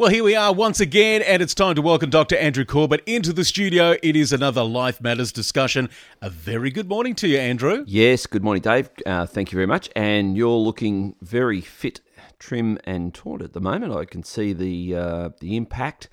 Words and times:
Well, 0.00 0.08
here 0.08 0.24
we 0.24 0.34
are 0.34 0.54
once 0.54 0.80
again, 0.80 1.20
and 1.20 1.42
it's 1.42 1.54
time 1.54 1.74
to 1.74 1.82
welcome 1.82 2.08
Dr. 2.08 2.34
Andrew 2.38 2.64
Corbett 2.64 3.02
into 3.04 3.34
the 3.34 3.44
studio. 3.44 3.96
It 4.02 4.16
is 4.16 4.32
another 4.32 4.64
Life 4.64 4.98
Matters 5.02 5.30
discussion. 5.30 5.90
A 6.22 6.30
very 6.30 6.70
good 6.70 6.88
morning 6.88 7.14
to 7.16 7.28
you, 7.28 7.36
Andrew. 7.36 7.84
Yes, 7.86 8.24
good 8.24 8.42
morning, 8.42 8.62
Dave. 8.62 8.88
Uh, 9.04 9.26
thank 9.26 9.52
you 9.52 9.56
very 9.56 9.66
much. 9.66 9.90
And 9.94 10.38
you're 10.38 10.56
looking 10.56 11.16
very 11.20 11.60
fit, 11.60 12.00
trim, 12.38 12.78
and 12.84 13.12
taut 13.12 13.42
at 13.42 13.52
the 13.52 13.60
moment. 13.60 13.92
I 13.92 14.06
can 14.06 14.22
see 14.22 14.54
the 14.54 14.94
uh, 14.96 15.28
the 15.38 15.54
impact 15.58 16.08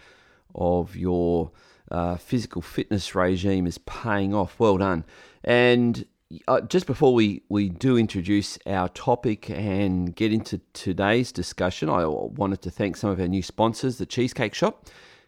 of 0.54 0.98
your 0.98 1.52
uh, 1.90 2.18
physical 2.18 2.62
fitness 2.62 3.16
regime 3.16 3.66
is 3.66 3.78
paying 3.78 4.36
off. 4.36 4.60
Well 4.60 4.80
done. 4.80 5.06
And 5.46 6.06
uh, 6.48 6.62
just 6.62 6.86
before 6.86 7.14
we, 7.14 7.44
we 7.50 7.70
do 7.70 7.98
introduce 7.98 8.58
our 8.66 8.90
topic 8.90 9.50
and 9.50 10.16
get 10.16 10.34
into 10.34 10.60
today's 10.74 11.32
discussion, 11.32 11.90
I 11.90 12.06
wanted 12.06 12.62
to 12.64 12.72
thank 12.72 12.98
some 12.98 13.10
of 13.10 13.20
our 13.20 13.28
new 13.28 13.42
sponsors, 13.42 13.98
the 13.98 14.06
Cheesecake 14.06 14.54
Shop, 14.54 14.88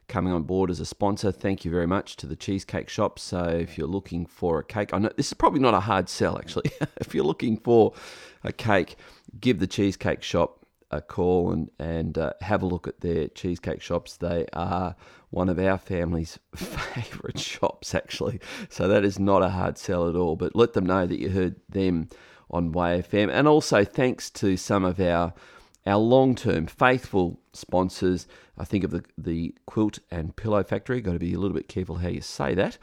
coming 0.09 0.33
on 0.33 0.43
board 0.43 0.69
as 0.69 0.79
a 0.79 0.85
sponsor. 0.85 1.31
Thank 1.31 1.63
you 1.63 1.71
very 1.71 1.87
much 1.87 2.17
to 2.17 2.27
the 2.27 2.35
Cheesecake 2.35 2.89
Shop. 2.89 3.17
So 3.17 3.43
if 3.43 3.77
you're 3.77 3.87
looking 3.87 4.25
for 4.25 4.59
a 4.59 4.63
cake, 4.63 4.93
I 4.93 4.99
know 4.99 5.11
this 5.15 5.27
is 5.27 5.33
probably 5.33 5.61
not 5.61 5.73
a 5.73 5.79
hard 5.79 6.09
sell 6.09 6.37
actually. 6.37 6.71
if 6.97 7.15
you're 7.15 7.23
looking 7.23 7.57
for 7.57 7.93
a 8.43 8.51
cake, 8.51 8.97
give 9.39 9.59
the 9.59 9.67
Cheesecake 9.67 10.23
Shop 10.23 10.58
a 10.91 11.01
call 11.01 11.51
and 11.51 11.69
and 11.79 12.17
uh, 12.17 12.33
have 12.41 12.61
a 12.61 12.65
look 12.65 12.87
at 12.87 13.01
their 13.01 13.27
cheesecake 13.29 13.81
shops. 13.81 14.17
They 14.17 14.45
are 14.53 14.95
one 15.29 15.49
of 15.49 15.59
our 15.59 15.77
family's 15.77 16.39
favourite 16.55 17.39
shops, 17.39 17.93
actually. 17.93 18.39
So 18.69 18.87
that 18.87 19.05
is 19.05 19.19
not 19.19 19.43
a 19.43 19.49
hard 19.49 19.77
sell 19.77 20.09
at 20.09 20.15
all. 20.15 20.35
But 20.35 20.55
let 20.55 20.73
them 20.73 20.85
know 20.85 21.05
that 21.05 21.19
you 21.19 21.29
heard 21.29 21.55
them 21.69 22.09
on 22.49 22.73
WayFM, 22.73 23.31
and 23.31 23.47
also 23.47 23.83
thanks 23.83 24.29
to 24.31 24.57
some 24.57 24.83
of 24.83 24.99
our 24.99 25.33
our 25.85 25.97
long 25.97 26.35
term 26.35 26.67
faithful 26.67 27.39
sponsors. 27.53 28.27
I 28.57 28.65
think 28.65 28.83
of 28.83 28.91
the 28.91 29.03
the 29.17 29.55
Quilt 29.65 29.99
and 30.11 30.35
Pillow 30.35 30.63
Factory. 30.63 31.01
Got 31.01 31.13
to 31.13 31.19
be 31.19 31.33
a 31.33 31.39
little 31.39 31.55
bit 31.55 31.67
careful 31.67 31.97
how 31.97 32.09
you 32.09 32.21
say 32.21 32.53
that. 32.55 32.77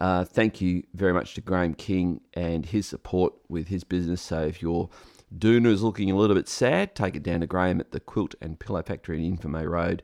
Uh, 0.00 0.24
thank 0.24 0.60
you 0.60 0.84
very 0.94 1.12
much 1.12 1.34
to 1.34 1.40
Graham 1.40 1.74
King 1.74 2.20
and 2.34 2.64
his 2.64 2.86
support 2.86 3.32
with 3.48 3.66
his 3.66 3.82
business. 3.82 4.22
So 4.22 4.42
if 4.42 4.62
you're 4.62 4.88
Doona 5.36 5.66
is 5.66 5.82
looking 5.82 6.10
a 6.10 6.16
little 6.16 6.36
bit 6.36 6.48
sad. 6.48 6.94
Take 6.94 7.16
it 7.16 7.22
down 7.22 7.40
to 7.40 7.46
Graham 7.46 7.80
at 7.80 7.92
the 7.92 8.00
Quilt 8.00 8.34
and 8.40 8.58
Pillow 8.58 8.82
Factory 8.82 9.24
in 9.24 9.36
Invermay 9.36 9.68
Road 9.68 10.02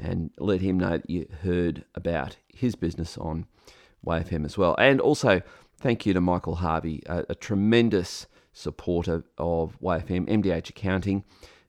and 0.00 0.30
let 0.38 0.60
him 0.60 0.78
know 0.78 0.90
that 0.98 1.10
you 1.10 1.26
heard 1.42 1.84
about 1.94 2.36
his 2.54 2.74
business 2.74 3.16
on 3.18 3.46
WayFM 4.04 4.44
as 4.44 4.56
well. 4.56 4.74
And 4.78 5.00
also, 5.00 5.42
thank 5.78 6.06
you 6.06 6.12
to 6.12 6.20
Michael 6.20 6.56
Harvey, 6.56 7.02
a, 7.06 7.24
a 7.30 7.34
tremendous 7.34 8.26
supporter 8.52 9.24
of 9.38 9.78
WayFM, 9.80 10.28
MDH 10.28 10.70
Accounting. 10.70 11.24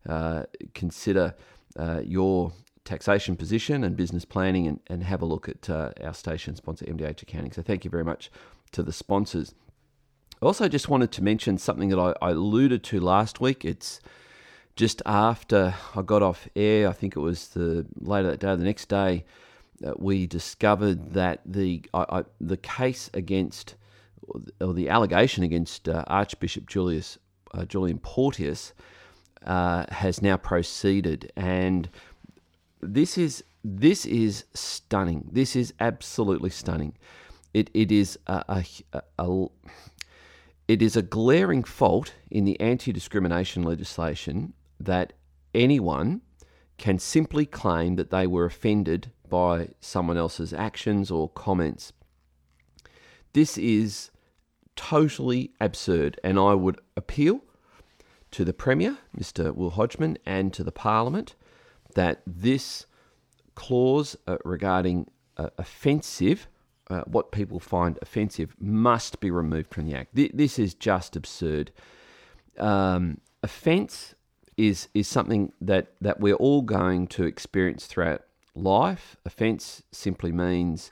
Uh, 0.08 0.44
consider 0.74 1.36
uh, 1.78 2.02
your 2.04 2.54
taxation 2.86 3.36
position 3.36 3.84
and 3.84 3.96
business 3.96 4.26
planning 4.26 4.68
and, 4.68 4.80
and 4.88 5.04
have 5.04 5.22
a 5.22 5.26
look 5.26 5.48
at 5.48 5.70
uh, 5.70 5.92
our 6.02 6.14
station 6.14 6.56
sponsor, 6.56 6.86
MDH 6.86 7.24
Accounting. 7.24 7.52
So, 7.52 7.62
thank 7.62 7.84
you 7.84 7.92
very 7.92 8.06
much 8.06 8.32
to 8.72 8.84
the 8.84 8.94
sponsors. 8.94 9.54
I 10.42 10.46
also 10.46 10.68
just 10.70 10.88
wanted 10.88 11.12
to 11.14 11.24
mention 11.24 11.58
something 11.58 11.90
that 11.90 12.00
I, 12.00 12.14
I 12.22 12.32
alluded 12.32 12.84
to 12.86 13.00
last 13.00 13.42
week. 13.42 13.66
It's 13.66 14.00
just 14.76 15.02
after 15.06 15.76
I 15.96 16.02
got 16.02 16.24
off 16.24 16.48
air, 16.56 16.88
I 16.88 16.94
think 16.94 17.16
it 17.18 17.20
was 17.20 17.50
the 17.50 17.86
later 18.00 18.32
that 18.32 18.40
day, 18.40 18.56
the 18.56 18.64
next 18.64 18.88
day, 18.88 19.26
we 19.98 20.28
discovered 20.28 21.14
that 21.14 21.42
the 21.46 21.84
I, 21.94 22.06
I, 22.10 22.24
the 22.40 22.58
case 22.58 23.10
against 23.14 23.76
or 24.62 24.74
the 24.74 24.90
allegation 24.90 25.44
against 25.44 25.90
uh, 25.90 26.04
Archbishop 26.08 26.68
Julius 26.68 27.18
uh, 27.54 27.66
Julian 27.66 28.00
Porteous 28.00 28.74
uh, 29.46 29.86
has 29.90 30.22
now 30.22 30.38
proceeded, 30.38 31.32
and 31.36 31.90
this 32.82 33.18
is 33.18 33.44
this 33.64 34.06
is 34.06 34.46
stunning. 34.54 35.28
This 35.32 35.56
is 35.56 35.74
absolutely 35.80 36.50
stunning. 36.50 36.94
It 37.54 37.70
it 37.74 37.92
is 37.92 38.20
a, 38.28 38.64
a, 38.94 39.02
a 39.18 39.48
it 40.70 40.84
is 40.84 40.96
a 40.96 41.02
glaring 41.02 41.64
fault 41.64 42.14
in 42.30 42.46
the 42.46 42.58
anti 42.62 42.92
discrimination 42.92 43.64
legislation 43.64 44.54
that 44.80 45.14
anyone 45.56 46.22
can 46.78 47.00
simply 47.00 47.44
claim 47.44 47.96
that 47.96 48.12
they 48.12 48.28
were 48.28 48.46
offended 48.46 49.12
by 49.28 49.70
someone 49.82 50.16
else's 50.16 50.54
actions 50.54 51.10
or 51.10 51.28
comments. 51.30 51.92
This 53.34 53.58
is 53.58 54.12
totally 54.76 55.54
absurd, 55.60 56.20
and 56.24 56.38
I 56.38 56.54
would 56.54 56.80
appeal 56.96 57.42
to 58.30 58.46
the 58.46 58.54
Premier, 58.54 59.00
Mr. 59.18 59.54
Will 59.56 59.72
Hodgman, 59.72 60.20
and 60.24 60.54
to 60.54 60.64
the 60.64 60.72
Parliament 60.72 61.34
that 61.96 62.22
this 62.28 62.86
clause 63.56 64.16
uh, 64.28 64.38
regarding 64.46 65.10
uh, 65.36 65.50
offensive 65.58 66.48
uh, 66.90 67.04
what 67.06 67.32
people 67.32 67.60
find 67.60 68.00
offensive 68.02 68.56
must 68.60 69.20
be 69.20 69.30
removed 69.30 69.74
from 69.74 69.86
the 69.86 69.96
act. 69.96 70.10
This 70.14 70.58
is 70.58 70.74
just 70.74 71.16
absurd. 71.16 71.72
Um, 72.58 73.22
offence 73.44 74.16
is 74.58 74.90
is 74.94 75.08
something 75.08 75.54
that 75.62 75.94
that 76.02 76.20
we're 76.20 76.36
all 76.36 76.62
going 76.62 77.08
to 77.08 77.24
experience 77.24 77.86
throughout 77.86 78.24
life. 78.56 79.16
Offence 79.26 79.84
simply 79.92 80.32
means, 80.32 80.92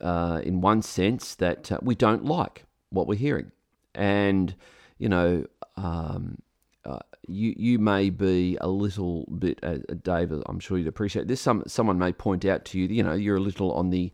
uh, 0.00 0.40
in 0.44 0.60
one 0.60 0.82
sense, 0.82 1.34
that 1.36 1.70
uh, 1.70 1.78
we 1.82 1.94
don't 1.94 2.24
like 2.24 2.64
what 2.90 3.06
we're 3.06 3.18
hearing, 3.18 3.52
and 3.94 4.54
you 4.98 5.08
know. 5.08 5.46
Um, 5.76 6.38
uh, 6.84 6.98
you 7.28 7.54
you 7.58 7.78
may 7.78 8.08
be 8.08 8.56
a 8.62 8.68
little 8.68 9.26
bit, 9.38 9.60
uh, 9.62 9.76
David. 10.02 10.42
I'm 10.46 10.58
sure 10.58 10.78
you'd 10.78 10.86
appreciate 10.86 11.28
this. 11.28 11.40
Some 11.40 11.62
someone 11.66 11.98
may 11.98 12.12
point 12.12 12.46
out 12.46 12.64
to 12.66 12.78
you, 12.78 12.86
you 12.86 13.02
know, 13.02 13.12
you're 13.12 13.36
a 13.36 13.40
little 13.40 13.72
on 13.72 13.90
the 13.90 14.10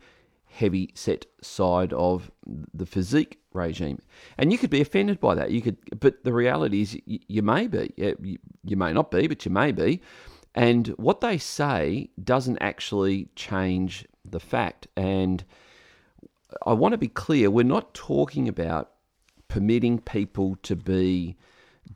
heavy 0.54 0.90
set 0.94 1.26
side 1.42 1.92
of 1.92 2.30
the 2.72 2.86
physique 2.86 3.40
regime. 3.52 4.00
And 4.38 4.52
you 4.52 4.58
could 4.58 4.70
be 4.70 4.80
offended 4.80 5.18
by 5.18 5.34
that. 5.34 5.50
You 5.50 5.60
could, 5.60 5.76
but 5.98 6.22
the 6.22 6.32
reality 6.32 6.82
is 6.82 6.94
you, 7.06 7.18
you 7.26 7.42
may 7.42 7.66
be. 7.66 7.92
You, 7.96 8.38
you 8.64 8.76
may 8.76 8.92
not 8.92 9.10
be, 9.10 9.26
but 9.26 9.44
you 9.44 9.50
may 9.50 9.72
be. 9.72 10.00
And 10.54 10.88
what 10.88 11.20
they 11.20 11.38
say 11.38 12.10
doesn't 12.22 12.58
actually 12.60 13.28
change 13.34 14.06
the 14.24 14.38
fact. 14.38 14.86
And 14.96 15.44
I 16.64 16.72
want 16.72 16.92
to 16.92 16.98
be 16.98 17.08
clear 17.08 17.50
we're 17.50 17.64
not 17.64 17.92
talking 17.92 18.48
about 18.48 18.92
permitting 19.48 19.98
people 19.98 20.56
to 20.62 20.76
be 20.76 21.36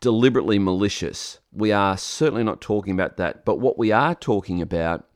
deliberately 0.01 0.59
malicious. 0.59 1.39
We 1.53 1.71
are 1.71 1.97
certainly 1.97 2.43
not 2.43 2.61
talking 2.61 2.93
about 2.93 3.17
that. 3.19 3.45
But 3.45 3.61
what 3.61 3.79
we 3.79 3.93
are 3.93 4.17
talking 4.17 4.61
about 4.61 5.08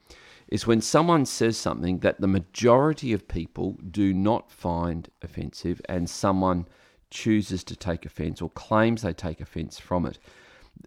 is 0.53 0.67
when 0.67 0.83
someone 0.83 1.25
says 1.25 1.57
something 1.57 2.01
that 2.01 2.21
the 2.21 2.29
majority 2.29 3.15
of 3.15 3.27
people 3.27 3.79
do 3.91 4.13
not 4.13 4.51
find 4.51 5.09
offensive 5.23 5.81
and 5.89 6.11
someone 6.11 6.69
chooses 7.11 7.65
to 7.65 7.75
take 7.75 8.05
offense 8.05 8.43
or 8.43 8.51
claims 8.51 9.01
they 9.01 9.15
take 9.15 9.41
offense 9.41 9.79
from 9.79 10.05
it. 10.05 10.19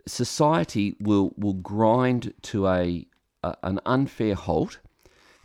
Society 0.05 0.95
will, 0.99 1.33
will 1.35 1.55
grind 1.55 2.31
to 2.43 2.67
a, 2.67 3.07
a 3.41 3.57
an 3.63 3.79
unfair 3.87 4.35
halt, 4.35 4.77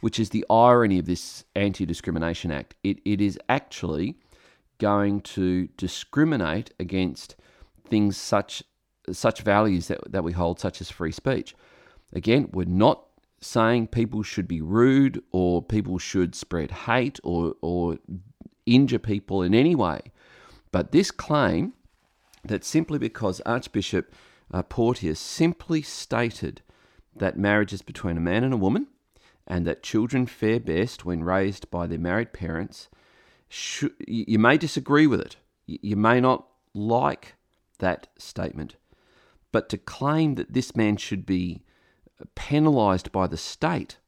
which 0.03 0.21
is 0.21 0.29
the 0.29 0.45
irony 0.51 0.99
of 0.99 1.07
this 1.07 1.45
Anti 1.57 1.87
Discrimination 1.87 2.51
Act. 2.51 2.75
It, 2.85 2.99
it 3.07 3.23
is 3.23 3.39
actually 3.49 4.19
going 4.77 5.23
to 5.23 5.67
discriminate 5.79 6.75
against 6.79 7.37
things 7.89 8.19
such 8.19 8.63
such 9.11 9.41
values 9.41 9.89
that, 9.89 10.13
that 10.13 10.25
we 10.25 10.33
hold, 10.33 10.61
such 10.61 10.83
as 10.83 10.91
free 10.91 11.11
speech. 11.11 11.55
Again, 12.13 12.51
we're 12.53 12.67
not 12.67 13.07
saying 13.41 13.87
people 13.87 14.23
should 14.23 14.47
be 14.47 14.61
rude 14.61 15.23
or 15.33 15.63
people 15.63 15.99
should 15.99 16.35
spread 16.35 16.71
hate 16.71 17.19
or, 17.25 17.55
or 17.63 17.99
injure 18.67 18.99
people 18.99 19.43
in 19.43 19.55
any 19.55 19.75
way. 19.75 20.01
But 20.73 20.93
this 20.93 21.11
claim 21.11 21.73
that 22.45 22.65
simply 22.65 22.99
because 22.99 23.41
Archbishop 23.47 24.15
uh, 24.53 24.63
Porteous 24.63 25.19
simply 25.19 25.83
stated 25.83 26.63
that 27.15 27.39
marriage 27.39 27.73
is 27.73 27.83
between 27.83 28.17
a 28.17 28.21
man 28.21 28.45
and 28.45 28.55
a 28.55 28.59
woman 28.59 28.87
and 29.47 29.67
that 29.67 29.83
children 29.83 30.27
fare 30.27 30.61
best 30.61 31.05
when 31.05 31.25
raised 31.25 31.71
by 31.71 31.87
their 31.87 31.99
married 31.99 32.33
parents, 32.33 32.89
should, 33.49 33.93
you 34.07 34.39
may 34.39 34.57
disagree 34.57 35.07
with 35.07 35.21
it. 35.21 35.37
You 35.67 35.97
may 35.97 36.21
not 36.21 36.47
like 36.73 37.35
that 37.79 38.07
statement. 38.17 38.77
But 39.51 39.69
to 39.71 39.79
claim 39.79 40.37
that 40.37 40.53
this 40.53 40.77
man 40.77 40.97
should 40.97 41.27
be 41.27 41.65
penalised 42.35 43.13
by 43.13 43.27
the 43.27 43.37
state 43.37 43.99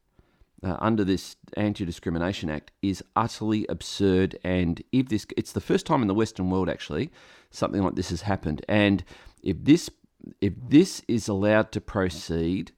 uh, 0.63 0.77
under 0.79 1.03
this 1.03 1.35
Anti-Discrimination 1.57 2.49
Act 2.49 2.71
is 2.81 3.03
utterly 3.15 3.65
absurd. 3.67 4.37
And 4.43 4.81
if 4.91 5.09
this, 5.09 5.25
it's 5.35 5.51
the 5.51 5.61
first 5.61 5.85
time 5.85 6.01
in 6.01 6.07
the 6.07 6.13
Western 6.13 6.49
world 6.49 6.69
actually 6.69 7.11
something 7.53 7.83
like 7.83 7.95
this 7.95 8.09
has 8.09 8.23
happened. 8.23 8.65
And 8.67 9.03
if 9.43 9.57
this, 9.63 9.89
if 10.41 10.53
this 10.67 11.03
is 11.07 11.27
allowed 11.27 11.71
to 11.73 11.81
proceed, 11.81 12.71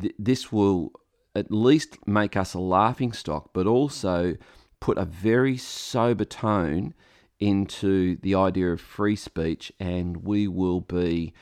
th- 0.00 0.14
this 0.18 0.50
will 0.50 0.92
at 1.34 1.52
least 1.52 1.98
make 2.06 2.36
us 2.36 2.54
a 2.54 2.58
laughing 2.58 3.12
stock, 3.12 3.50
but 3.52 3.66
also 3.66 4.36
put 4.80 4.98
a 4.98 5.04
very 5.04 5.56
sober 5.56 6.24
tone 6.24 6.94
into 7.38 8.16
the 8.16 8.34
idea 8.34 8.72
of 8.72 8.80
free 8.80 9.16
speech, 9.16 9.72
and 9.78 10.24
we 10.24 10.48
will 10.48 10.80
be 10.80 11.32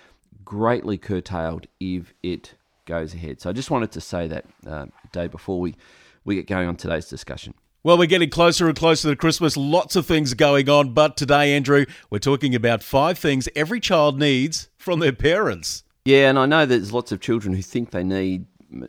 greatly 0.44 0.98
curtailed 0.98 1.66
if 1.80 2.12
it 2.22 2.54
goes 2.88 3.14
ahead. 3.14 3.40
So 3.40 3.50
I 3.50 3.52
just 3.52 3.70
wanted 3.70 3.92
to 3.92 4.00
say 4.00 4.26
that, 4.26 4.46
uh, 4.66 4.86
Dave, 5.12 5.30
before 5.30 5.60
we, 5.60 5.76
we 6.24 6.34
get 6.34 6.48
going 6.48 6.66
on 6.66 6.74
today's 6.74 7.08
discussion. 7.08 7.54
Well, 7.84 7.96
we're 7.96 8.06
getting 8.06 8.30
closer 8.30 8.66
and 8.66 8.76
closer 8.76 9.08
to 9.10 9.14
Christmas. 9.14 9.56
Lots 9.56 9.94
of 9.94 10.04
things 10.04 10.34
going 10.34 10.68
on. 10.68 10.94
But 10.94 11.16
today, 11.16 11.54
Andrew, 11.54 11.86
we're 12.10 12.18
talking 12.18 12.54
about 12.54 12.82
five 12.82 13.16
things 13.16 13.48
every 13.54 13.78
child 13.78 14.18
needs 14.18 14.68
from 14.76 14.98
their 14.98 15.12
parents. 15.12 15.84
Yeah, 16.04 16.28
and 16.28 16.38
I 16.38 16.46
know 16.46 16.66
there's 16.66 16.92
lots 16.92 17.12
of 17.12 17.20
children 17.20 17.54
who 17.54 17.62
think 17.62 17.90
they 17.90 18.02
need 18.02 18.46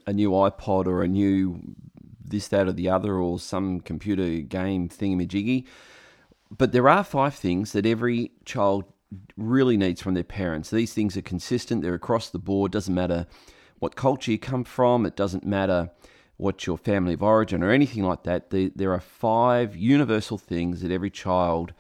a 0.08 0.14
new 0.14 0.32
iPod 0.32 0.88
or 0.88 1.04
a 1.04 1.08
new 1.08 1.62
this, 2.26 2.48
that, 2.50 2.68
or 2.68 2.72
the 2.72 2.90
other, 2.90 3.16
or 3.16 3.40
some 3.40 3.82
computer 3.82 4.40
game 4.42 4.88
thingamajiggy. 4.88 5.66
But 6.56 6.72
there 6.72 6.88
are 6.88 7.04
five 7.04 7.36
things 7.36 7.72
that 7.74 7.86
every 7.86 8.32
child 8.46 8.86
really 9.36 9.78
needs 9.78 10.02
from 10.02 10.14
their 10.14 10.24
parents. 10.24 10.70
These 10.70 10.94
things 10.94 11.18
are 11.18 11.24
consistent, 11.24 11.82
they're 11.82 11.96
across 11.96 12.30
the 12.30 12.40
board, 12.40 12.72
doesn't 12.72 12.94
matter 12.94 13.26
what 13.80 13.96
culture 13.96 14.32
you 14.32 14.40
come 14.40 14.64
from, 14.64 15.06
it 15.06 15.16
doesn't 15.16 15.46
matter 15.46 15.90
what 16.38 16.66
your 16.66 16.78
family 16.78 17.14
of 17.14 17.24
origin 17.24 17.64
or 17.64 17.72
anything 17.72 18.04
like 18.04 18.24
that. 18.24 18.50
There 18.50 18.94
are 18.94 19.00
five 19.00 19.76
universal 19.76 20.38
things 20.38 20.82
that 20.82 20.92
every 20.92 21.10
child 21.10 21.74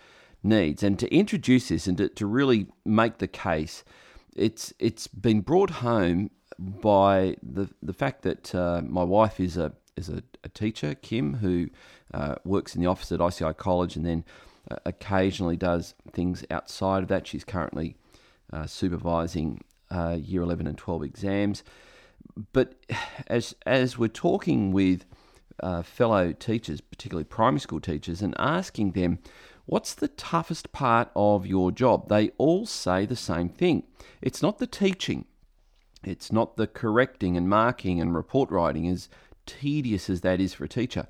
needs. 0.43 0.83
And 0.83 0.97
to 0.99 1.13
introduce 1.13 1.69
this 1.69 1.87
and 1.87 1.97
to, 1.97 2.09
to 2.09 2.25
really 2.25 2.67
make 2.85 3.19
the 3.19 3.27
case, 3.27 3.83
it's 4.35 4.73
it's 4.79 5.07
been 5.07 5.41
brought 5.41 5.69
home 5.69 6.31
by 6.57 7.35
the 7.41 7.69
the 7.81 7.93
fact 7.93 8.21
that 8.23 8.53
uh, 8.53 8.81
my 8.85 9.03
wife 9.03 9.39
is 9.39 9.57
a 9.57 9.73
is 9.95 10.09
a, 10.09 10.23
a 10.43 10.49
teacher, 10.49 10.95
Kim, 10.95 11.35
who 11.35 11.69
uh, 12.13 12.35
works 12.45 12.75
in 12.75 12.81
the 12.81 12.87
office 12.87 13.11
at 13.11 13.21
ICI 13.21 13.53
College 13.53 13.95
and 13.95 14.05
then 14.05 14.23
uh, 14.71 14.77
occasionally 14.85 15.57
does 15.57 15.93
things 16.11 16.43
outside 16.49 17.03
of 17.03 17.09
that. 17.09 17.27
She's 17.27 17.43
currently 17.43 17.95
uh, 18.51 18.65
supervising 18.65 19.63
uh, 19.91 20.17
year 20.19 20.41
11 20.41 20.67
and 20.67 20.77
12 20.77 21.03
exams. 21.03 21.63
But 22.53 22.75
as, 23.27 23.55
as 23.65 23.97
we're 23.97 24.07
talking 24.07 24.71
with 24.71 25.05
uh, 25.61 25.81
fellow 25.81 26.31
teachers, 26.31 26.81
particularly 26.81 27.25
primary 27.25 27.59
school 27.59 27.81
teachers, 27.81 28.21
and 28.21 28.33
asking 28.37 28.91
them, 28.91 29.19
What's 29.65 29.93
the 29.93 30.07
toughest 30.07 30.71
part 30.71 31.11
of 31.15 31.45
your 31.45 31.71
job? 31.71 32.09
They 32.09 32.29
all 32.39 32.65
say 32.65 33.05
the 33.05 33.15
same 33.15 33.49
thing. 33.49 33.83
It's 34.19 34.41
not 34.41 34.57
the 34.57 34.65
teaching, 34.65 35.25
it's 36.03 36.31
not 36.31 36.57
the 36.57 36.65
correcting 36.65 37.37
and 37.37 37.47
marking 37.47 38.01
and 38.01 38.15
report 38.15 38.49
writing, 38.49 38.87
as 38.87 39.09
tedious 39.45 40.09
as 40.09 40.21
that 40.21 40.39
is 40.39 40.53
for 40.55 40.63
a 40.63 40.69
teacher 40.69 41.07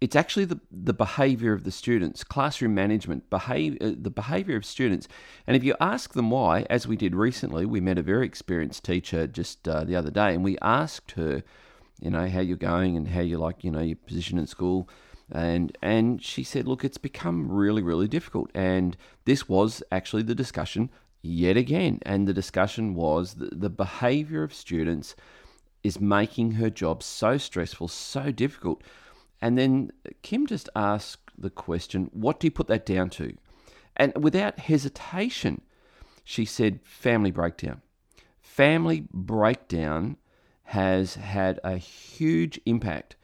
it's 0.00 0.16
actually 0.16 0.46
the, 0.46 0.60
the 0.70 0.94
behavior 0.94 1.52
of 1.52 1.64
the 1.64 1.70
students, 1.70 2.24
classroom 2.24 2.74
management, 2.74 3.28
behave, 3.28 3.76
uh, 3.80 3.92
the 4.00 4.10
behavior 4.10 4.56
of 4.56 4.64
students. 4.64 5.06
And 5.46 5.56
if 5.56 5.62
you 5.62 5.74
ask 5.78 6.14
them 6.14 6.30
why, 6.30 6.66
as 6.70 6.86
we 6.86 6.96
did 6.96 7.14
recently, 7.14 7.66
we 7.66 7.80
met 7.80 7.98
a 7.98 8.02
very 8.02 8.24
experienced 8.26 8.84
teacher 8.84 9.26
just 9.26 9.68
uh, 9.68 9.84
the 9.84 9.96
other 9.96 10.10
day, 10.10 10.34
and 10.34 10.42
we 10.42 10.56
asked 10.62 11.12
her, 11.12 11.42
you 12.00 12.10
know, 12.10 12.28
how 12.28 12.40
you're 12.40 12.56
going 12.56 12.96
and 12.96 13.08
how 13.08 13.20
you 13.20 13.36
like, 13.36 13.62
you 13.62 13.70
know, 13.70 13.80
your 13.80 13.96
position 13.96 14.38
in 14.38 14.46
school. 14.46 14.88
And, 15.30 15.76
and 15.82 16.22
she 16.22 16.42
said, 16.42 16.66
look, 16.66 16.82
it's 16.82 16.98
become 16.98 17.52
really, 17.52 17.82
really 17.82 18.08
difficult. 18.08 18.50
And 18.54 18.96
this 19.26 19.48
was 19.48 19.82
actually 19.92 20.22
the 20.22 20.34
discussion 20.34 20.90
yet 21.22 21.58
again. 21.58 22.00
And 22.02 22.26
the 22.26 22.32
discussion 22.32 22.94
was 22.94 23.34
the, 23.34 23.50
the 23.52 23.70
behavior 23.70 24.42
of 24.42 24.54
students 24.54 25.14
is 25.84 26.00
making 26.00 26.52
her 26.52 26.70
job 26.70 27.02
so 27.02 27.36
stressful, 27.36 27.88
so 27.88 28.32
difficult 28.32 28.82
and 29.42 29.56
then 29.56 29.92
Kim 30.22 30.46
just 30.46 30.68
asked 30.76 31.30
the 31.38 31.50
question, 31.50 32.10
What 32.12 32.40
do 32.40 32.46
you 32.46 32.50
put 32.50 32.68
that 32.68 32.86
down 32.86 33.10
to? 33.10 33.36
And 33.96 34.12
without 34.22 34.58
hesitation, 34.58 35.62
she 36.24 36.44
said, 36.44 36.80
Family 36.82 37.30
breakdown. 37.30 37.82
Family 38.40 39.04
breakdown 39.12 40.16
has 40.64 41.14
had 41.14 41.58
a 41.64 41.76
huge 41.76 42.60
impact 42.66 43.16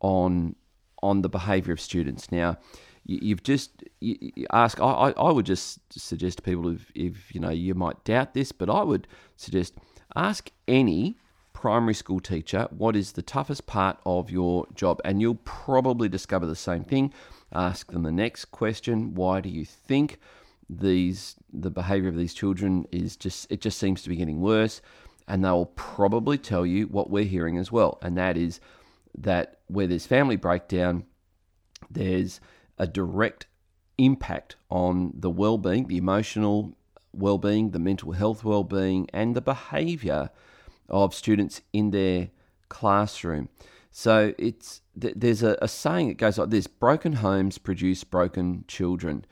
on 0.00 0.56
on 1.02 1.20
the 1.20 1.28
behaviour 1.28 1.74
of 1.74 1.80
students. 1.80 2.32
Now, 2.32 2.56
you've 3.04 3.42
just 3.42 3.84
you 4.00 4.46
ask. 4.52 4.80
I, 4.80 5.12
I 5.16 5.30
would 5.30 5.46
just 5.46 5.80
suggest 5.92 6.38
to 6.38 6.42
people 6.42 6.68
if, 6.68 6.90
if 6.94 7.34
you 7.34 7.40
know 7.40 7.50
you 7.50 7.74
might 7.74 8.04
doubt 8.04 8.34
this, 8.34 8.52
but 8.52 8.70
I 8.70 8.82
would 8.82 9.06
suggest 9.36 9.74
ask 10.14 10.50
any 10.68 11.16
primary 11.64 11.94
school 11.94 12.20
teacher 12.20 12.68
what 12.76 12.94
is 12.94 13.12
the 13.12 13.22
toughest 13.22 13.64
part 13.64 13.98
of 14.04 14.30
your 14.30 14.66
job, 14.74 15.00
and 15.02 15.22
you'll 15.22 15.40
probably 15.46 16.10
discover 16.10 16.44
the 16.44 16.54
same 16.54 16.84
thing. 16.84 17.10
Ask 17.54 17.90
them 17.90 18.02
the 18.02 18.12
next 18.12 18.50
question: 18.50 19.14
Why 19.14 19.40
do 19.40 19.48
you 19.48 19.64
think 19.64 20.18
these 20.68 21.36
the 21.50 21.70
behaviour 21.70 22.10
of 22.10 22.18
these 22.18 22.34
children 22.34 22.86
is 22.92 23.16
just 23.16 23.50
it 23.50 23.62
just 23.62 23.78
seems 23.78 24.02
to 24.02 24.10
be 24.10 24.16
getting 24.16 24.42
worse? 24.42 24.82
And 25.26 25.42
they 25.42 25.48
will 25.48 25.72
probably 25.74 26.36
tell 26.36 26.66
you 26.66 26.86
what 26.88 27.08
we're 27.08 27.24
hearing 27.24 27.56
as 27.56 27.72
well, 27.72 27.96
and 28.02 28.14
that 28.18 28.36
is 28.36 28.60
that 29.16 29.60
where 29.68 29.86
there's 29.86 30.06
family 30.06 30.36
breakdown, 30.36 31.06
there's 31.90 32.42
a 32.76 32.86
direct 32.86 33.46
impact 33.96 34.56
on 34.68 35.14
the 35.14 35.30
well-being, 35.30 35.86
the 35.86 35.96
emotional 35.96 36.76
well-being, 37.14 37.70
the 37.70 37.78
mental 37.78 38.12
health 38.12 38.44
well-being, 38.44 39.08
and 39.14 39.34
the 39.34 39.40
behaviour 39.40 40.28
of 40.88 41.14
students 41.14 41.60
in 41.72 41.90
their 41.90 42.28
classroom. 42.68 43.48
So 43.90 44.34
it's 44.38 44.80
there's 44.96 45.42
a, 45.42 45.56
a 45.62 45.68
saying 45.68 46.08
that 46.08 46.18
goes 46.18 46.38
like 46.38 46.50
this: 46.50 46.66
broken 46.66 47.14
homes 47.14 47.58
produce 47.58 48.04
broken 48.04 48.64
children. 48.66 49.24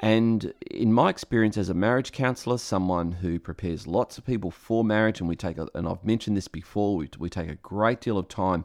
And 0.00 0.54
in 0.70 0.92
my 0.92 1.10
experience 1.10 1.56
as 1.56 1.68
a 1.68 1.74
marriage 1.74 2.12
counselor, 2.12 2.58
someone 2.58 3.12
who 3.12 3.40
prepares 3.40 3.86
lots 3.88 4.16
of 4.16 4.24
people 4.24 4.52
for 4.52 4.84
marriage, 4.84 5.18
and 5.18 5.28
we 5.28 5.34
take, 5.34 5.58
a, 5.58 5.66
and 5.74 5.88
I've 5.88 6.04
mentioned 6.04 6.36
this 6.36 6.46
before, 6.46 6.96
we, 6.96 7.10
we 7.18 7.28
take 7.28 7.48
a 7.50 7.56
great 7.56 8.00
deal 8.00 8.16
of 8.16 8.28
time. 8.28 8.64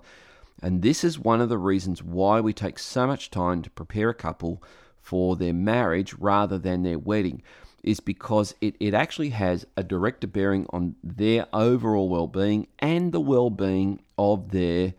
And 0.62 0.84
this 0.84 1.04
is 1.04 1.18
one 1.18 1.42
of 1.42 1.50
the 1.50 1.58
reasons 1.58 2.04
why 2.04 2.40
we 2.40 2.54
take 2.54 2.78
so 2.78 3.08
much 3.08 3.32
time 3.32 3.64
to 3.64 3.70
prepare 3.72 4.10
a 4.10 4.14
couple 4.14 4.62
for 5.02 5.36
their 5.36 5.54
marriage 5.54 6.14
rather 6.14 6.60
than 6.60 6.84
their 6.84 7.00
wedding 7.00 7.42
is 7.84 8.00
because 8.00 8.56
it, 8.62 8.76
it 8.80 8.94
actually 8.94 9.30
has 9.30 9.66
a 9.76 9.84
direct 9.84 10.32
bearing 10.32 10.66
on 10.72 10.96
their 11.04 11.46
overall 11.54 12.10
well-being 12.10 12.68
and 12.80 13.12
the 13.12 13.20
well-being 13.20 14.00
of 14.18 14.52
their 14.52 14.94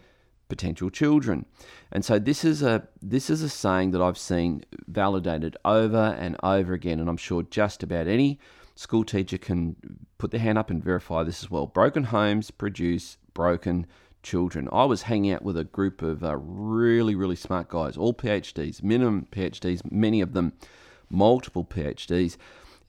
potential 0.49 0.91
children. 0.91 1.47
And 1.91 2.05
so 2.05 2.19
this 2.19 2.45
is 2.45 2.63
a 2.63 2.87
this 3.01 3.31
is 3.31 3.43
a 3.43 3.49
saying 3.49 3.93
that 3.93 4.03
I've 4.03 4.19
seen 4.19 4.65
validated 4.87 5.57
over 5.65 6.17
and 6.19 6.37
over 6.43 6.75
again 6.75 7.01
and 7.01 7.09
I'm 7.09 7.17
sure 7.17 7.43
just 7.43 7.83
about 7.83 8.07
any 8.07 8.39
school 8.77 9.05
teacher 9.05 9.39
can 9.39 9.77
put 10.19 10.31
their 10.31 10.41
hand 10.41 10.59
up 10.59 10.71
and 10.71 10.83
verify 10.83 11.23
this 11.23 11.43
as 11.43 11.51
well. 11.51 11.67
Broken 11.67 12.05
homes 12.05 12.51
produce 12.51 13.17
broken 13.33 13.87
children. 14.23 14.69
I 14.73 14.85
was 14.85 15.03
hanging 15.03 15.33
out 15.33 15.43
with 15.43 15.57
a 15.57 15.65
group 15.65 16.03
of 16.03 16.23
uh, 16.23 16.37
really 16.37 17.15
really 17.15 17.37
smart 17.37 17.69
guys, 17.69 17.97
all 17.97 18.13
PhDs, 18.13 18.83
minimum 18.83 19.27
PhDs, 19.31 19.81
many 19.91 20.21
of 20.21 20.35
them 20.35 20.53
multiple 21.11 21.65
PhDs 21.65 22.37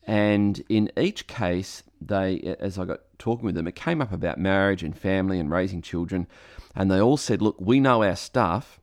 and 0.08 0.64
in 0.70 0.92
each 0.98 1.28
case, 1.28 1.84
they, 2.00 2.56
as 2.60 2.78
I 2.78 2.86
got 2.86 3.00
talking 3.18 3.46
with 3.46 3.56
them, 3.56 3.68
it 3.68 3.76
came 3.76 4.02
up 4.02 4.12
about 4.12 4.38
marriage 4.38 4.84
and 4.84 4.98
family 4.98 5.40
and 5.40 5.50
raising 5.50 5.82
children. 5.82 6.28
And 6.76 6.92
they 6.92 7.00
all 7.00 7.18
said, 7.18 7.42
look, 7.42 7.56
we 7.60 7.80
know 7.80 8.04
our 8.04 8.16
stuff, 8.16 8.80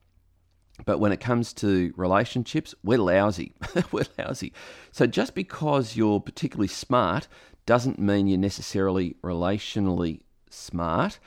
but 0.85 0.99
when 0.99 1.12
it 1.12 1.21
comes 1.21 1.52
to 1.55 1.93
relationships, 1.97 2.75
we're 2.83 2.99
lousy. 2.99 3.52
we're 3.93 4.07
lousy. 4.19 4.52
So 4.91 5.07
just 5.07 5.35
because 5.35 5.97
you're 5.97 6.21
particularly 6.21 6.69
smart 6.69 7.29
doesn't 7.67 7.99
mean 7.99 8.26
you're 8.26 8.38
necessarily 8.38 9.14
relationally 9.23 10.21
smart. 10.50 11.21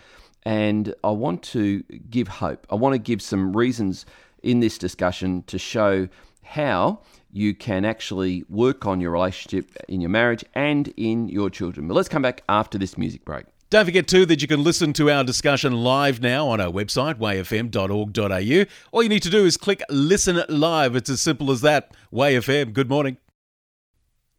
And 0.44 0.94
I 1.04 1.12
want 1.12 1.42
to 1.44 1.84
give 2.10 2.28
hope. 2.28 2.68
I 2.70 2.76
want 2.76 2.94
to 2.94 3.00
give 3.00 3.22
some 3.22 3.56
reasons 3.56 4.06
in 4.44 4.60
this 4.60 4.78
discussion 4.78 5.44
to 5.44 5.58
show 5.58 6.08
how 6.46 7.02
you 7.32 7.54
can 7.54 7.84
actually 7.84 8.46
work 8.48 8.86
on 8.86 9.02
your 9.02 9.12
relationship 9.12 9.76
in 9.90 10.00
your 10.00 10.10
marriage 10.10 10.46
and 10.54 10.88
in 10.96 11.28
your 11.28 11.50
children. 11.50 11.88
But 11.88 11.96
let's 11.96 12.08
come 12.08 12.22
back 12.22 12.44
after 12.48 12.78
this 12.78 12.98
music 12.98 13.26
break. 13.26 13.46
Don't 13.72 13.86
forget, 13.86 14.08
too, 14.08 14.26
that 14.28 14.42
you 14.42 14.48
can 14.48 14.64
listen 14.64 14.94
to 14.94 15.10
our 15.10 15.24
discussion 15.24 15.74
live 15.74 16.22
now 16.22 16.48
on 16.48 16.62
our 16.62 16.72
website, 16.72 17.16
wayfm.org.au. 17.16 18.66
All 18.92 19.04
you 19.04 19.10
need 19.10 19.24
to 19.24 19.30
do 19.30 19.46
is 19.46 19.58
click 19.58 19.82
Listen 19.90 20.44
Live. 20.48 20.96
It's 20.96 21.10
as 21.10 21.22
simple 21.22 21.52
as 21.52 21.62
that. 21.62 21.92
WayFM, 22.14 22.74
good 22.74 22.90
morning. 22.90 23.18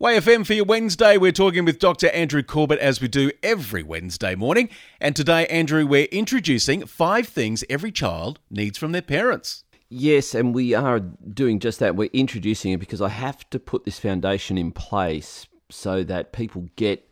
WayFM 0.00 0.46
for 0.46 0.52
your 0.52 0.64
Wednesday. 0.64 1.16
We're 1.16 1.32
talking 1.32 1.64
with 1.64 1.78
Dr. 1.78 2.08
Andrew 2.10 2.42
Corbett 2.42 2.78
as 2.78 3.00
we 3.00 3.08
do 3.08 3.30
every 3.42 3.82
Wednesday 3.82 4.34
morning. 4.34 4.68
And 5.00 5.16
today, 5.16 5.46
Andrew, 5.48 5.86
we're 5.86 6.04
introducing 6.12 6.86
five 6.86 7.26
things 7.26 7.64
every 7.68 7.90
child 7.90 8.38
needs 8.50 8.78
from 8.78 8.92
their 8.92 9.02
parents. 9.02 9.64
Yes, 9.88 10.34
and 10.34 10.54
we 10.54 10.74
are 10.74 10.98
doing 10.98 11.60
just 11.60 11.78
that. 11.78 11.94
We're 11.94 12.10
introducing 12.12 12.72
it 12.72 12.78
because 12.78 13.00
I 13.00 13.08
have 13.08 13.48
to 13.50 13.58
put 13.58 13.84
this 13.84 13.98
foundation 13.98 14.58
in 14.58 14.72
place 14.72 15.46
so 15.70 16.02
that 16.04 16.32
people 16.32 16.68
get 16.76 17.08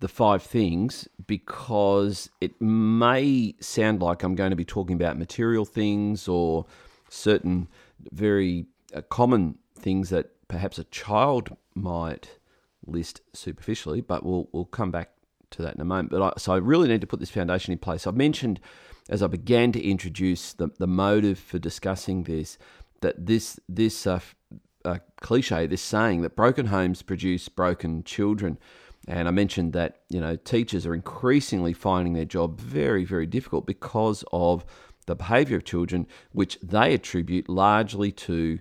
the 0.00 0.08
five 0.08 0.42
things 0.42 1.08
because 1.26 2.30
it 2.40 2.60
may 2.60 3.54
sound 3.60 4.00
like 4.00 4.22
I'm 4.22 4.34
going 4.34 4.50
to 4.50 4.56
be 4.56 4.64
talking 4.64 4.96
about 4.96 5.18
material 5.18 5.64
things 5.64 6.28
or 6.28 6.66
certain 7.08 7.68
very 8.12 8.66
uh, 8.94 9.02
common 9.02 9.58
things 9.76 10.10
that 10.10 10.30
perhaps 10.48 10.78
a 10.78 10.84
child 10.84 11.56
might 11.74 12.38
list 12.86 13.20
superficially, 13.32 14.00
but 14.00 14.24
we'll 14.24 14.48
we'll 14.52 14.64
come 14.64 14.90
back 14.90 15.10
to 15.50 15.62
that 15.62 15.74
in 15.74 15.80
a 15.80 15.84
moment. 15.84 16.10
But 16.10 16.22
I, 16.22 16.32
so 16.38 16.52
I 16.52 16.56
really 16.56 16.88
need 16.88 17.00
to 17.00 17.06
put 17.06 17.20
this 17.20 17.30
foundation 17.30 17.72
in 17.72 17.78
place. 17.78 18.06
I've 18.06 18.16
mentioned 18.16 18.60
as 19.08 19.22
I 19.22 19.26
began 19.26 19.72
to 19.72 19.82
introduce 19.82 20.52
the, 20.52 20.68
the 20.78 20.86
motive 20.86 21.38
for 21.38 21.58
discussing 21.58 22.24
this 22.24 22.58
that 23.00 23.26
this 23.26 23.58
this 23.68 24.06
uh, 24.06 24.20
uh, 24.84 24.98
cliche, 25.20 25.66
this 25.66 25.82
saying 25.82 26.22
that 26.22 26.36
broken 26.36 26.66
homes 26.66 27.02
produce 27.02 27.48
broken 27.48 28.02
children. 28.04 28.58
And 29.06 29.28
I 29.28 29.30
mentioned 29.30 29.72
that 29.72 30.02
you 30.08 30.20
know 30.20 30.36
teachers 30.36 30.86
are 30.86 30.94
increasingly 30.94 31.72
finding 31.72 32.14
their 32.14 32.24
job 32.24 32.60
very 32.60 33.04
very 33.04 33.26
difficult 33.26 33.66
because 33.66 34.24
of 34.32 34.64
the 35.06 35.14
behaviour 35.14 35.56
of 35.56 35.64
children, 35.64 36.06
which 36.32 36.58
they 36.62 36.92
attribute 36.92 37.48
largely 37.48 38.12
to 38.12 38.58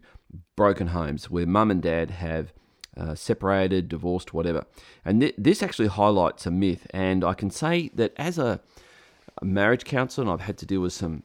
broken 0.55 0.87
homes 0.87 1.29
where 1.29 1.45
mum 1.45 1.71
and 1.71 1.81
dad 1.81 2.11
have 2.11 2.53
uh, 2.97 3.15
separated, 3.15 3.87
divorced, 3.89 4.33
whatever. 4.33 4.65
And 5.05 5.21
th- 5.21 5.35
this 5.37 5.61
actually 5.61 5.87
highlights 5.87 6.45
a 6.45 6.51
myth. 6.51 6.87
And 6.91 7.23
I 7.23 7.33
can 7.33 7.51
say 7.51 7.91
that 7.93 8.13
as 8.17 8.37
a, 8.37 8.59
a 9.41 9.45
marriage 9.45 9.85
counsellor, 9.85 10.23
and 10.23 10.31
I've 10.31 10.45
had 10.45 10.57
to 10.59 10.65
deal 10.65 10.81
with 10.81 10.93
some 10.93 11.23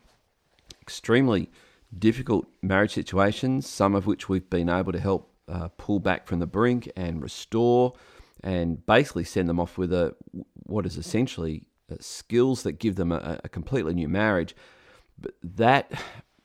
extremely 0.81 1.51
difficult 1.99 2.47
marriage 2.63 2.93
situations, 2.93 3.69
some 3.69 3.95
of 3.95 4.07
which 4.07 4.29
we've 4.29 4.49
been 4.49 4.69
able 4.69 4.93
to 4.93 5.01
help 5.01 5.33
uh, 5.49 5.69
pull 5.77 6.01
back 6.01 6.27
from 6.27 6.39
the 6.39 6.47
brink 6.47 6.91
and 6.97 7.23
restore, 7.23 7.93
and 8.43 8.85
basically 8.87 9.25
send 9.25 9.49
them 9.49 9.61
off 9.61 9.79
with 9.79 9.93
a 9.93 10.15
what 10.65 10.87
is 10.87 10.97
essentially 10.97 11.65
uh, 11.91 11.97
skills 12.01 12.63
that 12.63 12.73
give 12.73 12.97
them 12.97 13.13
a, 13.13 13.41
a 13.45 13.49
completely 13.49 13.95
new 13.95 14.09
marriage. 14.09 14.55
But 15.19 15.35
that 15.43 15.93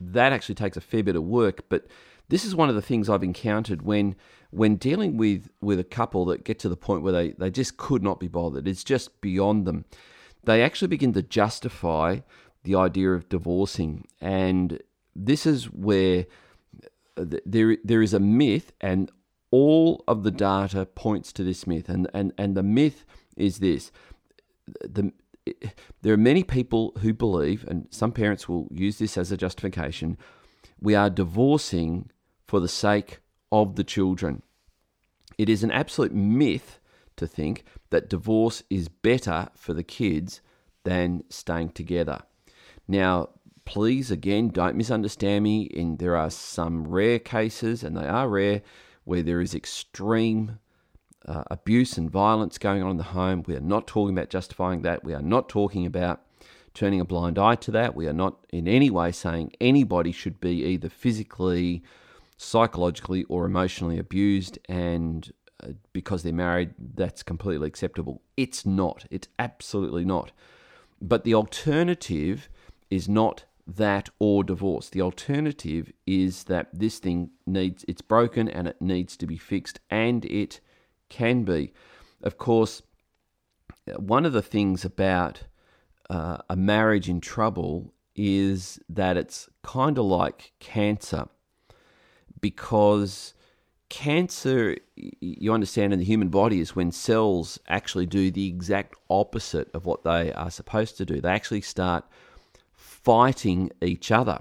that 0.00 0.32
actually 0.32 0.54
takes 0.54 0.76
a 0.76 0.80
fair 0.80 1.02
bit 1.02 1.16
of 1.16 1.24
work. 1.24 1.68
But 1.68 1.86
this 2.28 2.44
is 2.44 2.54
one 2.54 2.68
of 2.68 2.74
the 2.74 2.82
things 2.82 3.08
I've 3.08 3.22
encountered 3.22 3.82
when 3.82 4.14
when 4.50 4.76
dealing 4.76 5.16
with 5.16 5.50
with 5.60 5.78
a 5.78 5.84
couple 5.84 6.24
that 6.26 6.44
get 6.44 6.58
to 6.60 6.68
the 6.68 6.76
point 6.76 7.02
where 7.02 7.12
they, 7.12 7.30
they 7.32 7.50
just 7.50 7.76
could 7.76 8.02
not 8.02 8.20
be 8.20 8.28
bothered. 8.28 8.68
It's 8.68 8.84
just 8.84 9.20
beyond 9.20 9.66
them. 9.66 9.84
They 10.44 10.62
actually 10.62 10.88
begin 10.88 11.12
to 11.14 11.22
justify 11.22 12.20
the 12.64 12.74
idea 12.74 13.12
of 13.12 13.28
divorcing. 13.28 14.06
And 14.20 14.80
this 15.14 15.46
is 15.46 15.64
where 15.66 16.26
there 17.16 17.76
there 17.82 18.02
is 18.02 18.14
a 18.14 18.20
myth 18.20 18.72
and 18.80 19.10
all 19.50 20.04
of 20.06 20.22
the 20.22 20.30
data 20.30 20.86
points 20.86 21.32
to 21.34 21.44
this 21.44 21.66
myth. 21.66 21.88
And 21.88 22.08
and, 22.14 22.32
and 22.38 22.56
the 22.56 22.62
myth 22.62 23.04
is 23.36 23.58
this. 23.58 23.90
The 24.82 25.12
there 26.02 26.12
are 26.12 26.18
many 26.18 26.44
people 26.44 26.92
who 27.00 27.14
believe 27.14 27.64
and 27.66 27.88
some 27.90 28.12
parents 28.12 28.48
will 28.48 28.68
use 28.70 28.98
this 28.98 29.16
as 29.16 29.32
a 29.32 29.36
justification 29.36 30.18
we 30.80 30.94
are 30.94 31.10
divorcing 31.10 32.10
for 32.46 32.60
the 32.60 32.68
sake 32.68 33.20
of 33.50 33.76
the 33.76 33.84
children. 33.84 34.42
It 35.36 35.48
is 35.48 35.62
an 35.62 35.70
absolute 35.70 36.14
myth 36.14 36.78
to 37.18 37.26
think 37.26 37.64
that 37.90 38.08
divorce 38.08 38.62
is 38.70 38.88
better 38.88 39.48
for 39.54 39.74
the 39.74 39.82
kids 39.82 40.40
than 40.84 41.22
staying 41.28 41.70
together. 41.70 42.20
Now 42.86 43.30
please 43.68 44.10
again 44.10 44.48
don't 44.48 44.76
misunderstand 44.76 45.44
me 45.44 45.68
and 45.76 45.98
there 45.98 46.16
are 46.16 46.30
some 46.30 46.88
rare 46.88 47.18
cases 47.18 47.84
and 47.84 47.94
they 47.94 48.06
are 48.06 48.26
rare 48.26 48.62
where 49.04 49.22
there 49.22 49.42
is 49.42 49.54
extreme 49.54 50.58
uh, 51.26 51.44
abuse 51.50 51.98
and 51.98 52.10
violence 52.10 52.56
going 52.56 52.82
on 52.82 52.92
in 52.92 52.96
the 52.96 53.02
home. 53.02 53.44
We 53.46 53.54
are 53.56 53.60
not 53.60 53.86
talking 53.86 54.16
about 54.16 54.30
justifying 54.30 54.80
that. 54.82 55.04
We 55.04 55.12
are 55.12 55.20
not 55.20 55.50
talking 55.50 55.84
about 55.84 56.22
turning 56.72 57.00
a 57.00 57.04
blind 57.04 57.38
eye 57.38 57.56
to 57.56 57.70
that. 57.72 57.94
We 57.94 58.06
are 58.06 58.14
not 58.14 58.38
in 58.50 58.66
any 58.66 58.88
way 58.88 59.12
saying 59.12 59.52
anybody 59.60 60.12
should 60.12 60.40
be 60.40 60.64
either 60.64 60.88
physically 60.88 61.82
psychologically 62.38 63.24
or 63.24 63.44
emotionally 63.44 63.98
abused 63.98 64.58
and 64.66 65.30
because 65.92 66.22
they're 66.22 66.32
married 66.32 66.72
that's 66.94 67.22
completely 67.22 67.66
acceptable 67.66 68.22
it's 68.36 68.64
not 68.64 69.04
it's 69.10 69.28
absolutely 69.38 70.04
not 70.04 70.30
but 71.00 71.24
the 71.24 71.34
alternative 71.34 72.48
is 72.90 73.08
not 73.08 73.44
that 73.68 74.08
or 74.18 74.42
divorce. 74.42 74.88
The 74.88 75.02
alternative 75.02 75.92
is 76.06 76.44
that 76.44 76.68
this 76.72 76.98
thing 76.98 77.30
needs 77.46 77.84
it's 77.86 78.00
broken 78.00 78.48
and 78.48 78.66
it 78.66 78.80
needs 78.80 79.16
to 79.18 79.26
be 79.26 79.36
fixed 79.36 79.78
and 79.90 80.24
it 80.24 80.60
can 81.10 81.44
be. 81.44 81.72
Of 82.22 82.38
course, 82.38 82.82
one 83.96 84.24
of 84.24 84.32
the 84.32 84.42
things 84.42 84.84
about 84.84 85.42
uh, 86.08 86.38
a 86.48 86.56
marriage 86.56 87.08
in 87.08 87.20
trouble 87.20 87.92
is 88.16 88.80
that 88.88 89.16
it's 89.16 89.48
kind 89.62 89.98
of 89.98 90.06
like 90.06 90.52
cancer 90.58 91.28
because 92.40 93.34
cancer 93.88 94.76
you 94.96 95.52
understand 95.52 95.92
in 95.92 95.98
the 95.98 96.04
human 96.04 96.28
body 96.28 96.60
is 96.60 96.76
when 96.76 96.92
cells 96.92 97.58
actually 97.68 98.04
do 98.04 98.30
the 98.30 98.46
exact 98.46 98.94
opposite 99.08 99.70
of 99.74 99.86
what 99.86 100.04
they 100.04 100.30
are 100.32 100.50
supposed 100.50 100.98
to 100.98 101.06
do 101.06 101.20
they 101.20 101.30
actually 101.30 101.62
start 101.62 102.04
fighting 103.08 103.70
each 103.80 104.10
other. 104.10 104.38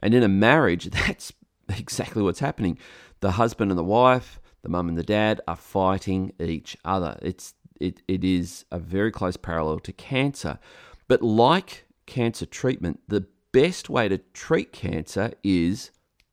And 0.00 0.12
in 0.12 0.24
a 0.24 0.28
marriage, 0.28 0.84
that's 0.90 1.32
exactly 1.68 2.20
what's 2.20 2.40
happening. 2.40 2.78
The 3.20 3.32
husband 3.32 3.70
and 3.70 3.78
the 3.78 3.84
wife, 3.84 4.40
the 4.62 4.68
mum 4.68 4.88
and 4.88 4.98
the 4.98 5.04
dad 5.04 5.40
are 5.46 5.56
fighting 5.56 6.32
each 6.40 6.76
other. 6.84 7.16
It's 7.22 7.54
it, 7.78 8.02
it 8.08 8.24
is 8.24 8.64
a 8.72 8.78
very 8.78 9.12
close 9.12 9.36
parallel 9.36 9.78
to 9.80 9.92
cancer. 9.92 10.58
But 11.06 11.22
like 11.22 11.86
cancer 12.06 12.46
treatment, 12.46 13.00
the 13.06 13.26
best 13.52 13.88
way 13.88 14.08
to 14.08 14.18
treat 14.32 14.72
cancer 14.72 15.32
is 15.44 15.90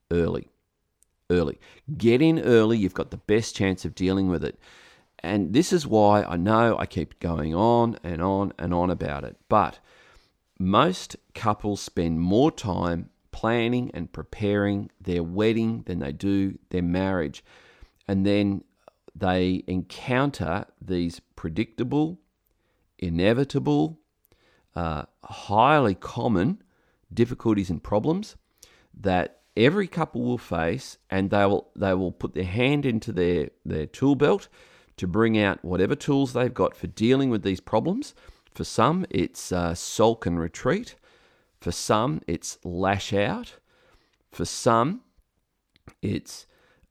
early. 0.10 0.48
Early. 1.34 1.60
Get 1.98 2.22
in 2.22 2.40
early, 2.40 2.78
you've 2.78 2.94
got 2.94 3.10
the 3.10 3.18
best 3.18 3.56
chance 3.56 3.86
of 3.86 3.96
dealing 3.96 4.30
with 4.30 4.44
it. 4.44 4.60
And 5.20 5.54
this 5.54 5.74
is 5.74 5.88
why 5.88 6.22
I 6.24 6.38
know 6.38 6.78
I 6.78 6.86
keep 6.86 7.20
going 7.20 7.56
on 7.56 7.98
and 8.04 8.22
on 8.22 8.54
and 8.60 8.74
on 8.74 8.92
about 8.92 9.24
it. 9.24 9.38
But 9.50 9.80
most 10.60 11.16
couples 11.34 11.82
spend 11.82 12.22
more 12.22 12.52
time 12.52 13.10
planning 13.32 13.90
and 13.94 14.12
preparing 14.12 14.92
their 15.02 15.24
wedding 15.24 15.84
than 15.88 16.00
they 16.00 16.12
do 16.12 16.60
their 16.70 16.84
marriage. 16.84 17.44
And 18.08 18.26
then 18.26 18.64
they 19.16 19.64
encounter 19.66 20.66
these 20.80 21.20
predictable, 21.36 22.20
inevitable, 23.00 24.00
uh, 24.76 25.04
highly 25.24 25.96
common 25.96 26.62
difficulties 27.14 27.70
and 27.70 27.82
problems 27.82 28.36
that 28.94 29.43
every 29.56 29.88
couple 29.88 30.22
will 30.22 30.38
face, 30.38 30.98
and 31.10 31.30
they 31.30 31.46
will 31.46 31.72
they 31.76 31.94
will 31.94 32.12
put 32.12 32.34
their 32.34 32.44
hand 32.44 32.86
into 32.86 33.12
their 33.12 33.50
their 33.66 33.86
tool 33.86 34.16
belt 34.16 34.48
to 34.98 35.08
bring 35.08 35.38
out 35.38 35.64
whatever 35.64 35.96
tools 35.96 36.34
they've 36.34 36.54
got 36.54 36.76
for 36.76 36.88
dealing 36.88 37.30
with 37.30 37.44
these 37.44 37.60
problems. 37.60 38.14
For 38.54 38.64
some, 38.64 39.06
it's 39.10 39.52
uh, 39.52 39.74
sulk 39.74 40.26
and 40.26 40.40
retreat. 40.40 40.96
For 41.60 41.72
some, 41.72 42.22
it's 42.28 42.60
lash 42.64 43.14
out. 43.14 43.56
For 44.32 44.46
some, 44.46 45.02
it's 46.02 46.46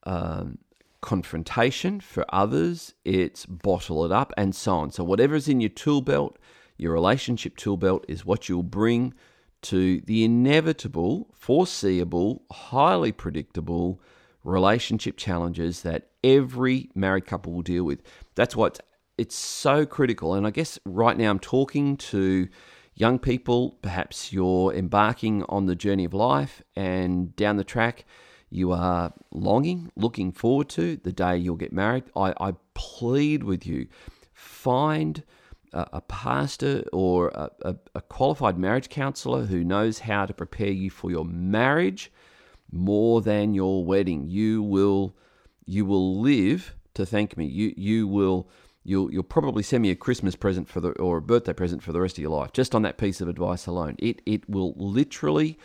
um, 0.04 0.58
confrontation. 1.00 2.00
For 2.00 2.24
others, 2.30 2.94
it's 3.04 3.46
bottle 3.46 4.04
it 4.04 4.10
up, 4.12 4.32
and 4.36 4.54
so 4.54 4.72
on. 4.74 4.90
So, 4.90 5.04
whatever's 5.04 5.46
in 5.46 5.60
your 5.60 5.70
tool 5.70 6.00
belt, 6.00 6.38
your 6.76 6.92
relationship 6.92 7.56
tool 7.56 7.76
belt, 7.76 8.04
is 8.08 8.24
what 8.24 8.48
you'll 8.48 8.62
bring 8.64 9.14
to 9.62 10.00
the 10.02 10.24
inevitable, 10.24 11.28
foreseeable, 11.34 12.42
highly 12.50 13.12
predictable 13.12 14.00
relationship 14.44 15.16
challenges 15.16 15.82
that 15.82 16.08
every 16.24 16.90
married 16.94 17.26
couple 17.26 17.52
will 17.52 17.62
deal 17.62 17.84
with. 17.84 18.02
That's 18.34 18.56
what 18.56 18.80
it's 19.18 19.36
so 19.36 19.86
critical. 19.86 20.34
And 20.34 20.46
I 20.46 20.50
guess 20.50 20.78
right 20.84 21.16
now 21.16 21.30
I'm 21.30 21.38
talking 21.38 21.96
to 21.98 22.48
young 22.94 23.18
people. 23.18 23.78
Perhaps 23.82 24.32
you're 24.32 24.72
embarking 24.74 25.44
on 25.48 25.66
the 25.66 25.76
journey 25.76 26.04
of 26.04 26.14
life, 26.14 26.62
and 26.74 27.34
down 27.36 27.56
the 27.56 27.64
track, 27.64 28.04
you 28.50 28.72
are 28.72 29.12
longing, 29.30 29.90
looking 29.96 30.32
forward 30.32 30.68
to 30.70 30.96
the 30.96 31.12
day 31.12 31.36
you'll 31.36 31.56
get 31.56 31.72
married. 31.72 32.04
I, 32.16 32.34
I 32.38 32.54
plead 32.74 33.44
with 33.44 33.66
you 33.66 33.86
find 34.34 35.22
a, 35.72 36.00
pastor 36.02 36.84
or 36.92 37.28
a, 37.28 37.50
a, 37.62 37.76
a 37.94 38.00
qualified 38.00 38.58
marriage 38.58 38.88
counselor 38.88 39.46
who 39.46 39.64
knows 39.64 40.00
how 40.00 40.26
to 40.26 40.34
prepare 40.34 40.70
you 40.70 40.90
for 40.90 41.10
your 41.10 41.24
marriage 41.24 42.12
more 42.70 43.20
than 43.20 43.54
your 43.54 43.84
wedding. 43.84 44.26
You 44.28 44.62
will 44.62 45.16
you 45.64 45.84
will 45.84 46.20
live 46.20 46.74
to 46.94 47.06
thank 47.06 47.36
me. 47.36 47.46
You 47.46 47.72
you 47.76 48.08
will 48.08 48.48
you'll 48.84 49.12
you'll 49.12 49.22
probably 49.22 49.62
send 49.62 49.82
me 49.82 49.90
a 49.90 49.96
Christmas 49.96 50.36
present 50.36 50.68
for 50.68 50.80
the 50.80 50.90
or 50.92 51.18
a 51.18 51.22
birthday 51.22 51.52
present 51.52 51.82
for 51.82 51.92
the 51.92 52.00
rest 52.00 52.18
of 52.18 52.22
your 52.22 52.30
life 52.30 52.52
just 52.52 52.74
on 52.74 52.82
that 52.82 52.98
piece 52.98 53.20
of 53.20 53.28
advice 53.28 53.66
alone. 53.66 53.96
It 53.98 54.22
it 54.26 54.48
will 54.48 54.74
literally 54.76 55.58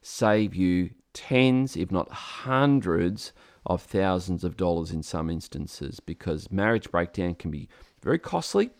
save 0.00 0.54
you 0.54 0.90
tens, 1.12 1.76
if 1.76 1.92
not 1.92 2.10
hundreds, 2.10 3.32
of 3.66 3.82
thousands 3.82 4.44
of 4.44 4.56
dollars 4.56 4.90
in 4.90 5.02
some 5.02 5.30
instances 5.30 6.00
because 6.00 6.50
marriage 6.50 6.90
breakdown 6.90 7.34
can 7.34 7.50
be 7.50 7.68
very 8.02 8.18
costly, 8.18 8.70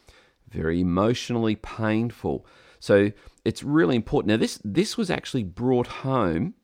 very 0.52 0.80
emotionally 0.80 1.56
painful. 1.56 2.46
So 2.80 3.12
it's 3.44 3.62
really 3.62 3.96
important. 3.96 4.28
Now 4.28 4.36
this 4.36 4.60
this 4.64 4.96
was 4.96 5.10
actually 5.10 5.44
brought 5.44 5.86
home 5.86 6.54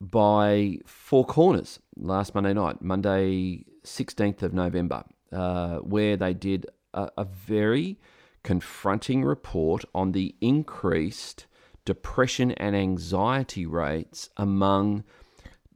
by 0.00 0.78
Four 0.86 1.24
Corners 1.26 1.78
last 1.96 2.34
Monday 2.34 2.54
night, 2.54 2.80
Monday 2.80 3.64
16th 3.84 4.42
of 4.42 4.52
November 4.52 5.04
uh, 5.32 5.76
where 5.78 6.16
they 6.16 6.34
did 6.34 6.66
a, 6.94 7.10
a 7.18 7.24
very 7.24 7.98
confronting 8.42 9.24
report 9.24 9.84
on 9.94 10.12
the 10.12 10.34
increased 10.40 11.46
depression 11.84 12.52
and 12.52 12.74
anxiety 12.74 13.66
rates 13.66 14.30
among 14.36 15.04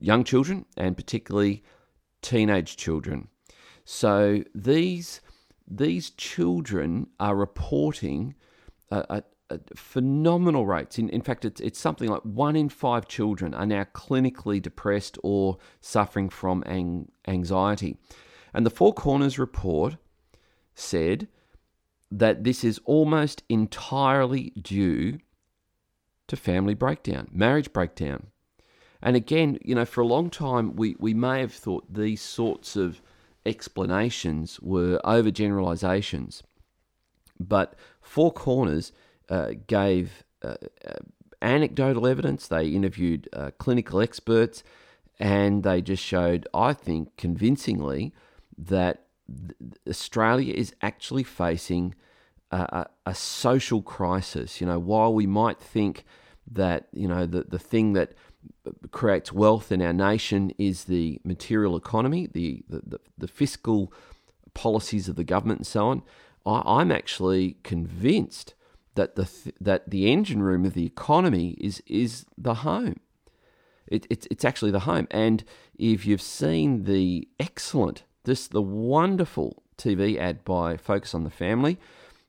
young 0.00 0.25
children 0.25 0.64
and 0.76 0.97
particularly 0.97 1.62
teenage 2.23 2.76
children. 2.76 3.28
So 3.85 4.42
these 4.54 5.21
these 5.66 6.11
children 6.11 7.09
are 7.18 7.35
reporting 7.35 8.35
phenomenal 9.76 10.66
rates. 10.66 10.99
In, 10.99 11.09
in 11.11 11.21
fact, 11.21 11.44
it's, 11.44 11.61
it's 11.61 11.78
something 11.78 12.09
like 12.09 12.23
one 12.23 12.56
in 12.56 12.68
five 12.68 13.06
children 13.09 13.54
are 13.54 13.66
now 13.66 13.85
clinically 13.94 14.61
depressed 14.61 15.18
or 15.23 15.59
suffering 15.80 16.28
from 16.28 16.62
ang- 16.66 17.11
anxiety. 17.26 17.97
And 18.52 18.64
the 18.64 18.71
Four 18.71 18.94
Corners 18.94 19.38
report 19.38 19.97
said 20.75 21.28
that 22.11 22.44
this 22.44 22.64
is 22.64 22.80
almost 22.85 23.42
entirely 23.49 24.50
due 24.50 25.18
to 26.28 26.37
family 26.37 26.75
breakdown, 26.75 27.28
marriage 27.33 27.73
breakdown. 27.73 28.28
And 29.02 29.16
again, 29.16 29.59
you 29.62 29.75
know, 29.75 29.85
for 29.85 30.00
a 30.00 30.06
long 30.06 30.30
time, 30.30 30.76
we, 30.76 30.97
we 30.99 31.12
may 31.12 31.40
have 31.40 31.52
thought 31.52 31.92
these 31.92 32.23
sorts 32.23 32.76
of 32.76 33.02
explanations 33.46 34.60
were 34.60 35.00
overgeneralizations. 35.04 36.42
But 37.38 37.74
Four 38.00 38.32
Corners 38.32 38.92
uh, 39.28 39.52
gave 39.66 40.24
uh, 40.42 40.56
uh, 40.86 40.94
anecdotal 41.42 42.06
evidence, 42.06 42.46
they 42.48 42.68
interviewed 42.68 43.28
uh, 43.32 43.50
clinical 43.58 44.00
experts, 44.00 44.62
and 45.18 45.62
they 45.62 45.80
just 45.80 46.02
showed, 46.02 46.46
I 46.52 46.72
think, 46.72 47.16
convincingly 47.16 48.12
that 48.56 49.04
Australia 49.88 50.54
is 50.54 50.74
actually 50.82 51.22
facing 51.22 51.94
a, 52.50 52.86
a, 53.06 53.14
social 53.14 53.82
crisis. 53.82 54.60
You 54.60 54.66
know, 54.66 54.78
while 54.78 55.12
we 55.12 55.26
might 55.26 55.58
think 55.58 56.04
that, 56.50 56.88
you 56.92 57.08
know, 57.08 57.26
the, 57.26 57.42
the 57.42 57.58
thing 57.58 57.94
that 57.94 58.12
creates 58.90 59.32
wealth 59.32 59.70
in 59.72 59.82
our 59.82 59.92
nation 59.92 60.52
is 60.58 60.84
the 60.84 61.20
material 61.24 61.76
economy, 61.76 62.26
the, 62.26 62.62
the, 62.68 62.82
the, 62.86 63.00
the 63.18 63.28
fiscal 63.28 63.92
policies 64.54 65.08
of 65.08 65.16
the 65.16 65.24
government, 65.24 65.60
and 65.60 65.66
so 65.66 65.88
on. 65.88 66.02
I, 66.46 66.80
am 66.80 66.92
actually 66.92 67.56
convinced 67.62 68.54
that 68.94 69.16
the 69.16 69.24
th- 69.24 69.54
that 69.60 69.90
the 69.90 70.10
engine 70.12 70.42
room 70.42 70.64
of 70.64 70.74
the 70.74 70.86
economy 70.86 71.56
is 71.60 71.82
is 71.86 72.26
the 72.36 72.54
home. 72.54 73.00
It, 73.86 74.06
it's 74.10 74.26
it's 74.30 74.44
actually 74.44 74.70
the 74.70 74.80
home. 74.80 75.08
And 75.10 75.44
if 75.78 76.06
you've 76.06 76.22
seen 76.22 76.84
the 76.84 77.28
excellent, 77.40 78.04
this 78.24 78.46
the 78.46 78.62
wonderful 78.62 79.62
TV 79.76 80.18
ad 80.18 80.44
by 80.44 80.76
Focus 80.76 81.14
on 81.14 81.24
the 81.24 81.30
Family, 81.30 81.78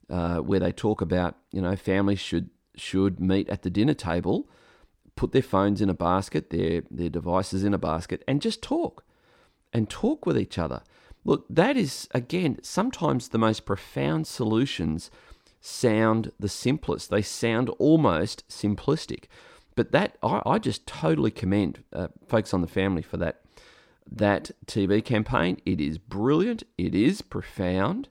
uh, 0.10 0.38
where 0.38 0.60
they 0.60 0.72
talk 0.72 1.02
about 1.02 1.36
you 1.52 1.62
know 1.62 1.76
families 1.76 2.20
should 2.20 2.50
should 2.76 3.20
meet 3.20 3.50
at 3.50 3.62
the 3.62 3.70
dinner 3.70 3.94
table 3.94 4.50
put 5.16 5.32
their 5.32 5.42
phones 5.42 5.82
in 5.82 5.90
a 5.90 5.94
basket, 5.94 6.50
their, 6.50 6.84
their 6.92 7.10
devices 7.10 7.64
in 7.64 7.74
a 7.74 7.78
basket, 7.78 8.24
and 8.28 8.42
just 8.42 8.62
talk 8.62 9.04
and 9.74 9.90
talk 9.90 10.26
with 10.26 10.38
each 10.38 10.58
other. 10.58 10.82
Look, 11.24 11.46
that 11.50 11.76
is, 11.76 12.08
again, 12.12 12.60
sometimes 12.62 13.30
the 13.30 13.38
most 13.38 13.66
profound 13.66 14.28
solutions 14.28 15.10
sound 15.60 16.32
the 16.40 16.50
simplest. 16.50 17.10
They 17.10 17.24
sound 17.24 17.70
almost 17.80 18.48
simplistic. 18.48 19.24
But 19.76 19.92
that, 19.92 20.18
I, 20.22 20.42
I 20.46 20.60
just 20.60 20.86
totally 20.86 21.32
commend 21.32 21.84
uh, 21.92 22.10
Focus 22.28 22.54
on 22.54 22.62
the 22.62 22.68
Family 22.68 23.02
for 23.02 23.18
that, 23.18 23.42
that 24.10 24.52
TV 24.68 25.04
campaign. 25.04 25.58
It 25.66 25.82
is 25.82 25.98
brilliant, 25.98 26.64
it 26.78 26.94
is 26.94 27.22
profound. 27.22 28.08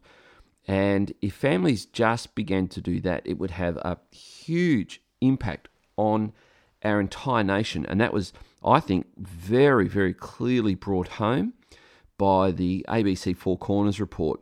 And 0.67 1.13
if 1.21 1.35
families 1.35 1.87
just 1.87 2.35
began 2.35 2.69
to 2.69 2.81
do 2.81 3.01
that, 3.01 3.23
it 3.25 3.39
would 3.39 3.53
have 3.53 3.77
a 3.79 3.99
huge 4.11 5.03
impact 5.21 5.69
on 5.97 6.33
our 6.85 7.01
entire 7.01 7.45
nation. 7.45 7.87
And 7.87 8.01
that 8.01 8.13
was, 8.13 8.33
I 8.65 8.81
think, 8.81 9.07
very, 9.17 9.89
very 9.89 10.15
clearly 10.15 10.75
brought 10.75 11.09
home 11.09 11.55
by 12.19 12.51
the 12.51 12.85
ABC 12.89 13.37
Four 13.37 13.59
Corners 13.59 14.01
report. 14.01 14.41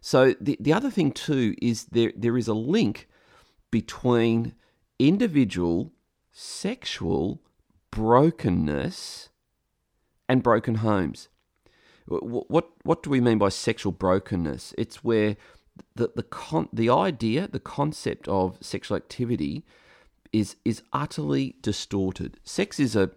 So 0.00 0.34
the, 0.40 0.56
the 0.58 0.72
other 0.72 0.90
thing 0.90 1.12
too 1.12 1.54
is 1.60 1.84
there 1.86 2.12
there 2.16 2.38
is 2.38 2.48
a 2.48 2.54
link 2.54 3.08
between 3.70 4.54
individual 4.98 5.92
sexual 6.32 7.42
brokenness 7.90 9.28
and 10.28 10.42
broken 10.42 10.76
homes. 10.76 11.28
What 12.06 12.50
what 12.50 12.70
what 12.82 13.02
do 13.02 13.10
we 13.10 13.20
mean 13.20 13.38
by 13.38 13.50
sexual 13.50 13.92
brokenness? 13.92 14.74
It's 14.78 15.04
where 15.04 15.36
the 15.94 16.10
the 16.16 16.22
con, 16.22 16.68
the 16.72 16.88
idea, 16.88 17.48
the 17.48 17.60
concept 17.60 18.26
of 18.26 18.58
sexual 18.60 18.96
activity 18.96 19.64
is 20.32 20.56
is 20.64 20.82
utterly 20.92 21.56
distorted. 21.62 22.38
Sex 22.44 22.78
is 22.78 22.96
a 22.96 23.10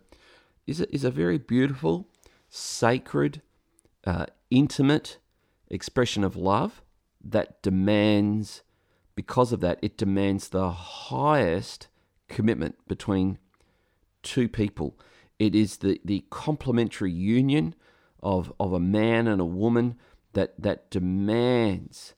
is 0.65 0.82
a, 0.82 0.93
is 0.93 1.04
a 1.04 1.12
very 1.12 1.38
beautiful, 1.38 2.08
sacred, 2.49 3.41
uh, 4.06 4.26
intimate 4.49 5.17
expression 5.69 6.23
of 6.23 6.36
love 6.36 6.82
that 7.23 7.62
demands, 7.62 8.63
because 9.15 9.52
of 9.52 9.60
that, 9.62 9.80
it 9.82 9.97
demands 9.97 10.49
the 10.49 10.71
highest 10.71 11.88
commitment 12.28 12.76
between 12.88 13.38
two 14.21 14.47
people. 14.47 14.97
It 15.39 15.56
is 15.56 15.78
the, 15.78 15.99
the 16.06 16.26
complementary 16.30 17.12
union 17.12 17.76
of, 18.21 18.54
of 18.60 18.71
a 18.73 18.80
man 18.80 19.28
and 19.28 19.41
a 19.41 19.45
woman 19.45 19.95
that, 20.34 20.54
that 20.62 20.89
demands 20.89 22.13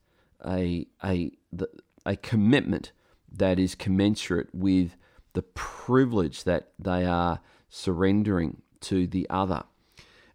a, 0.45 0.88
a, 1.03 1.31
the, 1.51 1.67
a 2.05 2.15
commitment 2.15 2.91
that 3.38 3.60
is 3.60 3.76
commensurate 3.76 4.54
with 4.54 4.95
the 5.34 5.41
privilege 5.41 6.43
that 6.43 6.71
they 6.80 7.06
are 7.06 7.41
surrendering 7.69 8.62
to 8.82 9.08
the 9.08 9.28
other. 9.30 9.63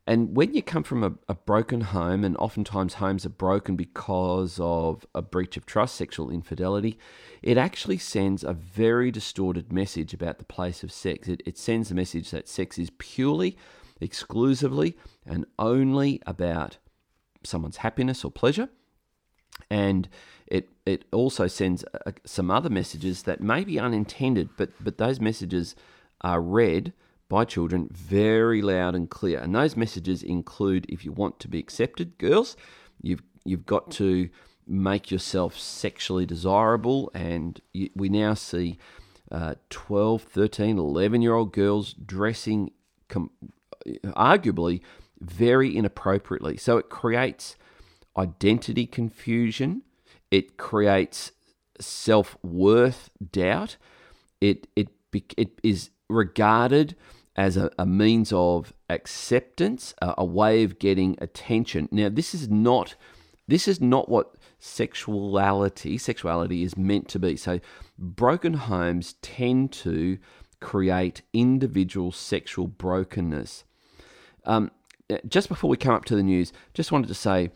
And 0.07 0.35
when 0.37 0.55
you 0.55 0.63
come 0.63 0.83
from 0.83 1.05
a, 1.05 1.13
a, 1.29 1.35
broken 1.35 1.83
home, 1.83 2.25
and 2.25 2.37
oftentimes 2.39 2.95
homes 2.95 3.25
are 3.25 3.29
broken 3.29 3.77
because 3.77 4.59
of 4.61 5.07
a 5.15 5.23
breach 5.23 5.57
of 5.57 5.67
trust, 5.67 5.95
sexual 5.95 6.31
infidelity, 6.31 6.99
it 7.43 7.57
actually 7.57 7.99
sends 7.99 8.43
a 8.43 8.53
very 8.53 9.11
distorted 9.11 9.73
message 9.73 10.13
about 10.13 10.39
the 10.39 10.45
place 10.45 10.83
of 10.83 10.91
sex. 10.91 11.29
It, 11.29 11.43
it 11.47 11.57
sends 11.57 11.91
a 11.91 11.95
message 11.95 12.31
that 12.31 12.49
sex 12.49 12.79
is 12.79 12.91
purely, 12.99 13.57
exclusively, 14.01 14.97
and 15.25 15.45
only 15.59 16.21
about 16.27 16.79
someone's 17.45 17.79
happiness 17.79 18.25
or 18.25 18.33
pleasure. 18.33 18.69
And 19.69 20.09
it 20.47 20.69
it 20.87 21.05
also 21.13 21.47
sends 21.47 21.85
uh, 22.07 22.13
some 22.25 22.51
other 22.51 22.71
messages 22.71 23.23
that 23.25 23.41
may 23.41 23.65
be 23.65 23.79
unintended, 23.79 24.51
but 24.57 24.71
but 24.81 24.99
those 24.99 25.21
messages 25.21 25.75
are 26.21 26.41
read 26.41 26.93
by 27.29 27.45
children 27.45 27.89
very 27.93 28.61
loud 28.61 28.95
and 28.95 29.09
clear. 29.09 29.39
And 29.39 29.55
those 29.55 29.77
messages 29.77 30.23
include 30.23 30.87
if 30.89 31.05
you 31.05 31.13
want 31.13 31.39
to 31.41 31.49
be 31.49 31.59
accepted, 31.59 32.19
girls, 32.19 32.57
you've 33.01 33.23
you've 33.45 33.67
got 33.67 33.91
to 33.93 34.29
make 34.67 35.11
yourself 35.11 35.59
sexually 35.59 36.27
desirable 36.27 37.11
and 37.13 37.61
you, 37.73 37.91
we 37.97 38.09
now 38.09 38.35
see 38.35 38.79
uh, 39.33 39.55
12, 39.71 40.23
13, 40.23 40.79
11 40.79 41.23
year 41.23 41.35
old 41.35 41.53
girls 41.53 41.93
dressing 41.95 42.71
com- 43.09 43.31
arguably 44.05 44.81
very 45.21 45.77
inappropriately. 45.77 46.57
So 46.57 46.79
it 46.79 46.89
creates 46.89 47.57
identity 48.21 48.87
confusion 48.87 49.83
it 50.31 50.57
creates 50.57 51.33
self 51.81 52.37
worth 52.43 53.11
doubt. 53.33 53.77
It 54.41 54.69
it 54.77 54.89
it 55.37 55.61
is 55.63 55.91
regarded 56.09 56.97
as 57.37 57.57
a, 57.57 57.71
a 57.79 57.87
means 57.87 58.33
of 58.33 58.73
acceptance, 58.89 59.95
a, 60.03 60.15
a, 60.19 60.25
way 60.25 60.65
of 60.65 60.79
getting 60.79 61.17
attention. 61.21 61.89
Now, 61.91 62.09
this 62.09 62.35
is 62.35 62.49
not 62.49 62.97
this 63.49 63.67
is 63.67 63.81
not 63.81 64.09
what 64.09 64.35
sexuality 64.59 65.99
sexuality 65.99 66.63
is 66.63 66.77
meant 66.77 67.09
to 67.09 67.19
be. 67.19 67.37
So, 67.37 67.61
broken 67.99 68.55
homes 68.55 69.15
tend 69.23 69.73
to 69.73 70.19
create 70.61 71.23
individual 71.33 72.13
sexual 72.13 72.69
brokenness. 72.69 73.65
Um, 74.45 74.71
just 75.27 75.49
before 75.49 75.71
we 75.71 75.77
come 75.77 75.95
up 75.95 76.05
to 76.05 76.15
the 76.15 76.23
news, 76.23 76.53
just 76.73 76.93
wanted 76.93 77.09
to 77.09 77.15
say 77.15 77.51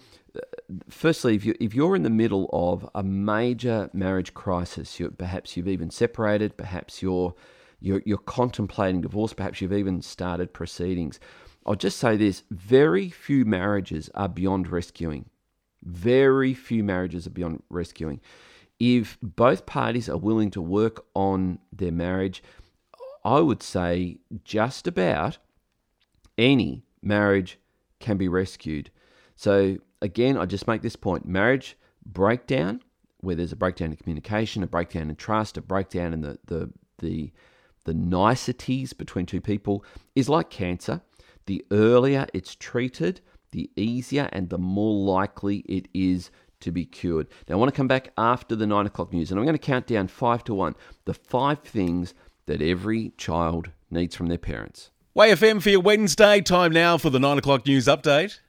firstly, 0.88 1.34
if 1.34 1.44
you 1.44 1.54
if 1.60 1.74
you're 1.74 1.96
in 1.96 2.02
the 2.02 2.10
middle 2.10 2.48
of 2.52 2.88
a 2.94 3.02
major 3.02 3.90
marriage 3.92 4.34
crisis, 4.34 4.98
you, 4.98 5.10
perhaps 5.10 5.56
you've 5.56 5.68
even 5.68 5.90
separated, 5.90 6.56
perhaps 6.56 7.02
you're, 7.02 7.34
you're 7.80 8.02
you're 8.04 8.18
contemplating 8.18 9.00
divorce, 9.00 9.32
perhaps 9.32 9.60
you've 9.60 9.72
even 9.72 10.02
started 10.02 10.52
proceedings. 10.52 11.20
I'll 11.66 11.74
just 11.74 11.98
say 11.98 12.16
this: 12.16 12.42
very 12.50 13.10
few 13.10 13.44
marriages 13.44 14.10
are 14.14 14.28
beyond 14.28 14.68
rescuing. 14.68 15.30
Very 15.82 16.54
few 16.54 16.82
marriages 16.82 17.26
are 17.26 17.30
beyond 17.30 17.62
rescuing. 17.68 18.20
If 18.80 19.18
both 19.22 19.66
parties 19.66 20.08
are 20.08 20.16
willing 20.16 20.50
to 20.52 20.60
work 20.60 21.04
on 21.14 21.58
their 21.72 21.92
marriage, 21.92 22.42
I 23.24 23.40
would 23.40 23.62
say 23.62 24.18
just 24.44 24.86
about 24.86 25.38
any 26.36 26.84
marriage 27.02 27.58
can 28.00 28.16
be 28.16 28.28
rescued. 28.28 28.90
So, 29.36 29.78
again, 30.00 30.36
I 30.36 30.46
just 30.46 30.66
make 30.66 30.82
this 30.82 30.96
point 30.96 31.26
marriage 31.26 31.76
breakdown, 32.04 32.82
where 33.20 33.34
there's 33.34 33.52
a 33.52 33.56
breakdown 33.56 33.90
in 33.90 33.96
communication, 33.96 34.62
a 34.62 34.66
breakdown 34.66 35.10
in 35.10 35.16
trust, 35.16 35.56
a 35.56 35.62
breakdown 35.62 36.12
in 36.12 36.20
the, 36.20 36.38
the, 36.46 36.70
the, 36.98 37.32
the 37.84 37.94
niceties 37.94 38.92
between 38.92 39.26
two 39.26 39.40
people, 39.40 39.84
is 40.14 40.28
like 40.28 40.50
cancer. 40.50 41.00
The 41.46 41.64
earlier 41.70 42.26
it's 42.32 42.54
treated, 42.54 43.20
the 43.50 43.70
easier 43.76 44.28
and 44.32 44.48
the 44.48 44.58
more 44.58 45.04
likely 45.04 45.58
it 45.60 45.88
is 45.92 46.30
to 46.60 46.72
be 46.72 46.86
cured. 46.86 47.28
Now, 47.48 47.56
I 47.56 47.58
want 47.58 47.72
to 47.72 47.76
come 47.76 47.88
back 47.88 48.10
after 48.16 48.56
the 48.56 48.66
nine 48.66 48.86
o'clock 48.86 49.12
news 49.12 49.30
and 49.30 49.38
I'm 49.38 49.44
going 49.44 49.58
to 49.58 49.58
count 49.58 49.86
down 49.86 50.08
five 50.08 50.44
to 50.44 50.54
one 50.54 50.74
the 51.04 51.14
five 51.14 51.60
things 51.60 52.14
that 52.46 52.62
every 52.62 53.10
child 53.16 53.70
needs 53.90 54.14
from 54.14 54.26
their 54.26 54.38
parents. 54.38 54.90
Way 55.14 55.30
FM 55.30 55.62
for 55.62 55.70
your 55.70 55.80
Wednesday. 55.80 56.40
Time 56.40 56.72
now 56.72 56.98
for 56.98 57.08
the 57.08 57.20
9 57.20 57.38
o'clock 57.38 57.66
news 57.66 57.86
update. 57.86 58.40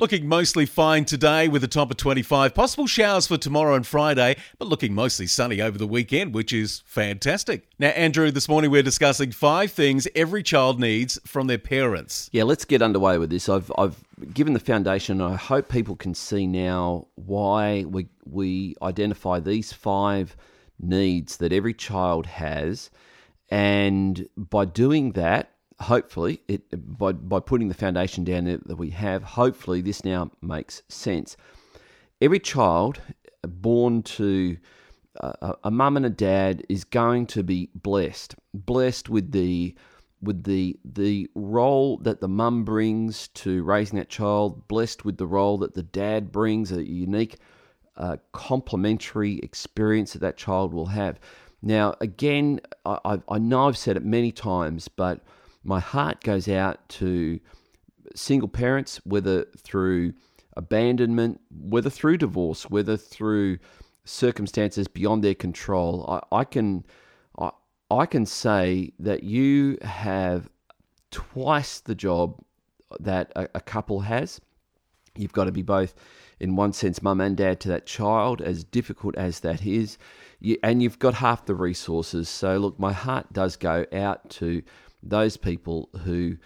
Looking 0.00 0.28
mostly 0.28 0.64
fine 0.64 1.06
today 1.06 1.48
with 1.48 1.64
a 1.64 1.66
top 1.66 1.90
of 1.90 1.96
25. 1.96 2.54
Possible 2.54 2.86
showers 2.86 3.26
for 3.26 3.36
tomorrow 3.36 3.74
and 3.74 3.84
Friday, 3.84 4.36
but 4.56 4.68
looking 4.68 4.94
mostly 4.94 5.26
sunny 5.26 5.60
over 5.60 5.76
the 5.76 5.88
weekend, 5.88 6.34
which 6.34 6.52
is 6.52 6.84
fantastic. 6.86 7.66
Now, 7.80 7.88
Andrew, 7.88 8.30
this 8.30 8.48
morning 8.48 8.70
we're 8.70 8.84
discussing 8.84 9.32
five 9.32 9.72
things 9.72 10.06
every 10.14 10.44
child 10.44 10.78
needs 10.78 11.18
from 11.26 11.48
their 11.48 11.58
parents. 11.58 12.30
Yeah, 12.30 12.44
let's 12.44 12.64
get 12.64 12.80
underway 12.80 13.18
with 13.18 13.30
this. 13.30 13.48
I've, 13.48 13.72
I've 13.76 13.96
given 14.32 14.52
the 14.52 14.60
foundation. 14.60 15.20
I 15.20 15.34
hope 15.34 15.68
people 15.68 15.96
can 15.96 16.14
see 16.14 16.46
now 16.46 17.08
why 17.16 17.82
we, 17.82 18.06
we 18.24 18.76
identify 18.80 19.40
these 19.40 19.72
five 19.72 20.36
needs 20.78 21.38
that 21.38 21.52
every 21.52 21.74
child 21.74 22.26
has. 22.26 22.90
And 23.50 24.28
by 24.36 24.64
doing 24.64 25.10
that, 25.14 25.54
hopefully, 25.80 26.42
it 26.48 26.62
by 26.98 27.12
by 27.12 27.40
putting 27.40 27.68
the 27.68 27.74
foundation 27.74 28.24
down 28.24 28.44
that 28.44 28.76
we 28.76 28.90
have, 28.90 29.22
hopefully 29.22 29.80
this 29.80 30.04
now 30.04 30.30
makes 30.42 30.82
sense. 30.88 31.36
Every 32.20 32.40
child 32.40 33.00
born 33.42 34.02
to 34.02 34.56
a, 35.16 35.54
a 35.64 35.70
mum 35.70 35.96
and 35.96 36.06
a 36.06 36.10
dad 36.10 36.64
is 36.68 36.84
going 36.84 37.26
to 37.26 37.42
be 37.42 37.70
blessed, 37.74 38.34
blessed 38.54 39.08
with 39.08 39.32
the 39.32 39.74
with 40.20 40.44
the 40.44 40.76
the 40.84 41.30
role 41.34 41.98
that 41.98 42.20
the 42.20 42.28
mum 42.28 42.64
brings 42.64 43.28
to 43.28 43.62
raising 43.62 43.98
that 43.98 44.08
child, 44.08 44.66
blessed 44.68 45.04
with 45.04 45.16
the 45.16 45.26
role 45.26 45.58
that 45.58 45.74
the 45.74 45.82
dad 45.82 46.32
brings, 46.32 46.72
a 46.72 46.82
unique, 46.82 47.36
uh, 47.96 48.16
complementary 48.32 49.38
experience 49.40 50.12
that 50.12 50.20
that 50.20 50.36
child 50.36 50.74
will 50.74 50.86
have. 50.86 51.20
Now, 51.60 51.94
again, 52.00 52.60
I, 52.84 53.20
I 53.28 53.38
know 53.38 53.66
I've 53.66 53.76
said 53.76 53.96
it 53.96 54.04
many 54.04 54.30
times, 54.30 54.86
but 54.86 55.24
my 55.64 55.80
heart 55.80 56.22
goes 56.22 56.48
out 56.48 56.88
to 56.90 57.40
single 58.14 58.48
parents, 58.48 59.00
whether 59.04 59.44
through 59.56 60.14
abandonment, 60.56 61.40
whether 61.50 61.90
through 61.90 62.18
divorce, 62.18 62.64
whether 62.70 62.96
through 62.96 63.58
circumstances 64.04 64.88
beyond 64.88 65.22
their 65.22 65.34
control. 65.34 66.04
I, 66.08 66.36
I 66.38 66.44
can 66.44 66.84
I, 67.38 67.50
I 67.90 68.06
can 68.06 68.26
say 68.26 68.92
that 68.98 69.22
you 69.22 69.78
have 69.82 70.48
twice 71.10 71.80
the 71.80 71.94
job 71.94 72.40
that 73.00 73.32
a, 73.36 73.48
a 73.54 73.60
couple 73.60 74.00
has. 74.00 74.40
You've 75.16 75.32
got 75.32 75.44
to 75.44 75.52
be 75.52 75.62
both, 75.62 75.94
in 76.38 76.54
one 76.54 76.72
sense, 76.72 77.02
mum 77.02 77.20
and 77.20 77.36
dad 77.36 77.60
to 77.60 77.68
that 77.68 77.86
child, 77.86 78.40
as 78.40 78.62
difficult 78.62 79.16
as 79.16 79.40
that 79.40 79.66
is. 79.66 79.98
You, 80.40 80.56
and 80.62 80.82
you've 80.82 80.98
got 81.00 81.14
half 81.14 81.46
the 81.46 81.54
resources. 81.54 82.28
So, 82.28 82.56
look, 82.58 82.78
my 82.78 82.92
heart 82.92 83.32
does 83.32 83.56
go 83.56 83.84
out 83.92 84.30
to 84.30 84.62
those 85.02 85.36
people 85.36 85.88
who 86.04 86.36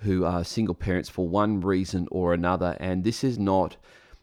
who 0.00 0.24
are 0.24 0.42
single 0.42 0.74
parents 0.74 1.08
for 1.08 1.28
one 1.28 1.60
reason 1.60 2.08
or 2.10 2.34
another, 2.34 2.76
and 2.80 3.04
this 3.04 3.22
is 3.22 3.38
not 3.38 3.76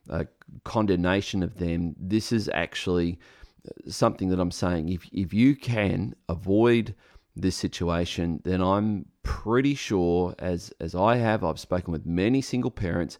a 0.10 0.28
condemnation 0.64 1.42
of 1.42 1.58
them. 1.58 1.96
This 1.98 2.32
is 2.32 2.50
actually 2.54 3.18
uh, 3.66 3.90
something 3.90 4.30
that 4.30 4.40
I'm 4.40 4.52
saying. 4.52 4.90
If 4.90 5.08
if 5.12 5.34
you 5.34 5.56
can 5.56 6.16
avoid 6.28 6.96
this 7.36 7.56
situation, 7.56 8.42
then 8.44 8.62
I'm 8.62 9.06
pretty 9.24 9.76
sure, 9.76 10.36
as 10.40 10.74
as 10.80 10.96
I 10.96 11.18
have, 11.18 11.44
I've 11.44 11.60
spoken 11.60 11.92
with 11.92 12.06
many 12.06 12.42
single 12.42 12.72
parents. 12.72 13.18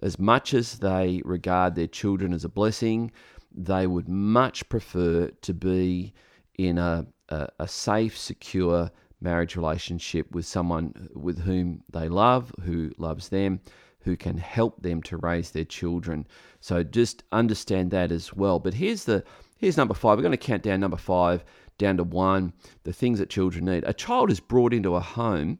As 0.00 0.18
much 0.18 0.54
as 0.54 0.78
they 0.78 1.20
regard 1.24 1.74
their 1.74 1.88
children 1.88 2.32
as 2.32 2.44
a 2.44 2.48
blessing, 2.48 3.10
they 3.52 3.86
would 3.86 4.08
much 4.08 4.68
prefer 4.68 5.28
to 5.42 5.54
be 5.54 6.14
in 6.56 6.78
a, 6.78 7.06
a, 7.30 7.48
a 7.58 7.68
safe, 7.68 8.16
secure 8.16 8.90
marriage 9.20 9.56
relationship 9.56 10.30
with 10.32 10.46
someone 10.46 11.08
with 11.14 11.40
whom 11.40 11.82
they 11.92 12.08
love, 12.08 12.52
who 12.62 12.92
loves 12.98 13.28
them, 13.28 13.60
who 14.00 14.16
can 14.16 14.36
help 14.38 14.82
them 14.82 15.02
to 15.02 15.16
raise 15.18 15.50
their 15.50 15.64
children. 15.64 16.26
So 16.60 16.82
just 16.82 17.24
understand 17.32 17.90
that 17.90 18.12
as 18.12 18.32
well. 18.32 18.58
But 18.58 18.74
here's 18.74 19.04
the 19.04 19.24
here's 19.56 19.76
number 19.76 19.94
five. 19.94 20.16
We're 20.16 20.22
going 20.22 20.32
to 20.32 20.38
count 20.38 20.62
down 20.62 20.80
number 20.80 20.96
five 20.96 21.44
down 21.78 21.96
to 21.96 22.04
one. 22.04 22.52
The 22.84 22.92
things 22.92 23.18
that 23.18 23.30
children 23.30 23.64
need. 23.64 23.84
A 23.86 23.92
child 23.92 24.30
is 24.30 24.40
brought 24.40 24.74
into 24.74 24.94
a 24.94 25.00
home, 25.00 25.58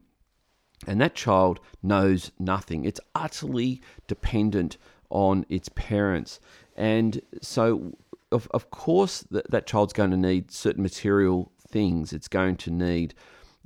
and 0.87 0.99
that 1.01 1.15
child 1.15 1.59
knows 1.81 2.31
nothing. 2.39 2.85
It's 2.85 2.99
utterly 3.15 3.81
dependent 4.07 4.77
on 5.09 5.45
its 5.49 5.69
parents, 5.69 6.39
and 6.75 7.21
so 7.41 7.97
of 8.31 8.47
of 8.51 8.69
course 8.69 9.21
that 9.31 9.49
that 9.51 9.67
child's 9.67 9.93
going 9.93 10.11
to 10.11 10.17
need 10.17 10.51
certain 10.51 10.83
material 10.83 11.51
things. 11.67 12.13
It's 12.13 12.27
going 12.27 12.57
to 12.57 12.71
need 12.71 13.13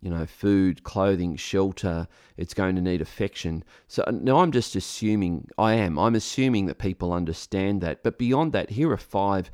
you 0.04 0.10
know, 0.10 0.26
food, 0.26 0.84
clothing, 0.84 1.38
shelter. 1.38 2.08
It's 2.36 2.54
going 2.54 2.76
to 2.76 2.82
need 2.82 3.02
affection. 3.02 3.64
So 3.88 4.04
uh, 4.06 4.12
now 4.12 4.40
I'm 4.40 4.52
just 4.52 4.76
assuming, 4.76 5.48
I 5.58 5.76
am, 5.76 5.98
I'm 5.98 6.16
assuming 6.16 6.66
that 6.66 6.78
people 6.78 7.14
understand 7.14 7.80
that. 7.82 8.04
But 8.04 8.18
beyond 8.18 8.52
that, 8.52 8.72
here 8.72 8.92
are 8.92 8.98
five 8.98 9.50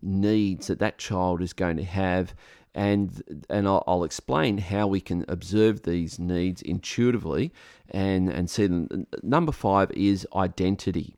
needs 0.00 0.68
that 0.68 0.78
that 0.78 0.96
child 0.96 1.42
is 1.42 1.52
going 1.52 1.76
to 1.76 1.84
have. 1.84 2.34
And, 2.74 3.44
and 3.50 3.68
I'll, 3.68 3.84
I'll 3.86 4.04
explain 4.04 4.56
how 4.56 4.86
we 4.86 5.02
can 5.02 5.26
observe 5.28 5.82
these 5.82 6.18
needs 6.18 6.62
intuitively 6.62 7.52
and, 7.90 8.30
and 8.30 8.48
see 8.48 8.68
them. 8.68 9.06
Number 9.22 9.52
five 9.52 9.90
is 9.90 10.26
identity. 10.34 11.14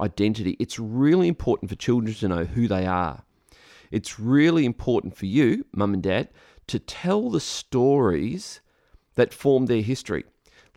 Identity. 0.00 0.56
It's 0.58 0.80
really 0.80 1.28
important 1.28 1.70
for 1.70 1.76
children 1.76 2.16
to 2.16 2.28
know 2.28 2.44
who 2.44 2.66
they 2.66 2.84
are. 2.84 3.22
It's 3.92 4.18
really 4.18 4.64
important 4.64 5.16
for 5.16 5.26
you, 5.26 5.66
mum 5.72 5.94
and 5.94 6.02
dad, 6.02 6.30
to 6.66 6.78
tell 6.78 7.30
the 7.30 7.40
stories 7.40 8.60
that 9.14 9.32
form 9.32 9.66
their 9.66 9.82
history. 9.82 10.24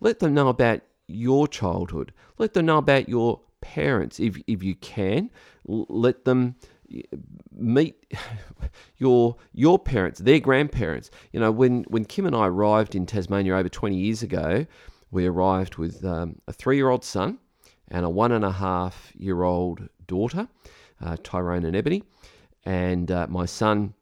Let 0.00 0.20
them 0.20 0.34
know 0.34 0.48
about 0.48 0.82
your 1.06 1.48
childhood. 1.48 2.12
Let 2.38 2.54
them 2.54 2.66
know 2.66 2.78
about 2.78 3.08
your 3.08 3.40
parents, 3.60 4.20
if, 4.20 4.36
if 4.46 4.62
you 4.62 4.74
can. 4.76 5.30
Let 5.66 6.24
them 6.24 6.56
meet 7.52 7.96
your 8.98 9.36
your 9.52 9.78
parents, 9.78 10.20
their 10.20 10.38
grandparents. 10.38 11.10
You 11.32 11.40
know, 11.40 11.50
when 11.50 11.84
when 11.84 12.04
Kim 12.04 12.26
and 12.26 12.36
I 12.36 12.46
arrived 12.46 12.94
in 12.94 13.06
Tasmania 13.06 13.56
over 13.56 13.68
20 13.68 13.96
years 13.96 14.22
ago, 14.22 14.66
we 15.10 15.26
arrived 15.26 15.76
with 15.76 16.04
um, 16.04 16.40
a 16.46 16.52
three-year-old 16.52 17.04
son 17.04 17.38
and 17.88 18.04
a 18.04 18.10
one 18.10 18.32
and 18.32 18.44
a 18.44 18.52
half 18.52 19.12
year 19.16 19.42
old 19.42 19.88
daughter, 20.06 20.48
uh, 21.02 21.16
Tyrone 21.22 21.64
and 21.64 21.76
Ebony, 21.76 22.04
and 22.64 23.10
uh, 23.10 23.26
my 23.28 23.46
son 23.46 23.94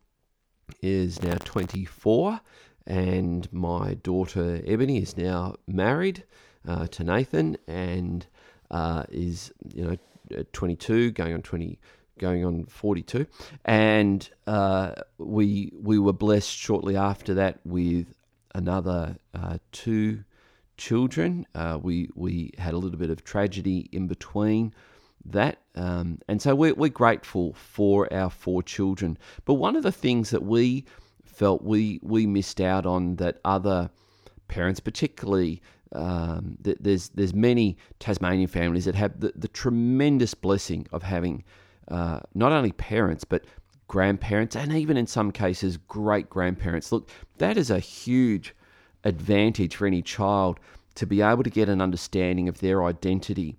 is 0.83 1.23
now 1.23 1.37
24, 1.45 2.41
and 2.87 3.53
my 3.53 3.95
daughter 3.95 4.63
Ebony 4.67 4.99
is 4.99 5.17
now 5.17 5.57
married 5.67 6.25
uh, 6.67 6.87
to 6.89 7.05
Nathan 7.05 7.57
and 7.67 8.27
uh, 8.71 9.05
is 9.11 9.53
you 9.75 9.85
know 9.85 10.45
22, 10.53 11.13
going 11.13 11.35
on 11.35 11.43
20, 11.43 11.79
going 12.19 12.45
on 12.45 12.65
42, 12.67 13.27
and 13.65 14.29
uh, 14.47 14.93
we 15.19 15.73
we 15.81 15.99
were 15.99 16.13
blessed 16.13 16.51
shortly 16.51 16.97
after 16.97 17.35
that 17.35 17.61
with 17.65 18.07
another 18.55 19.17
uh, 19.35 19.59
two 19.73 20.25
children. 20.77 21.47
Uh, 21.55 21.79
we 21.81 22.09
we 22.15 22.53
had 22.59 22.75
a 22.75 22.79
little 22.79 22.99
bit 22.99 23.11
of 23.11 23.25
tragedy 23.25 23.89
in 23.93 24.07
between 24.07 24.75
that. 25.33 25.59
Um, 25.75 26.19
and 26.29 26.41
so 26.41 26.55
we're, 26.55 26.75
we're 26.75 26.89
grateful 26.89 27.55
for 27.55 28.13
our 28.13 28.31
four 28.31 28.63
children. 28.63 29.19
But 29.45 29.55
one 29.55 29.77
of 29.77 29.83
the 29.83 29.93
things 29.93 30.31
that 30.31 30.43
we 30.43 30.85
felt 31.25 31.63
we, 31.63 32.01
we 32.03 32.27
missed 32.27 32.61
out 32.61 32.87
on 32.87 33.17
that 33.17 33.41
other 33.45 33.91
parents, 34.49 34.81
particularly 34.81 35.63
um, 35.93 36.57
there's 36.61 37.11
there's 37.11 37.35
many 37.35 37.79
Tasmanian 38.01 38.49
families 38.49 38.85
that 38.85 38.95
have 38.95 39.21
the, 39.21 39.33
the 39.37 39.49
tremendous 39.49 40.35
blessing 40.35 40.87
of 40.93 41.03
having 41.03 41.45
uh, 41.89 42.21
not 42.35 42.53
only 42.53 42.73
parents 42.73 43.25
but 43.25 43.45
grandparents 43.89 44.57
and 44.57 44.73
even 44.73 44.97
in 44.97 45.07
some 45.07 45.31
cases 45.31 45.77
great 45.77 46.29
grandparents. 46.29 46.91
Look, 46.91 47.09
that 47.39 47.57
is 47.57 47.71
a 47.71 47.79
huge 47.79 48.55
advantage 49.05 49.77
for 49.77 49.87
any 49.87 50.03
child 50.03 50.59
to 50.97 51.07
be 51.07 51.23
able 51.23 51.45
to 51.45 51.51
get 51.51 51.69
an 51.69 51.81
understanding 51.81 52.49
of 52.49 52.59
their 52.59 52.85
identity 52.85 53.57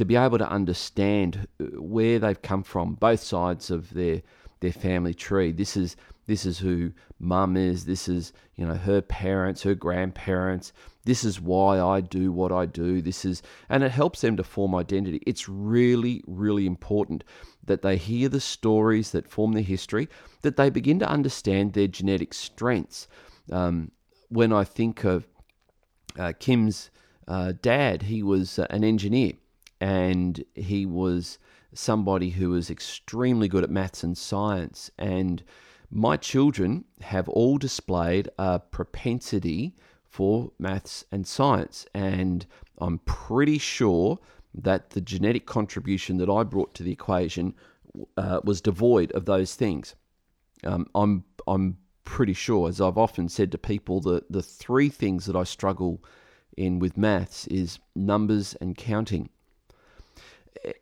to 0.00 0.06
be 0.06 0.16
able 0.16 0.38
to 0.38 0.48
understand 0.48 1.46
uh, 1.60 1.64
where 1.78 2.18
they've 2.18 2.40
come 2.40 2.62
from, 2.62 2.94
both 2.94 3.20
sides 3.20 3.70
of 3.70 3.92
their 3.92 4.22
their 4.60 4.72
family 4.72 5.12
tree. 5.12 5.52
This 5.52 5.76
is 5.76 5.94
this 6.26 6.46
is 6.46 6.58
who 6.58 6.92
mum 7.18 7.54
is, 7.54 7.84
this 7.84 8.08
is, 8.08 8.32
you 8.56 8.66
know, 8.66 8.76
her 8.76 9.02
parents, 9.02 9.62
her 9.62 9.74
grandparents, 9.74 10.72
this 11.04 11.22
is 11.22 11.38
why 11.38 11.78
I 11.78 12.00
do 12.00 12.32
what 12.32 12.50
I 12.50 12.64
do, 12.64 13.02
this 13.02 13.26
is, 13.26 13.42
and 13.68 13.82
it 13.82 13.90
helps 13.90 14.22
them 14.22 14.38
to 14.38 14.42
form 14.42 14.74
identity. 14.74 15.22
It's 15.26 15.50
really, 15.50 16.24
really 16.26 16.64
important 16.64 17.22
that 17.62 17.82
they 17.82 17.98
hear 17.98 18.30
the 18.30 18.40
stories 18.40 19.10
that 19.10 19.30
form 19.30 19.52
their 19.52 19.62
history, 19.62 20.08
that 20.40 20.56
they 20.56 20.70
begin 20.70 20.98
to 21.00 21.10
understand 21.10 21.74
their 21.74 21.88
genetic 21.88 22.32
strengths. 22.32 23.06
Um, 23.52 23.90
when 24.30 24.50
I 24.50 24.64
think 24.64 25.04
of 25.04 25.26
uh, 26.18 26.32
Kim's 26.38 26.90
uh, 27.28 27.52
dad, 27.60 28.04
he 28.04 28.22
was 28.22 28.58
uh, 28.58 28.66
an 28.70 28.82
engineer 28.82 29.32
and 29.80 30.44
he 30.54 30.86
was 30.86 31.38
somebody 31.72 32.30
who 32.30 32.50
was 32.50 32.70
extremely 32.70 33.48
good 33.48 33.64
at 33.64 33.70
maths 33.70 34.02
and 34.02 34.16
science. 34.16 34.90
And 34.98 35.42
my 35.90 36.16
children 36.16 36.84
have 37.00 37.28
all 37.28 37.58
displayed 37.58 38.28
a 38.38 38.58
propensity 38.58 39.76
for 40.04 40.52
maths 40.58 41.04
and 41.12 41.26
science. 41.26 41.86
And 41.94 42.46
I'm 42.78 42.98
pretty 43.00 43.58
sure 43.58 44.18
that 44.54 44.90
the 44.90 45.00
genetic 45.00 45.46
contribution 45.46 46.16
that 46.18 46.28
I 46.28 46.42
brought 46.42 46.74
to 46.74 46.82
the 46.82 46.92
equation 46.92 47.54
uh, 48.16 48.40
was 48.44 48.60
devoid 48.60 49.12
of 49.12 49.24
those 49.24 49.54
things. 49.54 49.94
Um, 50.64 50.86
I'm 50.94 51.24
I'm 51.46 51.78
pretty 52.04 52.34
sure, 52.34 52.68
as 52.68 52.80
I've 52.80 52.98
often 52.98 53.28
said 53.28 53.52
to 53.52 53.58
people, 53.58 54.00
that 54.02 54.30
the 54.30 54.42
three 54.42 54.88
things 54.88 55.26
that 55.26 55.36
I 55.36 55.44
struggle 55.44 56.02
in 56.56 56.78
with 56.78 56.96
maths 56.96 57.46
is 57.46 57.78
numbers 57.94 58.54
and 58.60 58.76
counting. 58.76 59.30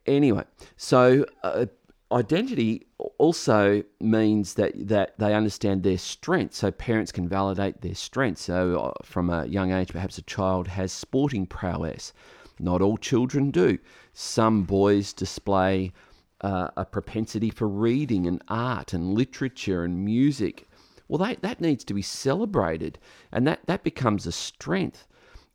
Anyway, 0.07 0.45
so 0.77 1.25
uh, 1.43 1.67
identity 2.11 2.87
also 3.19 3.83
means 4.01 4.55
that 4.55 4.73
that 4.89 5.19
they 5.19 5.35
understand 5.35 5.83
their 5.83 5.99
strengths, 5.99 6.59
so 6.59 6.71
parents 6.71 7.13
can 7.13 7.29
validate 7.29 7.81
their 7.81 7.95
strengths. 7.95 8.43
So 8.43 8.81
uh, 8.81 8.93
from 9.05 9.31
a 9.31 9.47
young 9.47 9.73
age, 9.73 9.91
perhaps 9.93 10.19
a 10.19 10.23
child 10.23 10.69
has 10.69 10.93
sporting 10.93 11.47
prowess. 11.47 12.13
Not 12.59 12.83
all 12.83 12.97
children 12.97 13.51
do. 13.51 13.79
Some 14.13 14.65
boys 14.65 15.13
display 15.13 15.93
uh, 16.41 16.69
a 16.77 16.85
propensity 16.85 17.51
for 17.51 17.69
reading 17.69 18.27
and 18.27 18.43
art 18.49 18.93
and 18.93 19.15
literature 19.15 19.85
and 19.85 20.05
music. 20.05 20.67
Well, 21.09 21.19
that, 21.19 21.43
that 21.43 21.61
needs 21.61 21.85
to 21.85 21.95
be 21.95 22.03
celebrated, 22.03 22.99
and 23.33 23.47
that, 23.47 23.61
that 23.67 23.83
becomes 23.83 24.27
a 24.27 24.33
strength. 24.33 25.07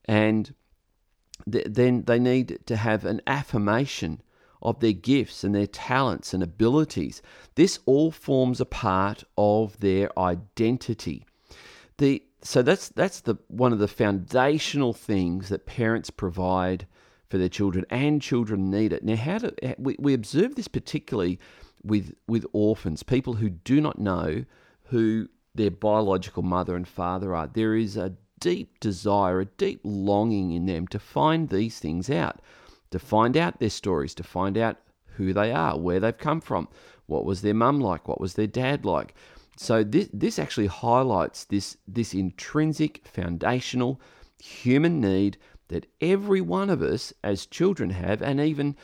And 0.06 0.54
th- 1.50 1.68
then 1.70 2.04
they 2.04 2.20
need 2.20 2.60
to 2.66 2.76
have 2.76 3.06
an 3.06 3.22
affirmation 3.28 4.22
of 4.62 4.80
their 4.80 4.94
gifts 4.94 5.44
and 5.44 5.54
their 5.54 5.68
talents 5.68 6.34
and 6.34 6.42
abilities. 6.42 7.22
This 7.56 7.80
all 7.86 8.12
forms 8.12 8.62
a 8.62 8.66
part 8.66 9.24
of 9.38 9.80
their 9.80 10.18
identity. 10.18 11.26
The 11.98 12.24
so 12.42 12.62
that's 12.62 12.90
that's 12.90 13.22
the 13.22 13.36
one 13.48 13.74
of 13.74 13.80
the 13.80 13.88
foundational 13.88 14.94
things 14.94 15.50
that 15.50 15.66
parents 15.66 16.10
provide 16.10 16.88
for 17.30 17.38
their 17.38 17.50
children, 17.50 17.86
and 17.90 18.22
children 18.22 18.70
need 18.70 18.94
it. 18.94 19.04
Now, 19.04 19.16
how 19.16 19.40
do 19.40 19.52
we, 19.78 19.96
we 19.98 20.14
observe 20.14 20.56
this 20.56 20.68
particularly 20.68 21.40
with 21.84 22.14
with 22.28 22.46
orphans, 22.54 23.04
people 23.04 23.34
who 23.34 23.50
do 23.50 23.82
not 23.82 24.00
know 24.00 24.46
who 24.86 25.30
their 25.56 25.72
biological 25.72 26.44
mother 26.44 26.76
and 26.76 26.88
father 26.88 27.36
are. 27.36 27.48
There 27.48 27.76
is 27.76 27.98
a 27.98 28.14
deep 28.44 28.78
desire, 28.82 29.40
a 29.40 29.46
deep 29.46 29.80
longing 29.86 30.52
in 30.52 30.66
them 30.66 30.86
to 30.88 31.00
find 31.00 31.48
these 31.48 31.80
things 31.80 32.10
out, 32.10 32.42
to 32.92 33.00
find 33.00 33.38
out 33.38 33.60
their 33.60 33.70
stories, 33.70 34.14
to 34.14 34.24
find 34.24 34.58
out 34.58 34.76
who 35.16 35.32
they 35.32 35.54
are, 35.54 35.80
where 35.80 36.02
they've 36.02 36.18
come 36.18 36.42
from, 36.42 36.68
what 37.06 37.24
was 37.24 37.42
their 37.42 37.54
mum 37.54 37.80
like, 37.80 38.06
what 38.06 38.20
was 38.20 38.34
their 38.34 38.48
dad 38.48 38.84
like. 38.84 39.16
So 39.56 39.82
this 39.82 40.10
this 40.12 40.38
actually 40.40 40.68
highlights 40.68 41.46
this 41.46 41.78
this 41.88 42.14
intrinsic 42.14 43.02
foundational 43.06 44.02
human 44.44 45.00
need 45.00 45.38
that 45.70 45.86
every 46.02 46.42
one 46.42 46.70
of 46.70 46.82
us 46.82 47.14
as 47.24 47.46
children 47.46 47.92
have, 47.92 48.22
and 48.22 48.42
even 48.42 48.76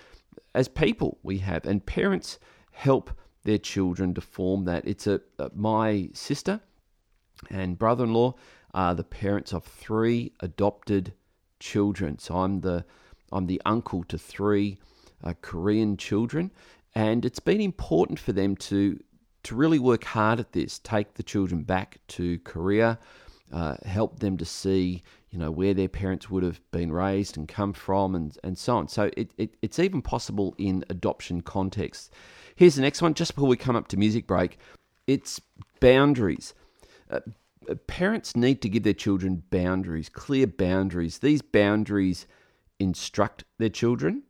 as 0.56 0.70
people 0.70 1.18
we 1.22 1.40
have, 1.40 1.66
and 1.66 1.86
parents 1.86 2.40
help 2.72 3.12
their 3.44 3.58
children 3.58 4.14
to 4.14 4.22
form 4.22 4.64
that. 4.66 4.88
It's 4.88 5.06
a, 5.06 5.20
a 5.38 5.52
my 5.54 6.10
sister 6.14 6.62
and 7.50 7.78
brother-in-law 7.78 8.36
are 8.74 8.96
the 8.96 9.04
parents 9.04 9.54
of 9.54 9.64
three 9.64 10.32
adopted 10.40 11.14
children. 11.60 12.20
So 12.20 12.36
I'm 12.38 12.62
the 12.62 12.86
I'm 13.32 13.48
the 13.48 13.62
uncle 13.66 14.04
to 14.06 14.18
three 14.18 14.78
uh, 15.24 15.34
Korean 15.42 15.98
children, 15.98 16.52
and 16.96 17.26
it's 17.26 17.40
been 17.40 17.62
important 17.62 18.20
for 18.20 18.34
them 18.34 18.56
to 18.58 19.00
to 19.44 19.56
really 19.56 19.80
work 19.80 20.04
hard 20.04 20.40
at 20.40 20.52
this. 20.52 20.80
Take 20.80 21.14
the 21.14 21.24
children 21.24 21.64
back 21.64 22.00
to 22.10 22.40
Korea, 22.40 23.00
uh, 23.52 23.76
help 23.86 24.20
them 24.20 24.38
to 24.38 24.46
see 24.46 25.04
you 25.32 25.38
know, 25.38 25.52
where 25.52 25.76
their 25.76 25.88
parents 25.88 26.28
would 26.28 26.42
have 26.42 26.60
been 26.72 26.92
raised 26.92 27.38
and 27.38 27.48
come 27.48 27.72
from, 27.72 28.16
and, 28.16 28.36
and 28.44 28.58
so 28.58 28.78
on. 28.78 28.88
So 28.88 29.12
it, 29.16 29.32
it, 29.38 29.54
it's 29.62 29.78
even 29.78 30.02
possible 30.02 30.56
in 30.58 30.84
adoption 30.90 31.42
contexts. 31.42 32.10
Here's 32.56 32.74
the 32.74 32.82
next 32.82 33.04
one, 33.04 33.14
just 33.14 33.36
before 33.36 33.48
we 33.48 33.56
come 33.56 33.76
up 33.76 33.88
to 33.90 33.98
music 33.98 34.26
break 34.26 34.58
it's 35.10 35.42
boundaries. 35.80 36.54
Uh, 37.10 37.20
parents 37.76 38.36
need 38.36 38.62
to 38.62 38.70
give 38.70 38.84
their 38.84 38.94
children 38.94 39.44
boundaries, 39.50 40.10
clear 40.10 40.48
boundaries. 40.48 41.20
These 41.20 41.42
boundaries 41.42 42.26
instruct 42.80 43.44
their 43.58 43.70
children, 43.70 44.24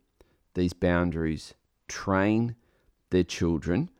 these 0.54 0.72
boundaries 0.72 1.54
train 1.88 2.56
their 3.10 3.24
children. 3.24 3.90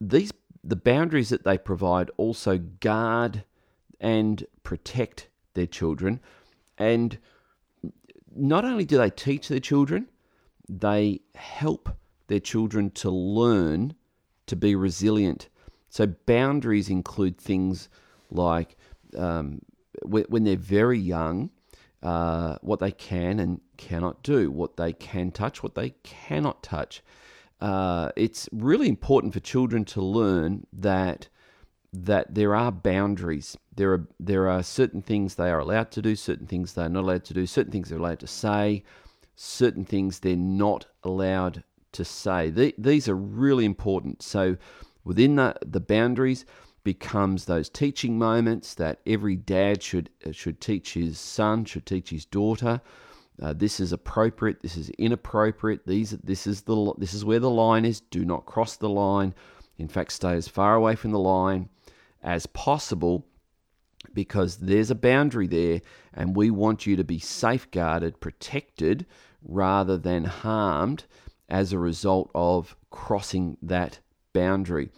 These 0.00 0.32
the 0.62 0.76
boundaries 0.76 1.30
that 1.30 1.44
they 1.44 1.56
provide 1.56 2.10
also 2.16 2.58
guard 2.58 3.44
and 3.98 4.46
protect 4.62 5.28
their 5.54 5.66
children. 5.66 6.20
And 6.76 7.18
not 8.34 8.64
only 8.64 8.84
do 8.84 8.98
they 8.98 9.10
teach 9.10 9.48
their 9.48 9.60
children, 9.60 10.08
they 10.68 11.20
help 11.34 11.96
their 12.28 12.40
children 12.40 12.90
to 12.90 13.10
learn 13.10 13.94
to 14.46 14.56
be 14.56 14.74
resilient. 14.74 15.48
So, 15.88 16.06
boundaries 16.06 16.88
include 16.88 17.38
things 17.38 17.88
like 18.32 18.76
um, 19.16 19.60
when 20.02 20.44
they're 20.44 20.56
very 20.56 20.98
young, 20.98 21.50
uh, 22.02 22.56
what 22.62 22.80
they 22.80 22.92
can 22.92 23.38
and 23.38 23.60
cannot 23.76 24.22
do, 24.22 24.50
what 24.50 24.76
they 24.76 24.92
can 24.92 25.30
touch, 25.30 25.62
what 25.62 25.74
they 25.74 25.90
cannot 26.02 26.62
touch. 26.62 27.02
Uh, 27.60 28.10
it's 28.16 28.48
really 28.52 28.88
important 28.88 29.34
for 29.34 29.40
children 29.40 29.84
to 29.84 30.00
learn 30.00 30.66
that 30.72 31.28
that 31.92 32.34
there 32.34 32.54
are 32.54 32.70
boundaries. 32.70 33.56
There 33.74 33.92
are 33.92 34.08
there 34.18 34.48
are 34.48 34.62
certain 34.62 35.02
things 35.02 35.34
they 35.34 35.50
are 35.50 35.58
allowed 35.58 35.90
to 35.92 36.02
do, 36.02 36.14
certain 36.16 36.46
things 36.46 36.72
they 36.72 36.82
are 36.82 36.88
not 36.88 37.04
allowed 37.04 37.24
to 37.24 37.34
do, 37.34 37.46
certain 37.46 37.72
things 37.72 37.88
they're 37.88 37.98
allowed 37.98 38.20
to 38.20 38.26
say, 38.26 38.84
certain 39.36 39.84
things 39.84 40.20
they're 40.20 40.36
not 40.36 40.86
allowed 41.02 41.64
to 41.92 42.04
say. 42.04 42.50
The, 42.50 42.74
these 42.78 43.08
are 43.08 43.16
really 43.16 43.64
important. 43.64 44.22
So 44.22 44.56
within 45.04 45.36
the, 45.36 45.56
the 45.64 45.80
boundaries 45.80 46.44
becomes 46.82 47.44
those 47.44 47.68
teaching 47.68 48.18
moments 48.18 48.74
that 48.74 49.00
every 49.06 49.36
dad 49.36 49.82
should 49.82 50.10
should 50.32 50.60
teach 50.60 50.94
his 50.94 51.18
son, 51.18 51.64
should 51.64 51.86
teach 51.86 52.10
his 52.10 52.24
daughter. 52.24 52.80
Uh, 53.40 53.54
this 53.54 53.80
is 53.80 53.92
appropriate. 53.92 54.60
This 54.60 54.76
is 54.76 54.90
inappropriate. 54.90 55.86
These 55.86 56.10
this 56.10 56.46
is 56.46 56.62
the 56.62 56.92
this 56.98 57.14
is 57.14 57.24
where 57.24 57.38
the 57.38 57.50
line 57.50 57.84
is. 57.84 58.00
Do 58.00 58.24
not 58.24 58.46
cross 58.46 58.76
the 58.76 58.88
line. 58.88 59.34
In 59.78 59.88
fact, 59.88 60.12
stay 60.12 60.34
as 60.34 60.48
far 60.48 60.74
away 60.74 60.94
from 60.94 61.10
the 61.10 61.18
line 61.18 61.68
as 62.22 62.46
possible 62.46 63.26
because 64.12 64.56
there's 64.56 64.90
a 64.90 64.94
boundary 64.94 65.46
there 65.46 65.80
and 66.12 66.36
we 66.36 66.50
want 66.50 66.86
you 66.86 66.96
to 66.96 67.04
be 67.04 67.18
safeguarded, 67.18 68.20
protected, 68.20 69.06
rather 69.42 69.96
than 69.96 70.24
harmed 70.24 71.04
as 71.48 71.72
a 71.72 71.78
result 71.78 72.30
of 72.34 72.76
crossing 72.90 73.56
that 73.62 73.98
boundary. 74.32 74.90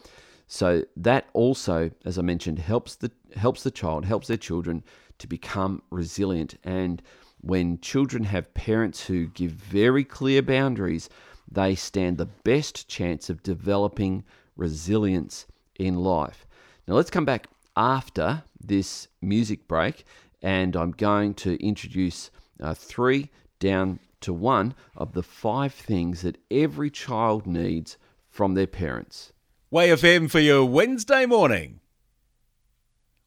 So 0.53 0.85
that 0.99 1.31
also, 1.33 1.91
as 2.05 2.19
I 2.19 2.23
mentioned, 2.23 2.59
helps 2.59 2.97
the 2.97 3.11
helps 3.35 3.62
the 3.62 3.71
child, 3.71 4.05
helps 4.05 4.29
their 4.29 4.37
children 4.37 4.85
to 5.17 5.27
become 5.27 5.81
resilient. 5.88 6.59
And 6.62 7.01
when 7.41 7.81
children 7.81 8.25
have 8.25 8.53
parents 8.53 9.07
who 9.07 9.29
give 9.29 9.53
very 9.53 10.05
clear 10.05 10.43
boundaries, 10.43 11.09
they 11.51 11.75
stand 11.75 12.19
the 12.19 12.29
best 12.45 12.87
chance 12.87 13.31
of 13.31 13.43
developing 13.43 14.25
resilience 14.55 15.47
in 15.79 15.97
life. 15.97 16.45
Now, 16.87 16.97
let's 16.97 17.09
come 17.09 17.25
back 17.25 17.47
after 17.75 18.45
this 18.61 19.09
music 19.23 19.67
break, 19.67 20.05
and 20.43 20.77
I'm 20.77 20.91
going 20.91 21.33
to 21.47 21.57
introduce 21.65 22.31
uh, 22.61 22.75
three 22.75 23.31
down 23.59 24.01
to 24.21 24.35
one 24.35 24.75
of 24.99 25.15
the 25.15 25.23
five 25.23 25.73
things 25.73 26.21
that 26.21 26.37
every 26.51 26.91
child 26.91 27.47
needs 27.47 27.97
from 28.29 28.53
their 28.53 28.67
parents. 28.67 29.32
Way 29.72 29.88
FM 29.88 30.30
for 30.30 30.38
your 30.38 30.66
Wednesday 30.66 31.24
morning. 31.24 31.80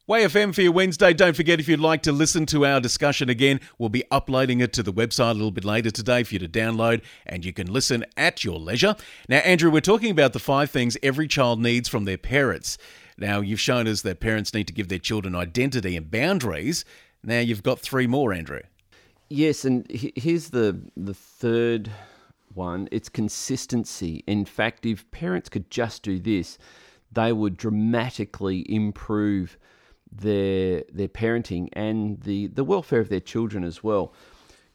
Way 0.06 0.22
FM 0.22 0.54
for 0.54 0.62
your 0.62 0.70
Wednesday. 0.70 1.12
Don't 1.12 1.34
forget 1.34 1.58
if 1.58 1.66
you'd 1.66 1.80
like 1.80 2.04
to 2.04 2.12
listen 2.12 2.46
to 2.46 2.64
our 2.64 2.80
discussion 2.80 3.28
again, 3.28 3.58
we'll 3.78 3.88
be 3.88 4.04
uploading 4.12 4.60
it 4.60 4.72
to 4.74 4.84
the 4.84 4.92
website 4.92 5.32
a 5.32 5.34
little 5.34 5.50
bit 5.50 5.64
later 5.64 5.90
today 5.90 6.22
for 6.22 6.34
you 6.34 6.38
to 6.38 6.48
download 6.48 7.02
and 7.26 7.44
you 7.44 7.52
can 7.52 7.66
listen 7.66 8.04
at 8.16 8.44
your 8.44 8.60
leisure. 8.60 8.94
Now, 9.28 9.38
Andrew, 9.38 9.72
we're 9.72 9.80
talking 9.80 10.12
about 10.12 10.34
the 10.34 10.38
five 10.38 10.70
things 10.70 10.96
every 11.02 11.26
child 11.26 11.60
needs 11.60 11.88
from 11.88 12.04
their 12.04 12.16
parents. 12.16 12.78
Now, 13.18 13.40
you've 13.40 13.58
shown 13.58 13.88
us 13.88 14.02
that 14.02 14.20
parents 14.20 14.54
need 14.54 14.68
to 14.68 14.72
give 14.72 14.86
their 14.86 15.00
children 15.00 15.34
identity 15.34 15.96
and 15.96 16.08
boundaries. 16.08 16.84
Now 17.24 17.40
you've 17.40 17.64
got 17.64 17.80
three 17.80 18.06
more, 18.06 18.32
Andrew. 18.32 18.62
Yes, 19.28 19.64
and 19.64 19.84
here's 19.90 20.50
the 20.50 20.80
the 20.96 21.14
third 21.14 21.90
one. 22.56 22.88
It's 22.90 23.08
consistency. 23.08 24.24
In 24.26 24.44
fact, 24.44 24.86
if 24.86 25.10
parents 25.10 25.48
could 25.48 25.70
just 25.70 26.02
do 26.02 26.18
this, 26.18 26.58
they 27.12 27.32
would 27.32 27.56
dramatically 27.56 28.64
improve 28.72 29.58
their 30.10 30.84
their 30.92 31.08
parenting 31.08 31.68
and 31.72 32.20
the, 32.22 32.46
the 32.48 32.64
welfare 32.64 33.00
of 33.00 33.08
their 33.08 33.20
children 33.20 33.64
as 33.64 33.82
well. 33.82 34.14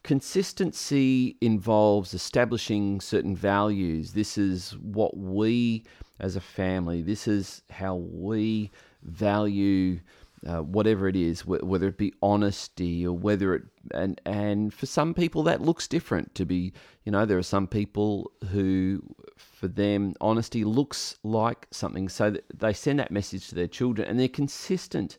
Consistency 0.02 1.36
involves 1.40 2.12
establishing 2.12 3.00
certain 3.00 3.36
values. 3.36 4.12
This 4.12 4.36
is 4.36 4.72
what 4.78 5.16
we 5.16 5.84
as 6.18 6.36
a 6.36 6.40
family, 6.40 7.02
this 7.02 7.26
is 7.26 7.62
how 7.70 7.96
we 7.96 8.70
value 9.02 9.98
uh, 10.46 10.62
whatever 10.62 11.08
it 11.08 11.16
is, 11.16 11.46
whether 11.46 11.88
it 11.88 11.96
be 11.96 12.12
honesty 12.22 13.06
or 13.06 13.16
whether 13.16 13.54
it 13.54 13.62
and 13.92 14.20
and 14.24 14.72
for 14.74 14.86
some 14.86 15.14
people 15.14 15.42
that 15.44 15.60
looks 15.60 15.86
different. 15.86 16.34
To 16.34 16.44
be, 16.44 16.72
you 17.04 17.12
know, 17.12 17.24
there 17.24 17.38
are 17.38 17.42
some 17.42 17.66
people 17.66 18.32
who, 18.50 19.02
for 19.36 19.68
them, 19.68 20.14
honesty 20.20 20.64
looks 20.64 21.16
like 21.22 21.66
something, 21.70 22.08
so 22.08 22.34
they 22.52 22.72
send 22.72 22.98
that 22.98 23.10
message 23.10 23.48
to 23.48 23.54
their 23.54 23.68
children, 23.68 24.08
and 24.08 24.18
they're 24.18 24.28
consistent 24.28 25.18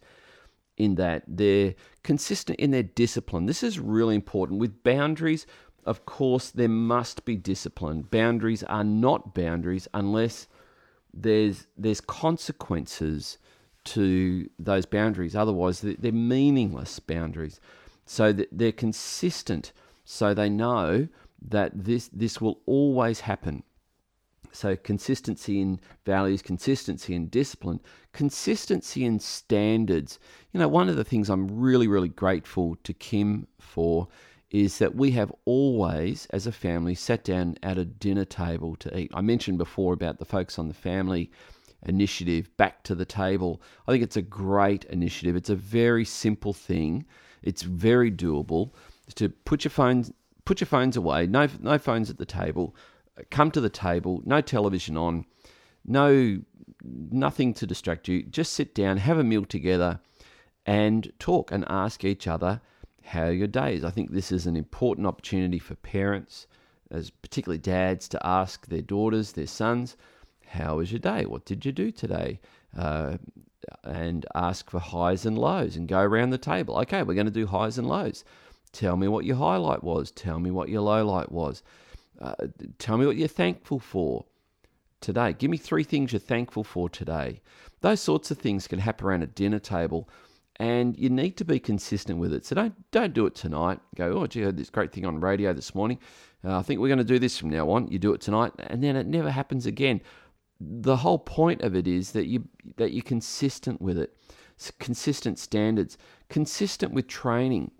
in 0.77 0.95
that. 0.95 1.23
They're 1.27 1.75
consistent 2.03 2.59
in 2.59 2.71
their 2.71 2.83
discipline. 2.83 3.45
This 3.45 3.63
is 3.63 3.79
really 3.79 4.15
important. 4.15 4.59
With 4.59 4.83
boundaries, 4.83 5.45
of 5.85 6.05
course, 6.05 6.49
there 6.51 6.69
must 6.69 7.25
be 7.25 7.35
discipline. 7.37 8.03
Boundaries 8.03 8.63
are 8.63 8.83
not 8.83 9.33
boundaries 9.33 9.87
unless 9.93 10.47
there's 11.13 11.67
there's 11.77 12.01
consequences 12.01 13.37
to 13.85 14.49
those 14.59 14.85
boundaries. 14.85 15.35
Otherwise, 15.35 15.81
they're 15.81 16.11
meaningless 16.11 16.99
boundaries. 16.99 17.59
So 18.05 18.33
that 18.33 18.49
they're 18.51 18.73
consistent, 18.73 19.71
so 20.03 20.33
they 20.33 20.49
know 20.49 21.07
that 21.41 21.71
this 21.73 22.09
this 22.11 22.41
will 22.41 22.59
always 22.65 23.21
happen. 23.21 23.63
So 24.51 24.75
consistency 24.75 25.61
in 25.61 25.79
values, 26.05 26.41
consistency 26.41 27.15
in 27.15 27.27
discipline, 27.27 27.79
consistency 28.11 29.03
in 29.03 29.19
standards. 29.19 30.19
You 30.51 30.59
know, 30.59 30.67
one 30.67 30.89
of 30.89 30.95
the 30.95 31.03
things 31.03 31.29
I'm 31.29 31.47
really, 31.47 31.87
really 31.87 32.09
grateful 32.09 32.75
to 32.83 32.93
Kim 32.93 33.47
for 33.59 34.07
is 34.51 34.77
that 34.77 34.95
we 34.95 35.11
have 35.11 35.33
always, 35.45 36.27
as 36.29 36.45
a 36.45 36.51
family, 36.51 36.93
sat 36.93 37.23
down 37.23 37.57
at 37.63 37.79
a 37.79 37.85
dinner 37.85 38.25
table 38.25 38.75
to 38.75 38.95
eat. 38.97 39.11
I 39.13 39.21
mentioned 39.21 39.57
before 39.57 39.93
about 39.93 40.19
the 40.19 40.25
Focus 40.25 40.59
on 40.59 40.67
the 40.67 40.75
Family 40.75 41.31
initiative, 41.85 42.55
Back 42.57 42.83
to 42.83 42.95
the 42.95 43.05
Table. 43.05 43.61
I 43.87 43.91
think 43.91 44.03
it's 44.03 44.17
a 44.17 44.21
great 44.21 44.85
initiative. 44.85 45.35
It's 45.35 45.49
a 45.49 45.55
very 45.55 46.05
simple 46.05 46.53
thing. 46.53 47.05
It's 47.41 47.61
very 47.61 48.11
doable 48.11 48.71
to 49.15 49.29
put 49.29 49.63
your 49.63 49.71
phones 49.71 50.11
put 50.45 50.59
your 50.59 50.67
phones 50.67 50.97
away. 50.97 51.27
No 51.27 51.47
no 51.59 51.77
phones 51.77 52.09
at 52.09 52.17
the 52.17 52.25
table. 52.25 52.75
Come 53.29 53.51
to 53.51 53.61
the 53.61 53.69
table. 53.69 54.21
No 54.25 54.41
television 54.41 54.97
on. 54.97 55.25
No 55.85 56.39
nothing 56.83 57.53
to 57.55 57.67
distract 57.67 58.07
you. 58.07 58.23
Just 58.23 58.53
sit 58.53 58.75
down, 58.75 58.97
have 58.97 59.17
a 59.17 59.23
meal 59.23 59.45
together, 59.45 59.99
and 60.65 61.11
talk 61.19 61.51
and 61.51 61.65
ask 61.69 62.03
each 62.03 62.27
other 62.27 62.61
how 63.03 63.27
your 63.27 63.47
days. 63.47 63.83
I 63.83 63.89
think 63.89 64.11
this 64.11 64.31
is 64.31 64.47
an 64.47 64.55
important 64.55 65.07
opportunity 65.07 65.59
for 65.59 65.75
parents, 65.75 66.47
as 66.91 67.09
particularly 67.09 67.59
dads, 67.59 68.07
to 68.09 68.25
ask 68.25 68.67
their 68.67 68.81
daughters, 68.81 69.33
their 69.33 69.47
sons, 69.47 69.97
how 70.53 70.77
was 70.77 70.91
your 70.91 70.99
day? 70.99 71.25
What 71.25 71.45
did 71.45 71.65
you 71.65 71.71
do 71.71 71.91
today? 71.91 72.39
Uh, 72.77 73.17
and 73.83 74.25
ask 74.35 74.69
for 74.69 74.79
highs 74.79 75.25
and 75.25 75.37
lows 75.37 75.75
and 75.75 75.87
go 75.87 75.99
around 75.99 76.29
the 76.29 76.37
table. 76.37 76.77
Okay, 76.79 77.01
we're 77.03 77.13
going 77.13 77.25
to 77.25 77.31
do 77.31 77.47
highs 77.47 77.77
and 77.77 77.87
lows. 77.87 78.23
Tell 78.71 78.97
me 78.97 79.07
what 79.07 79.25
your 79.25 79.37
highlight 79.37 79.83
was. 79.83 80.11
Tell 80.11 80.39
me 80.39 80.51
what 80.51 80.69
your 80.69 80.81
low 80.81 81.05
light 81.05 81.31
was. 81.31 81.63
Uh, 82.19 82.35
tell 82.77 82.97
me 82.97 83.05
what 83.05 83.17
you're 83.17 83.27
thankful 83.27 83.79
for 83.79 84.25
today. 85.01 85.33
Give 85.33 85.49
me 85.49 85.57
three 85.57 85.83
things 85.83 86.11
you're 86.11 86.19
thankful 86.19 86.63
for 86.63 86.89
today. 86.89 87.41
Those 87.81 88.01
sorts 88.01 88.31
of 88.31 88.37
things 88.37 88.67
can 88.67 88.79
happen 88.79 89.07
around 89.07 89.23
a 89.23 89.27
dinner 89.27 89.59
table, 89.59 90.09
and 90.57 90.97
you 90.97 91.09
need 91.09 91.37
to 91.37 91.45
be 91.45 91.59
consistent 91.59 92.19
with 92.19 92.33
it. 92.33 92.45
So 92.45 92.55
don't 92.55 92.91
don't 92.91 93.13
do 93.13 93.25
it 93.25 93.35
tonight. 93.35 93.79
Go, 93.95 94.13
oh, 94.13 94.27
gee, 94.27 94.41
I 94.41 94.45
heard 94.45 94.57
this 94.57 94.69
great 94.69 94.91
thing 94.91 95.05
on 95.05 95.19
radio 95.19 95.53
this 95.53 95.75
morning. 95.75 95.99
Uh, 96.45 96.57
I 96.57 96.61
think 96.61 96.79
we're 96.79 96.87
going 96.87 96.97
to 96.97 97.03
do 97.03 97.19
this 97.19 97.37
from 97.37 97.49
now 97.49 97.69
on. 97.69 97.87
You 97.87 97.99
do 97.99 98.13
it 98.13 98.21
tonight, 98.21 98.53
and 98.57 98.83
then 98.83 98.95
it 98.95 99.07
never 99.07 99.31
happens 99.31 99.65
again 99.65 100.01
the 100.69 100.97
whole 100.97 101.19
point 101.19 101.61
of 101.61 101.75
it 101.75 101.87
is 101.87 102.11
that 102.11 102.27
you 102.27 102.47
that 102.77 102.93
you're 102.93 103.03
consistent 103.03 103.81
with 103.81 103.97
it, 103.97 104.15
consistent 104.79 105.39
standards, 105.39 105.97
consistent 106.29 106.93
with 106.93 107.07
training. 107.07 107.71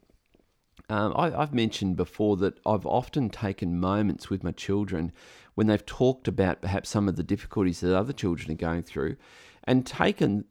Um, 0.89 1.13
I, 1.15 1.33
I've 1.33 1.53
mentioned 1.53 1.95
before 1.95 2.35
that 2.37 2.59
I've 2.65 2.85
often 2.85 3.29
taken 3.29 3.79
moments 3.79 4.29
with 4.29 4.43
my 4.43 4.51
children 4.51 5.11
when 5.55 5.67
they've 5.67 5.85
talked 5.85 6.27
about 6.27 6.61
perhaps 6.61 6.89
some 6.89 7.07
of 7.07 7.15
the 7.15 7.23
difficulties 7.23 7.79
that 7.79 7.97
other 7.97 8.13
children 8.13 8.51
are 8.51 8.55
going 8.55 8.83
through, 8.83 9.15
and 9.63 9.85
taken 9.85 10.45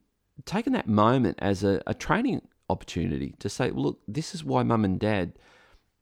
taken 0.44 0.72
that 0.72 0.88
moment 0.88 1.38
as 1.40 1.62
a, 1.62 1.82
a 1.86 1.94
training 1.94 2.40
opportunity 2.70 3.34
to 3.38 3.48
say, 3.48 3.70
look, 3.70 4.00
this 4.08 4.34
is 4.34 4.42
why 4.42 4.62
mum 4.62 4.84
and 4.84 4.98
dad, 4.98 5.32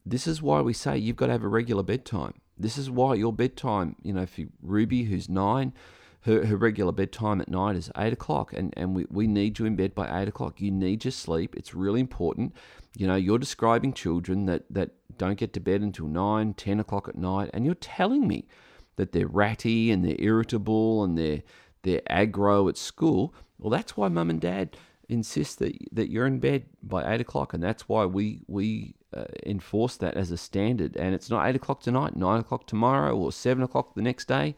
this 0.07 0.27
is 0.27 0.40
why 0.40 0.61
we 0.61 0.73
say 0.73 0.97
you've 0.97 1.16
got 1.16 1.27
to 1.27 1.33
have 1.33 1.43
a 1.43 1.49
regular 1.49 1.83
bedtime. 1.83 2.35
This 2.57 2.79
is 2.79 2.90
why 2.90 3.14
your 3.14 3.33
bedtime, 3.33 3.97
you 4.03 4.12
know, 4.12 4.27
for 4.27 4.43
Ruby, 4.62 5.05
who's 5.05 5.29
nine, 5.29 5.73
her, 6.22 6.46
her 6.46 6.56
regular 6.56 6.92
bedtime 6.92 7.40
at 7.40 7.48
night 7.48 7.76
is 7.76 7.90
eight 7.96 8.12
o'clock, 8.12 8.52
and, 8.52 8.74
and 8.76 8.94
we, 8.94 9.06
we 9.11 9.26
need 9.26 9.59
you 9.59 9.66
in 9.66 9.76
bed 9.76 9.94
by 9.94 10.20
eight 10.20 10.28
o'clock. 10.28 10.61
You 10.61 10.70
need 10.70 11.04
your 11.04 11.12
sleep. 11.12 11.56
It's 11.56 11.74
really 11.74 12.00
important. 12.00 12.54
You 12.96 13.06
know, 13.06 13.16
you're 13.16 13.38
describing 13.38 13.92
children 13.92 14.46
that, 14.46 14.64
that 14.70 14.90
don't 15.16 15.38
get 15.38 15.52
to 15.54 15.61
bed 15.61 15.80
until 15.80 16.06
nine, 16.06 16.54
ten 16.54 16.80
o'clock 16.80 17.09
at 17.09 17.16
night, 17.16 17.50
and 17.54 17.64
you're 17.64 17.74
telling 17.74 18.26
me 18.28 18.48
that 18.96 19.12
they're 19.12 19.26
ratty 19.26 19.90
and 19.90 20.04
they're 20.04 20.16
irritable 20.18 21.04
and 21.04 21.16
they're 21.16 21.42
they're 21.83 22.02
aggro 22.11 22.68
at 22.68 22.76
school. 22.76 23.35
Well, 23.59 23.70
that's 23.70 23.96
why 23.96 24.09
mum 24.09 24.28
and 24.28 24.40
dad 24.40 24.76
insist 25.09 25.59
that 25.61 25.74
that 25.92 26.11
you're 26.11 26.26
in 26.26 26.38
bed 26.38 26.66
by 26.83 27.14
eight 27.14 27.20
o'clock, 27.20 27.54
and 27.54 27.62
that's 27.62 27.88
why 27.88 28.04
we 28.04 28.42
we 28.46 28.94
uh, 29.16 29.24
enforce 29.46 29.96
that 29.96 30.14
as 30.14 30.30
a 30.30 30.37
standard. 30.37 30.96
And 30.96 31.14
it's 31.14 31.30
not 31.30 31.48
eight 31.48 31.56
o'clock 31.56 31.80
tonight, 31.80 32.14
nine 32.14 32.40
o'clock 32.40 32.66
tomorrow, 32.66 33.16
or 33.16 33.33
seven 33.33 33.62
o'clock 33.62 33.94
the 33.94 34.02
next 34.02 34.28
day. 34.28 34.54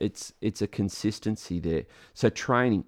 It's 0.00 0.32
it's 0.40 0.62
a 0.62 0.66
consistency 0.66 1.60
there. 1.60 1.84
So 2.14 2.28
training. 2.30 2.84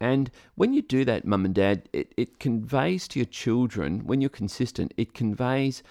And 0.00 0.30
when 0.56 0.74
you 0.74 0.82
do 0.82 1.04
that, 1.04 1.24
mum 1.24 1.44
and 1.44 1.54
dad, 1.54 1.88
it, 1.92 2.12
it 2.16 2.38
conveys 2.38 3.08
to 3.08 3.18
your 3.18 3.26
children, 3.26 4.06
when 4.06 4.20
you're 4.20 4.28
consistent, 4.28 4.92
it 4.96 5.14
conveys 5.14 5.82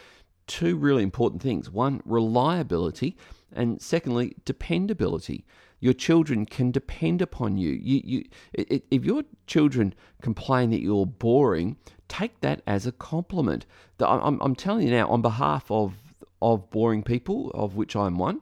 two 0.47 0.75
really 0.75 1.01
important 1.01 1.41
things. 1.41 1.71
One, 1.71 2.01
reliability, 2.05 3.17
and 3.51 3.81
secondly, 3.81 4.35
dependability. 4.45 5.45
Your 5.79 5.93
children 5.93 6.45
can 6.45 6.71
depend 6.71 7.21
upon 7.21 7.57
you. 7.57 7.71
You, 7.71 8.01
you, 8.03 8.23
it, 8.53 8.83
if 8.91 9.05
your 9.05 9.23
children 9.47 9.93
complain 10.21 10.69
that 10.71 10.81
you're 10.81 11.05
boring, 11.05 11.77
take 12.07 12.41
that 12.41 12.61
as 12.67 12.85
a 12.85 12.91
compliment. 12.91 13.65
I'm, 13.99 14.39
I'm 14.41 14.55
telling 14.55 14.88
you 14.88 14.91
now, 14.91 15.07
on 15.09 15.21
behalf 15.21 15.71
of 15.71 15.95
of 16.41 16.69
boring 16.69 17.01
people, 17.01 17.49
of 17.51 17.75
which 17.75 17.95
I'm 17.95 18.17
one, 18.17 18.41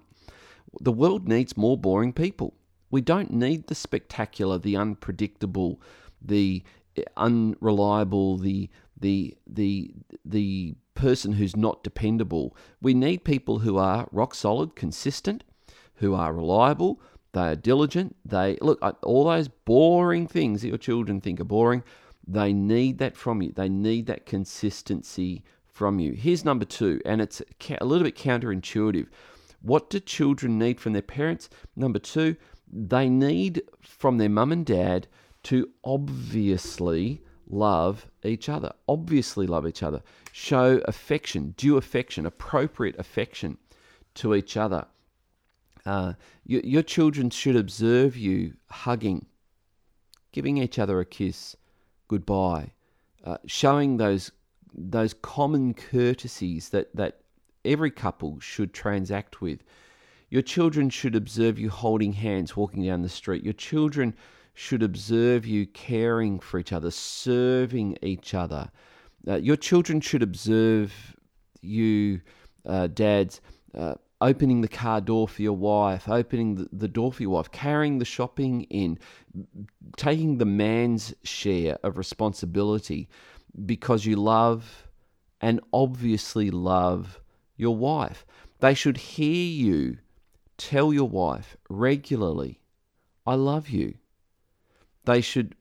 the 0.79 0.91
world 0.91 1.27
needs 1.27 1.57
more 1.57 1.77
boring 1.77 2.13
people. 2.13 2.53
We 2.89 3.01
don't 3.01 3.31
need 3.31 3.67
the 3.67 3.75
spectacular, 3.75 4.57
the 4.57 4.75
unpredictable, 4.77 5.81
the 6.21 6.63
eh, 6.95 7.03
unreliable, 7.17 8.37
the 8.37 8.69
the 8.99 9.35
the 9.47 9.91
the 10.23 10.75
person 10.95 11.33
who's 11.33 11.55
not 11.55 11.83
dependable. 11.83 12.55
We 12.81 12.93
need 12.93 13.23
people 13.23 13.59
who 13.59 13.77
are 13.77 14.07
rock 14.11 14.35
solid, 14.35 14.75
consistent, 14.75 15.43
who 15.95 16.13
are 16.13 16.33
reliable, 16.33 17.01
they 17.33 17.49
are 17.49 17.55
diligent, 17.55 18.15
they 18.23 18.57
look 18.61 18.79
all 19.03 19.25
those 19.25 19.47
boring 19.47 20.27
things 20.27 20.61
that 20.61 20.67
your 20.69 20.77
children 20.77 21.19
think 21.19 21.39
are 21.39 21.45
boring, 21.45 21.83
they 22.27 22.53
need 22.53 22.99
that 22.99 23.17
from 23.17 23.41
you. 23.41 23.51
They 23.51 23.69
need 23.69 24.05
that 24.05 24.25
consistency 24.25 25.43
from 25.65 25.99
you. 25.99 26.13
Here's 26.13 26.45
number 26.45 26.65
2 26.65 27.01
and 27.05 27.21
it's 27.21 27.41
a 27.81 27.85
little 27.85 28.05
bit 28.05 28.15
counterintuitive. 28.15 29.07
What 29.63 29.89
do 29.89 29.99
children 29.99 30.59
need 30.59 30.79
from 30.79 30.93
their 30.93 31.01
parents? 31.01 31.49
Number 31.75 31.97
two, 31.97 32.35
they 32.71 33.09
need 33.09 33.63
from 33.81 34.17
their 34.17 34.29
mum 34.29 34.51
and 34.51 34.65
dad 34.65 35.07
to 35.43 35.69
obviously 35.83 37.21
love 37.47 38.07
each 38.23 38.49
other. 38.49 38.73
Obviously 38.87 39.47
love 39.47 39.65
each 39.65 39.81
other. 39.81 40.01
Show 40.33 40.81
affection, 40.85 41.53
due 41.57 41.77
affection, 41.77 42.25
appropriate 42.25 42.99
affection 42.99 43.57
to 44.15 44.35
each 44.35 44.57
other. 44.57 44.85
Uh, 45.85 46.13
your, 46.45 46.61
your 46.61 46.83
children 46.83 47.29
should 47.29 47.55
observe 47.55 48.17
you 48.17 48.53
hugging, 48.69 49.25
giving 50.31 50.57
each 50.57 50.77
other 50.77 50.99
a 50.99 51.05
kiss, 51.05 51.55
goodbye, 52.07 52.71
uh, 53.23 53.37
showing 53.45 53.97
those 53.97 54.31
those 54.75 55.13
common 55.13 55.73
courtesies 55.75 56.69
that, 56.69 56.95
that 56.95 57.19
every 57.65 57.91
couple 57.91 58.39
should 58.39 58.73
transact 58.73 59.41
with. 59.41 59.63
Your 60.29 60.41
children 60.41 60.89
should 60.89 61.15
observe 61.15 61.59
you 61.59 61.69
holding 61.69 62.13
hands 62.13 62.57
walking 62.57 62.83
down 62.83 63.01
the 63.01 63.09
street. 63.09 63.43
Your 63.43 63.53
children 63.53 64.15
should 64.53 64.83
observe 64.83 65.45
you 65.45 65.65
caring 65.67 66.39
for 66.39 66.59
each 66.59 66.73
other, 66.73 66.91
serving 66.91 67.97
each 68.01 68.33
other. 68.33 68.71
Uh, 69.27 69.35
your 69.35 69.55
children 69.55 70.01
should 70.01 70.23
observe 70.23 71.15
you, 71.61 72.21
uh, 72.65 72.87
dads, 72.87 73.41
uh, 73.75 73.95
opening 74.21 74.61
the 74.61 74.67
car 74.67 75.01
door 75.01 75.27
for 75.27 75.41
your 75.41 75.57
wife, 75.57 76.07
opening 76.07 76.55
the, 76.55 76.69
the 76.71 76.87
door 76.87 77.11
for 77.11 77.23
your 77.23 77.31
wife, 77.31 77.51
carrying 77.51 77.99
the 77.99 78.05
shopping 78.05 78.63
in, 78.63 78.97
taking 79.97 80.37
the 80.37 80.45
man's 80.45 81.13
share 81.23 81.77
of 81.83 81.97
responsibility 81.97 83.09
because 83.65 84.05
you 84.05 84.15
love 84.15 84.87
and 85.41 85.59
obviously 85.73 86.49
love 86.49 87.19
your 87.55 87.75
wife. 87.75 88.25
They 88.59 88.73
should 88.73 88.97
hear 88.97 89.45
you 89.45 89.97
tell 90.57 90.93
your 90.93 91.09
wife 91.09 91.57
regularly, 91.69 92.59
I 93.25 93.35
love 93.35 93.69
you. 93.69 93.95
They 95.05 95.21
should, 95.21 95.55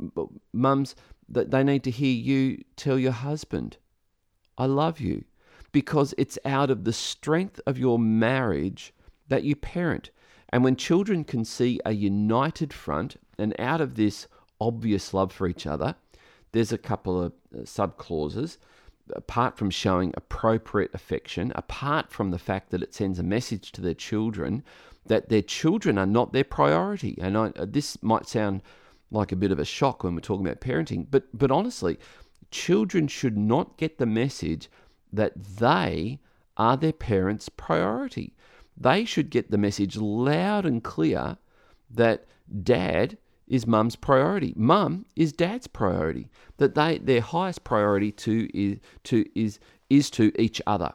mums, 0.53 0.95
they 1.28 1.64
need 1.64 1.84
to 1.84 1.90
hear 1.90 2.14
you 2.14 2.62
tell 2.76 2.99
your 2.99 3.12
husband, 3.12 3.76
I 4.57 4.66
love 4.66 5.01
you 5.01 5.24
because 5.72 6.14
it's 6.18 6.38
out 6.45 6.70
of 6.70 6.84
the 6.84 6.93
strength 6.93 7.61
of 7.66 7.78
your 7.78 7.99
marriage 7.99 8.93
that 9.28 9.43
you 9.43 9.57
parent. 9.57 10.11
And 10.51 10.62
when 10.62 10.76
children 10.76 11.24
can 11.24 11.45
see 11.45 11.80
a 11.84 11.93
united 11.93 12.72
front 12.72 13.16
and 13.38 13.59
out 13.59 13.80
of 13.80 13.95
this 13.95 14.28
obvious 14.61 15.14
love 15.14 15.32
for 15.32 15.49
each 15.49 15.66
other, 15.66 15.97
there's 16.53 16.72
a 16.72 16.78
couple 16.78 17.22
of 17.22 17.32
uh, 17.59 17.64
sub 17.64 17.97
clauses. 17.97 18.59
Apart 19.14 19.57
from 19.57 19.70
showing 19.70 20.12
appropriate 20.16 20.94
affection, 20.94 21.53
apart 21.55 22.11
from 22.11 22.30
the 22.30 22.38
fact 22.38 22.70
that 22.70 22.82
it 22.82 22.94
sends 22.94 23.18
a 23.18 23.24
message 23.24 23.72
to 23.72 23.80
their 23.80 23.94
children 23.94 24.62
that 25.07 25.28
their 25.28 25.42
children 25.42 25.98
are 25.98 26.07
not 26.07 26.32
their 26.32 26.44
priority. 26.44 27.18
And 27.20 27.36
I, 27.36 27.46
uh, 27.57 27.66
this 27.68 28.00
might 28.03 28.28
sound 28.28 28.62
like 29.11 29.32
a 29.32 29.36
bit 29.36 29.53
of 29.53 29.59
a 29.59 29.64
shock 29.64 30.05
when 30.05 30.14
we're 30.14 30.20
talking 30.20 30.46
about 30.46 30.61
parenting, 30.61 31.07
but, 31.11 31.24
but 31.36 31.50
honestly, 31.50 31.98
children 32.50 33.09
should 33.09 33.36
not 33.36 33.76
get 33.76 33.98
the 33.98 34.07
message 34.07 34.70
that 35.12 35.42
they 35.42 36.20
are 36.57 36.76
their 36.76 36.92
parents' 36.92 37.48
priority. 37.48 38.34
They 38.76 39.05
should 39.05 39.30
get 39.30 39.50
the 39.50 39.59
message 39.59 39.96
loud 39.96 40.64
and 40.64 40.82
clear 40.82 41.36
that 41.90 42.26
dad 42.62 43.18
is 43.53 43.66
mum's 43.66 43.96
priority. 43.96 44.55
Mum 44.57 45.05
is 45.14 45.30
dad's 45.30 45.66
priority. 45.66 46.30
That 46.57 46.74
they 46.74 46.96
their 46.96 47.20
highest 47.20 47.64
priority 47.64 48.11
to 48.12 48.48
is 48.59 48.78
to 49.05 49.26
is 49.38 49.61
is 49.90 50.09
to 50.12 50.32
each 50.40 50.62
other. 50.66 50.94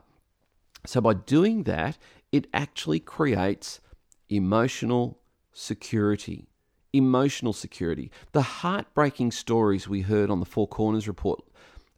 So 0.87 0.99
by 0.99 1.13
doing 1.13 1.63
that, 1.63 1.99
it 2.31 2.47
actually 2.55 2.99
creates 2.99 3.79
emotional 4.27 5.19
security. 5.53 6.47
Emotional 6.93 7.53
security. 7.53 8.09
The 8.31 8.41
heartbreaking 8.41 9.31
stories 9.33 9.87
we 9.87 10.01
heard 10.01 10.31
on 10.31 10.39
the 10.39 10.45
Four 10.45 10.67
Corners 10.67 11.07
report 11.07 11.43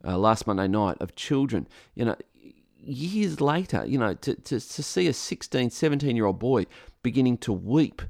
uh, 0.04 0.18
last 0.18 0.46
Monday 0.46 0.68
night 0.68 0.98
of 1.00 1.16
children, 1.16 1.70
you 1.96 2.04
know, 2.04 2.18
years 2.82 3.40
later, 3.40 3.86
you 3.86 3.98
know, 3.98 4.14
to, 4.16 4.36
to, 4.36 4.60
to 4.60 4.84
see 4.84 5.08
a 5.08 5.14
16, 5.14 5.70
17 5.70 6.16
year 6.18 6.26
old 6.26 6.40
boy 6.40 6.66
beginning 7.02 7.38
to 7.38 7.54
weep 7.54 8.02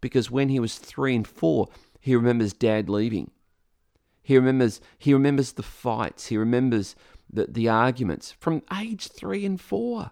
because 0.00 0.30
when 0.30 0.48
he 0.48 0.58
was 0.58 0.78
three 0.78 1.14
and 1.14 1.28
four, 1.28 1.68
he 2.02 2.16
remembers 2.16 2.52
dad 2.52 2.88
leaving. 2.90 3.30
He 4.24 4.36
remembers 4.36 4.80
he 4.98 5.14
remembers 5.14 5.52
the 5.52 5.62
fights. 5.62 6.26
He 6.26 6.36
remembers 6.36 6.96
the, 7.32 7.46
the 7.48 7.68
arguments 7.68 8.32
from 8.40 8.62
age 8.76 9.06
three 9.06 9.46
and 9.46 9.60
four, 9.60 10.10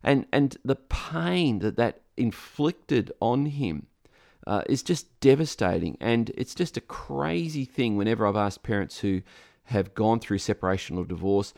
and 0.00 0.26
and 0.32 0.56
the 0.64 0.76
pain 0.76 1.58
that 1.58 1.76
that 1.76 2.02
inflicted 2.16 3.10
on 3.20 3.46
him 3.46 3.88
uh, 4.46 4.62
is 4.68 4.84
just 4.84 5.18
devastating. 5.18 5.98
And 6.00 6.30
it's 6.36 6.54
just 6.54 6.76
a 6.76 6.80
crazy 6.80 7.64
thing. 7.64 7.96
Whenever 7.96 8.24
I've 8.24 8.36
asked 8.36 8.62
parents 8.62 9.00
who 9.00 9.22
have 9.64 9.94
gone 9.94 10.20
through 10.20 10.38
separation 10.38 10.98
or 10.98 11.04
divorce, 11.04 11.52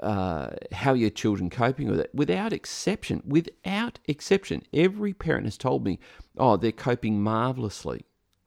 uh, 0.00 0.50
how 0.72 0.94
your 0.94 1.10
children 1.10 1.48
coping 1.48 1.88
with 1.88 2.00
it? 2.00 2.10
Without 2.12 2.52
exception, 2.52 3.22
without 3.24 4.00
exception, 4.06 4.64
every 4.72 5.12
parent 5.12 5.46
has 5.46 5.56
told 5.56 5.84
me, 5.84 6.00
"Oh, 6.36 6.56
they're 6.56 6.72
coping 6.72 7.22
marvelously. 7.22 8.04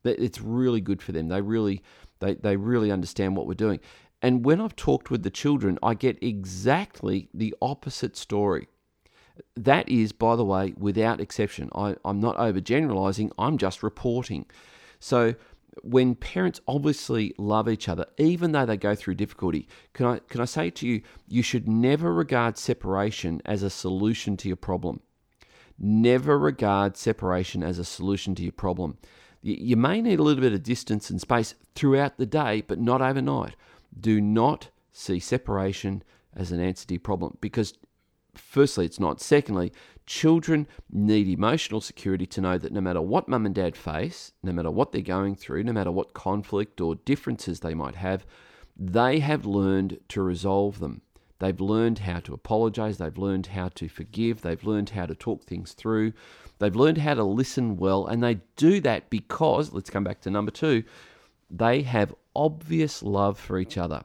It's 0.07 0.41
really 0.41 0.81
good 0.81 1.01
for 1.01 1.11
them. 1.11 1.27
They 1.27 1.41
really, 1.41 1.83
they 2.19 2.35
they 2.35 2.55
really 2.55 2.91
understand 2.91 3.35
what 3.35 3.47
we're 3.47 3.53
doing." 3.53 3.79
And 4.21 4.43
when 4.43 4.59
I've 4.61 4.75
talked 4.75 5.11
with 5.11 5.23
the 5.23 5.29
children, 5.29 5.77
I 5.83 5.93
get 5.93 6.21
exactly 6.23 7.29
the 7.33 7.53
opposite 7.61 8.17
story. 8.17 8.67
That 9.55 9.87
is, 9.87 10.11
by 10.11 10.35
the 10.35 10.45
way, 10.45 10.73
without 10.77 11.21
exception. 11.21 11.69
I, 11.75 11.95
I'm 12.03 12.19
not 12.19 12.37
overgeneralizing. 12.37 13.31
I'm 13.37 13.59
just 13.59 13.83
reporting. 13.83 14.47
So 14.99 15.35
when 15.83 16.15
parents 16.15 16.59
obviously 16.67 17.33
love 17.37 17.69
each 17.69 17.87
other, 17.87 18.07
even 18.17 18.51
though 18.51 18.65
they 18.65 18.77
go 18.77 18.95
through 18.95 19.15
difficulty, 19.15 19.67
can 19.93 20.05
I, 20.07 20.19
can 20.27 20.41
I 20.41 20.45
say 20.45 20.71
to 20.71 20.87
you, 20.87 21.01
you 21.27 21.43
should 21.43 21.67
never 21.67 22.11
regard 22.11 22.57
separation 22.57 23.41
as 23.45 23.61
a 23.61 23.69
solution 23.69 24.37
to 24.37 24.47
your 24.47 24.57
problem. 24.57 25.01
Never 25.77 26.39
regard 26.39 26.97
separation 26.97 27.63
as 27.63 27.77
a 27.77 27.85
solution 27.85 28.33
to 28.35 28.43
your 28.43 28.51
problem. 28.51 28.97
You 29.41 29.77
may 29.77 30.01
need 30.01 30.19
a 30.19 30.23
little 30.23 30.41
bit 30.41 30.53
of 30.53 30.63
distance 30.63 31.09
and 31.09 31.21
space 31.21 31.55
throughout 31.75 32.17
the 32.17 32.25
day, 32.25 32.63
but 32.67 32.79
not 32.79 33.01
overnight. 33.01 33.55
Do 33.99 34.19
not 34.19 34.69
see 34.91 35.19
separation 35.19 36.03
as 36.35 36.51
an 36.51 36.59
your 36.89 36.99
problem 36.99 37.37
because 37.39 37.73
firstly, 38.37 38.85
it's 38.85 38.99
not. 38.99 39.21
Secondly, 39.21 39.71
children 40.05 40.67
need 40.91 41.27
emotional 41.27 41.81
security 41.81 42.25
to 42.27 42.41
know 42.41 42.57
that 42.57 42.71
no 42.71 42.81
matter 42.81 43.01
what 43.01 43.27
mum 43.27 43.45
and 43.45 43.55
dad 43.55 43.75
face, 43.75 44.31
no 44.43 44.51
matter 44.51 44.71
what 44.71 44.91
they're 44.91 45.01
going 45.01 45.35
through, 45.35 45.63
no 45.63 45.73
matter 45.73 45.91
what 45.91 46.13
conflict 46.13 46.79
or 46.79 46.95
differences 46.95 47.59
they 47.59 47.73
might 47.73 47.95
have, 47.95 48.25
they 48.75 49.19
have 49.19 49.45
learned 49.45 49.99
to 50.09 50.21
resolve 50.21 50.79
them. 50.79 51.01
They've 51.39 51.59
learned 51.59 51.99
how 51.99 52.19
to 52.21 52.33
apologize. 52.33 52.97
They've 52.97 53.17
learned 53.17 53.47
how 53.47 53.69
to 53.69 53.87
forgive. 53.87 54.41
They've 54.41 54.63
learned 54.63 54.91
how 54.91 55.05
to 55.05 55.15
talk 55.15 55.43
things 55.43 55.73
through. 55.73 56.13
They've 56.59 56.75
learned 56.75 56.99
how 56.99 57.13
to 57.13 57.23
listen 57.23 57.77
well. 57.77 58.05
And 58.05 58.23
they 58.23 58.39
do 58.55 58.79
that 58.81 59.09
because, 59.09 59.73
let's 59.73 59.89
come 59.89 60.03
back 60.03 60.21
to 60.21 60.31
number 60.31 60.51
two, 60.51 60.83
they 61.49 61.83
have 61.83 62.15
obvious 62.35 63.01
love 63.03 63.39
for 63.39 63.59
each 63.59 63.77
other. 63.77 64.03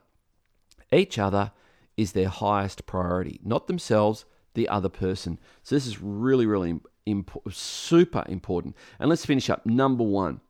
Each 0.91 1.17
other 1.17 1.51
is 1.97 2.11
their 2.11 2.29
highest 2.29 2.85
priority, 2.85 3.39
not 3.43 3.67
themselves, 3.67 4.25
the 4.53 4.69
other 4.69 4.89
person. 4.89 5.39
So 5.63 5.75
this 5.75 5.87
is 5.87 6.01
really, 6.01 6.45
really 6.45 6.79
imp- 7.05 7.51
super 7.51 8.23
important. 8.27 8.75
And 8.99 9.09
let's 9.09 9.25
finish 9.25 9.49
up. 9.49 9.65
Number 9.65 10.03
one, 10.03 10.41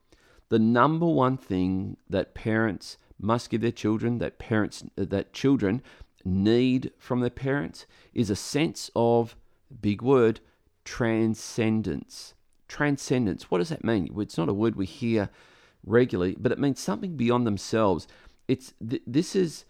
the 0.50 0.60
number 0.60 1.06
one 1.06 1.38
thing 1.38 1.98
that 2.10 2.34
parents 2.34 2.98
must 3.20 3.50
give 3.50 3.62
their 3.62 3.72
children, 3.72 4.18
that 4.20 4.40
parents, 4.40 4.84
that 4.96 5.34
children 5.34 5.82
need 6.26 6.92
from 6.98 7.22
their 7.22 7.30
parents, 7.30 7.86
is 8.14 8.30
a 8.30 8.36
sense 8.36 8.92
of 8.96 9.36
big 9.82 10.02
word 10.02 10.40
transcendence. 10.86 12.34
Transcendence. 12.68 13.50
What 13.50 13.60
does 13.60 13.70
that 13.70 13.84
mean? 13.84 14.14
It's 14.18 14.38
not 14.38 14.50
a 14.50 14.54
word 14.54 14.76
we 14.76 14.86
hear 14.86 15.30
regularly, 15.86 16.36
but 16.40 16.52
it 16.52 16.60
means 16.60 16.80
something 16.80 17.16
beyond 17.16 17.46
themselves. 17.46 18.08
It's 18.48 18.74
th- 18.88 19.04
this 19.06 19.36
is 19.36 19.66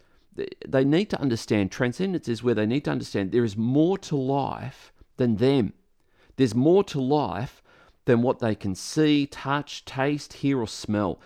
they 0.68 0.84
need 0.84 1.10
to 1.12 1.22
understand 1.22 1.72
transcendence 1.72 2.28
is 2.28 2.44
where 2.44 2.56
they 2.56 2.66
need 2.66 2.86
to 2.86 2.92
understand 2.92 3.32
there 3.32 3.44
is 3.44 3.56
more 3.56 3.98
to 4.00 4.16
life 4.16 4.92
than 5.18 5.36
them. 5.36 5.74
There's 6.38 6.56
more 6.56 6.84
to 6.86 7.00
life 7.00 7.62
than 8.06 8.22
what 8.22 8.40
they 8.40 8.56
can 8.56 8.76
see, 8.76 9.28
touch, 9.28 9.86
taste, 9.86 10.34
hear, 10.34 10.60
or 10.60 10.68
smell. 10.68 11.20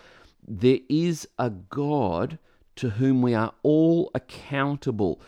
There 0.45 0.79
is 0.89 1.27
a 1.39 1.49
God 1.49 2.37
to 2.75 2.91
whom 2.91 3.21
we 3.21 3.33
are 3.33 3.53
all 3.63 4.11
accountable. 4.13 5.21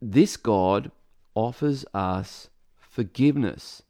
This 0.00 0.36
God 0.36 0.90
offers 1.34 1.84
us 1.92 2.50
forgiveness 2.78 3.82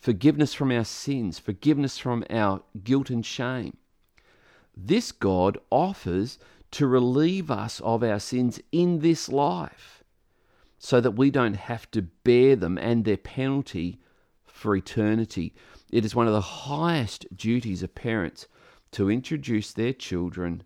forgiveness 0.00 0.54
from 0.54 0.72
our 0.72 0.84
sins, 0.84 1.38
forgiveness 1.38 1.98
from 1.98 2.24
our 2.30 2.62
guilt 2.82 3.10
and 3.10 3.24
shame. 3.24 3.76
This 4.76 5.12
God 5.12 5.58
offers 5.70 6.38
to 6.72 6.86
relieve 6.86 7.50
us 7.50 7.80
of 7.80 8.02
our 8.02 8.18
sins 8.18 8.60
in 8.72 9.00
this 9.00 9.28
life 9.28 10.02
so 10.78 11.00
that 11.00 11.12
we 11.12 11.30
don't 11.30 11.56
have 11.56 11.90
to 11.90 12.02
bear 12.02 12.56
them 12.56 12.78
and 12.78 13.04
their 13.04 13.18
penalty 13.18 14.00
for 14.46 14.74
eternity. 14.74 15.52
It 15.90 16.04
is 16.04 16.14
one 16.14 16.26
of 16.26 16.32
the 16.32 16.40
highest 16.40 17.26
duties 17.36 17.82
of 17.82 17.94
parents 17.94 18.46
to 18.92 19.10
introduce 19.10 19.72
their 19.72 19.92
children 19.92 20.62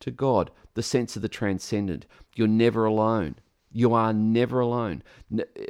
to 0.00 0.10
God, 0.10 0.50
the 0.74 0.82
sense 0.82 1.16
of 1.16 1.22
the 1.22 1.28
transcendent. 1.28 2.06
You're 2.36 2.46
never 2.46 2.84
alone. 2.84 3.36
You 3.72 3.94
are 3.94 4.12
never 4.12 4.60
alone. 4.60 5.02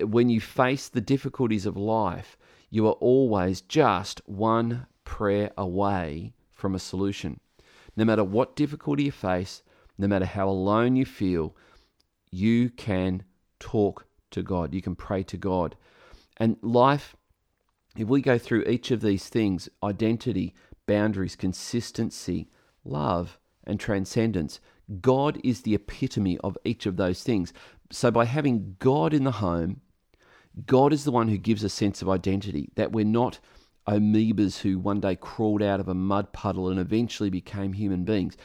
When 0.03 0.29
you 0.29 0.41
face 0.41 0.89
the 0.89 1.01
difficulties 1.01 1.65
of 1.65 1.77
life, 1.77 2.37
you 2.75 2.89
are 2.89 2.95
always 2.95 3.61
just 3.61 4.21
one 4.27 4.89
prayer 5.05 5.53
away 5.57 6.33
from 6.51 6.75
a 6.75 6.79
solution. 6.81 7.39
No 7.97 8.05
matter 8.05 8.25
what 8.25 8.57
difficulty 8.57 9.05
you 9.05 9.13
face, 9.13 9.63
no 9.97 10.09
matter 10.09 10.25
how 10.25 10.49
alone 10.49 10.97
you 10.97 11.07
feel, 11.07 11.55
you 12.33 12.71
can 12.71 13.23
talk 13.61 14.07
to 14.33 14.43
God. 14.43 14.75
You 14.75 14.83
can 14.83 14.97
pray 14.97 15.23
to 15.23 15.37
God. 15.37 15.77
And 16.39 16.57
life, 16.63 17.15
if 17.97 18.09
we 18.09 18.21
go 18.21 18.39
through 18.39 18.65
each 18.65 18.91
of 18.91 19.03
these 19.03 19.29
things 19.29 19.69
identity, 19.81 20.53
boundaries, 20.85 21.37
consistency, 21.37 22.49
love, 22.85 23.39
and 23.63 23.79
transcendence. 23.79 24.59
God 25.01 25.39
is 25.45 25.63
the 25.63 25.77
epitome 25.77 26.39
of 26.39 26.59
each 26.65 26.87
of 26.87 26.97
those 26.97 27.23
things. 27.23 27.53
So, 27.93 28.11
by 28.11 28.25
having 28.25 28.75
God 28.81 29.15
in 29.15 29.23
the 29.23 29.31
home, 29.31 29.81
God 30.67 30.93
is 30.93 31.05
the 31.05 31.11
one 31.11 31.29
who 31.29 31.37
gives 31.37 31.65
a 31.65 31.69
sense 31.69 32.03
of 32.03 32.09
identity, 32.09 32.71
that 32.77 32.93
we're 32.93 33.05
not 33.05 33.41
amoebas 33.87 34.59
who 34.59 34.79
one 34.79 35.01
day 35.01 35.17
crawled 35.17 35.63
out 35.63 35.81
of 35.81 35.89
a 35.89 35.95
mud 35.95 36.33
puddle 36.33 36.69
and 36.69 36.79
eventually 36.79 37.31
became 37.31 37.73
human 37.73 38.05
beings. 38.05 38.37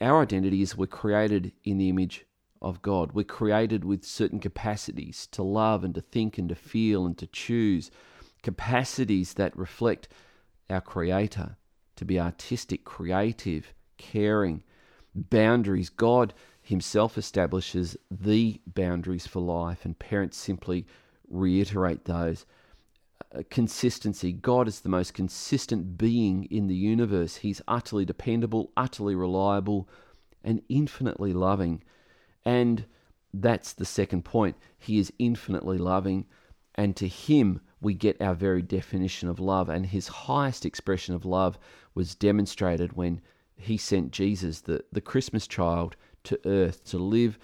Our 0.00 0.22
identity 0.22 0.62
is 0.62 0.76
we're 0.76 0.86
created 0.86 1.52
in 1.64 1.78
the 1.78 1.88
image 1.88 2.26
of 2.62 2.82
God. 2.82 3.12
We're 3.12 3.24
created 3.24 3.84
with 3.84 4.04
certain 4.04 4.40
capacities 4.40 5.28
to 5.32 5.42
love 5.42 5.84
and 5.84 5.94
to 5.94 6.00
think 6.00 6.38
and 6.38 6.48
to 6.48 6.54
feel 6.54 7.06
and 7.06 7.16
to 7.18 7.26
choose, 7.26 7.90
capacities 8.42 9.34
that 9.34 9.56
reflect 9.56 10.08
our 10.68 10.80
Creator, 10.80 11.56
to 11.96 12.04
be 12.04 12.18
artistic, 12.18 12.84
creative, 12.84 13.72
caring, 13.98 14.64
boundaries. 15.14 15.90
God 15.90 16.34
Himself 16.60 17.16
establishes 17.16 17.96
the 18.10 18.60
boundaries 18.66 19.26
for 19.26 19.40
life, 19.40 19.84
and 19.84 19.98
parents 19.98 20.36
simply 20.36 20.86
reiterate 21.28 22.04
those. 22.04 22.46
Uh, 23.34 23.42
consistency. 23.50 24.32
God 24.32 24.68
is 24.68 24.80
the 24.80 24.88
most 24.88 25.14
consistent 25.14 25.98
being 25.98 26.44
in 26.44 26.68
the 26.68 26.74
universe. 26.76 27.36
He's 27.36 27.62
utterly 27.66 28.04
dependable, 28.04 28.72
utterly 28.76 29.14
reliable, 29.14 29.88
and 30.44 30.62
infinitely 30.68 31.32
loving. 31.32 31.82
And 32.44 32.84
that's 33.34 33.72
the 33.72 33.84
second 33.84 34.24
point. 34.24 34.56
He 34.78 34.98
is 34.98 35.12
infinitely 35.18 35.78
loving, 35.78 36.26
and 36.74 36.94
to 36.96 37.08
Him 37.08 37.60
we 37.80 37.94
get 37.94 38.20
our 38.22 38.34
very 38.34 38.62
definition 38.62 39.28
of 39.28 39.40
love. 39.40 39.68
And 39.68 39.86
His 39.86 40.08
highest 40.08 40.64
expression 40.64 41.14
of 41.14 41.24
love 41.24 41.58
was 41.94 42.14
demonstrated 42.14 42.92
when 42.92 43.20
He 43.56 43.76
sent 43.76 44.12
Jesus, 44.12 44.60
the, 44.60 44.84
the 44.92 45.00
Christmas 45.00 45.46
child, 45.46 45.96
to 46.24 46.38
earth 46.44 46.84
to 46.84 46.98
live 46.98 47.38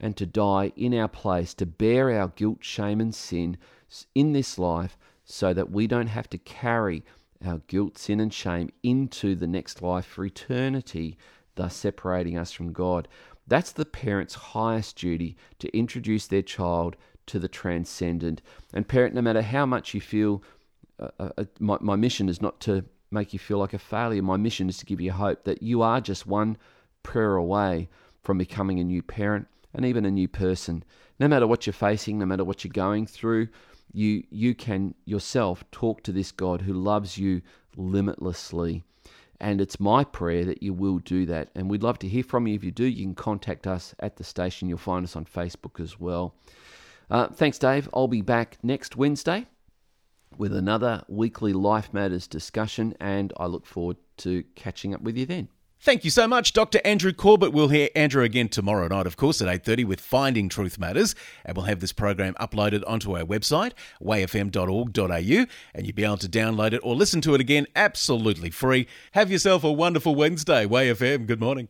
and 0.00 0.16
to 0.16 0.26
die 0.26 0.72
in 0.76 0.94
our 0.94 1.08
place, 1.08 1.54
to 1.54 1.66
bear 1.66 2.10
our 2.10 2.28
guilt, 2.28 2.58
shame, 2.60 3.00
and 3.00 3.14
sin 3.14 3.56
in 4.14 4.32
this 4.32 4.58
life 4.58 4.96
so 5.24 5.52
that 5.52 5.70
we 5.70 5.86
don't 5.86 6.06
have 6.06 6.30
to 6.30 6.38
carry 6.38 7.04
our 7.44 7.58
guilt, 7.66 7.98
sin, 7.98 8.20
and 8.20 8.32
shame 8.32 8.70
into 8.82 9.34
the 9.34 9.46
next 9.46 9.82
life 9.82 10.06
for 10.06 10.24
eternity, 10.24 11.16
thus 11.54 11.74
separating 11.74 12.36
us 12.36 12.52
from 12.52 12.72
God. 12.72 13.08
That's 13.46 13.72
the 13.72 13.84
parent's 13.84 14.34
highest 14.34 14.96
duty 14.96 15.36
to 15.58 15.76
introduce 15.76 16.26
their 16.26 16.42
child 16.42 16.96
to 17.26 17.38
the 17.38 17.48
transcendent. 17.48 18.42
And, 18.72 18.86
parent, 18.86 19.14
no 19.14 19.22
matter 19.22 19.42
how 19.42 19.66
much 19.66 19.94
you 19.94 20.00
feel, 20.00 20.42
uh, 20.98 21.08
uh, 21.18 21.30
uh, 21.38 21.44
my, 21.58 21.78
my 21.80 21.96
mission 21.96 22.28
is 22.28 22.42
not 22.42 22.60
to 22.60 22.84
make 23.10 23.32
you 23.32 23.38
feel 23.38 23.58
like 23.58 23.74
a 23.74 23.78
failure. 23.78 24.22
My 24.22 24.36
mission 24.36 24.68
is 24.68 24.78
to 24.78 24.86
give 24.86 25.00
you 25.00 25.12
hope 25.12 25.44
that 25.44 25.62
you 25.62 25.82
are 25.82 26.00
just 26.00 26.26
one 26.26 26.56
prayer 27.02 27.36
away 27.36 27.88
from 28.22 28.38
becoming 28.38 28.80
a 28.80 28.84
new 28.84 29.02
parent 29.02 29.46
and 29.74 29.84
even 29.84 30.04
a 30.04 30.10
new 30.10 30.28
person. 30.28 30.84
No 31.18 31.28
matter 31.28 31.46
what 31.46 31.66
you're 31.66 31.72
facing, 31.72 32.18
no 32.18 32.26
matter 32.26 32.44
what 32.44 32.64
you're 32.64 32.72
going 32.72 33.06
through, 33.06 33.48
you 33.92 34.24
you 34.30 34.54
can 34.54 34.94
yourself 35.04 35.64
talk 35.70 36.02
to 36.02 36.12
this 36.12 36.32
God 36.32 36.62
who 36.62 36.72
loves 36.72 37.18
you 37.18 37.42
limitlessly. 37.76 38.84
And 39.40 39.60
it's 39.60 39.78
my 39.78 40.02
prayer 40.02 40.44
that 40.46 40.62
you 40.62 40.74
will 40.74 40.98
do 40.98 41.24
that. 41.26 41.50
And 41.54 41.70
we'd 41.70 41.84
love 41.84 41.98
to 42.00 42.08
hear 42.08 42.24
from 42.24 42.48
you. 42.48 42.56
If 42.56 42.64
you 42.64 42.72
do, 42.72 42.84
you 42.84 43.04
can 43.04 43.14
contact 43.14 43.68
us 43.68 43.94
at 44.00 44.16
the 44.16 44.24
station. 44.24 44.68
You'll 44.68 44.78
find 44.78 45.04
us 45.04 45.14
on 45.14 45.26
Facebook 45.26 45.80
as 45.80 46.00
well. 46.00 46.34
Uh, 47.08 47.28
thanks, 47.28 47.56
Dave. 47.56 47.88
I'll 47.94 48.08
be 48.08 48.20
back 48.20 48.58
next 48.64 48.96
Wednesday 48.96 49.46
with 50.36 50.54
another 50.54 51.04
weekly 51.08 51.52
Life 51.52 51.92
Matters 51.92 52.26
discussion, 52.26 52.94
and 53.00 53.32
I 53.36 53.46
look 53.46 53.64
forward 53.64 53.96
to 54.18 54.44
catching 54.56 54.92
up 54.92 55.02
with 55.02 55.16
you 55.16 55.24
then. 55.24 55.48
Thank 55.80 56.04
you 56.04 56.10
so 56.10 56.26
much, 56.26 56.52
Dr. 56.54 56.80
Andrew 56.84 57.12
Corbett. 57.12 57.52
We'll 57.52 57.68
hear 57.68 57.88
Andrew 57.94 58.24
again 58.24 58.48
tomorrow 58.48 58.88
night, 58.88 59.06
of 59.06 59.16
course, 59.16 59.40
at 59.40 59.46
8.30 59.64 59.84
with 59.84 60.00
Finding 60.00 60.48
Truth 60.48 60.76
Matters. 60.76 61.14
And 61.44 61.56
we'll 61.56 61.66
have 61.66 61.78
this 61.78 61.92
program 61.92 62.34
uploaded 62.34 62.82
onto 62.84 63.16
our 63.16 63.22
website, 63.22 63.72
wayfm.org.au, 64.02 65.46
and 65.74 65.86
you'll 65.86 65.94
be 65.94 66.04
able 66.04 66.16
to 66.16 66.28
download 66.28 66.72
it 66.72 66.80
or 66.82 66.96
listen 66.96 67.20
to 67.20 67.34
it 67.34 67.40
again 67.40 67.68
absolutely 67.76 68.50
free. 68.50 68.88
Have 69.12 69.30
yourself 69.30 69.62
a 69.62 69.70
wonderful 69.70 70.16
Wednesday. 70.16 70.66
WayFM, 70.66 71.26
good 71.26 71.40
morning. 71.40 71.68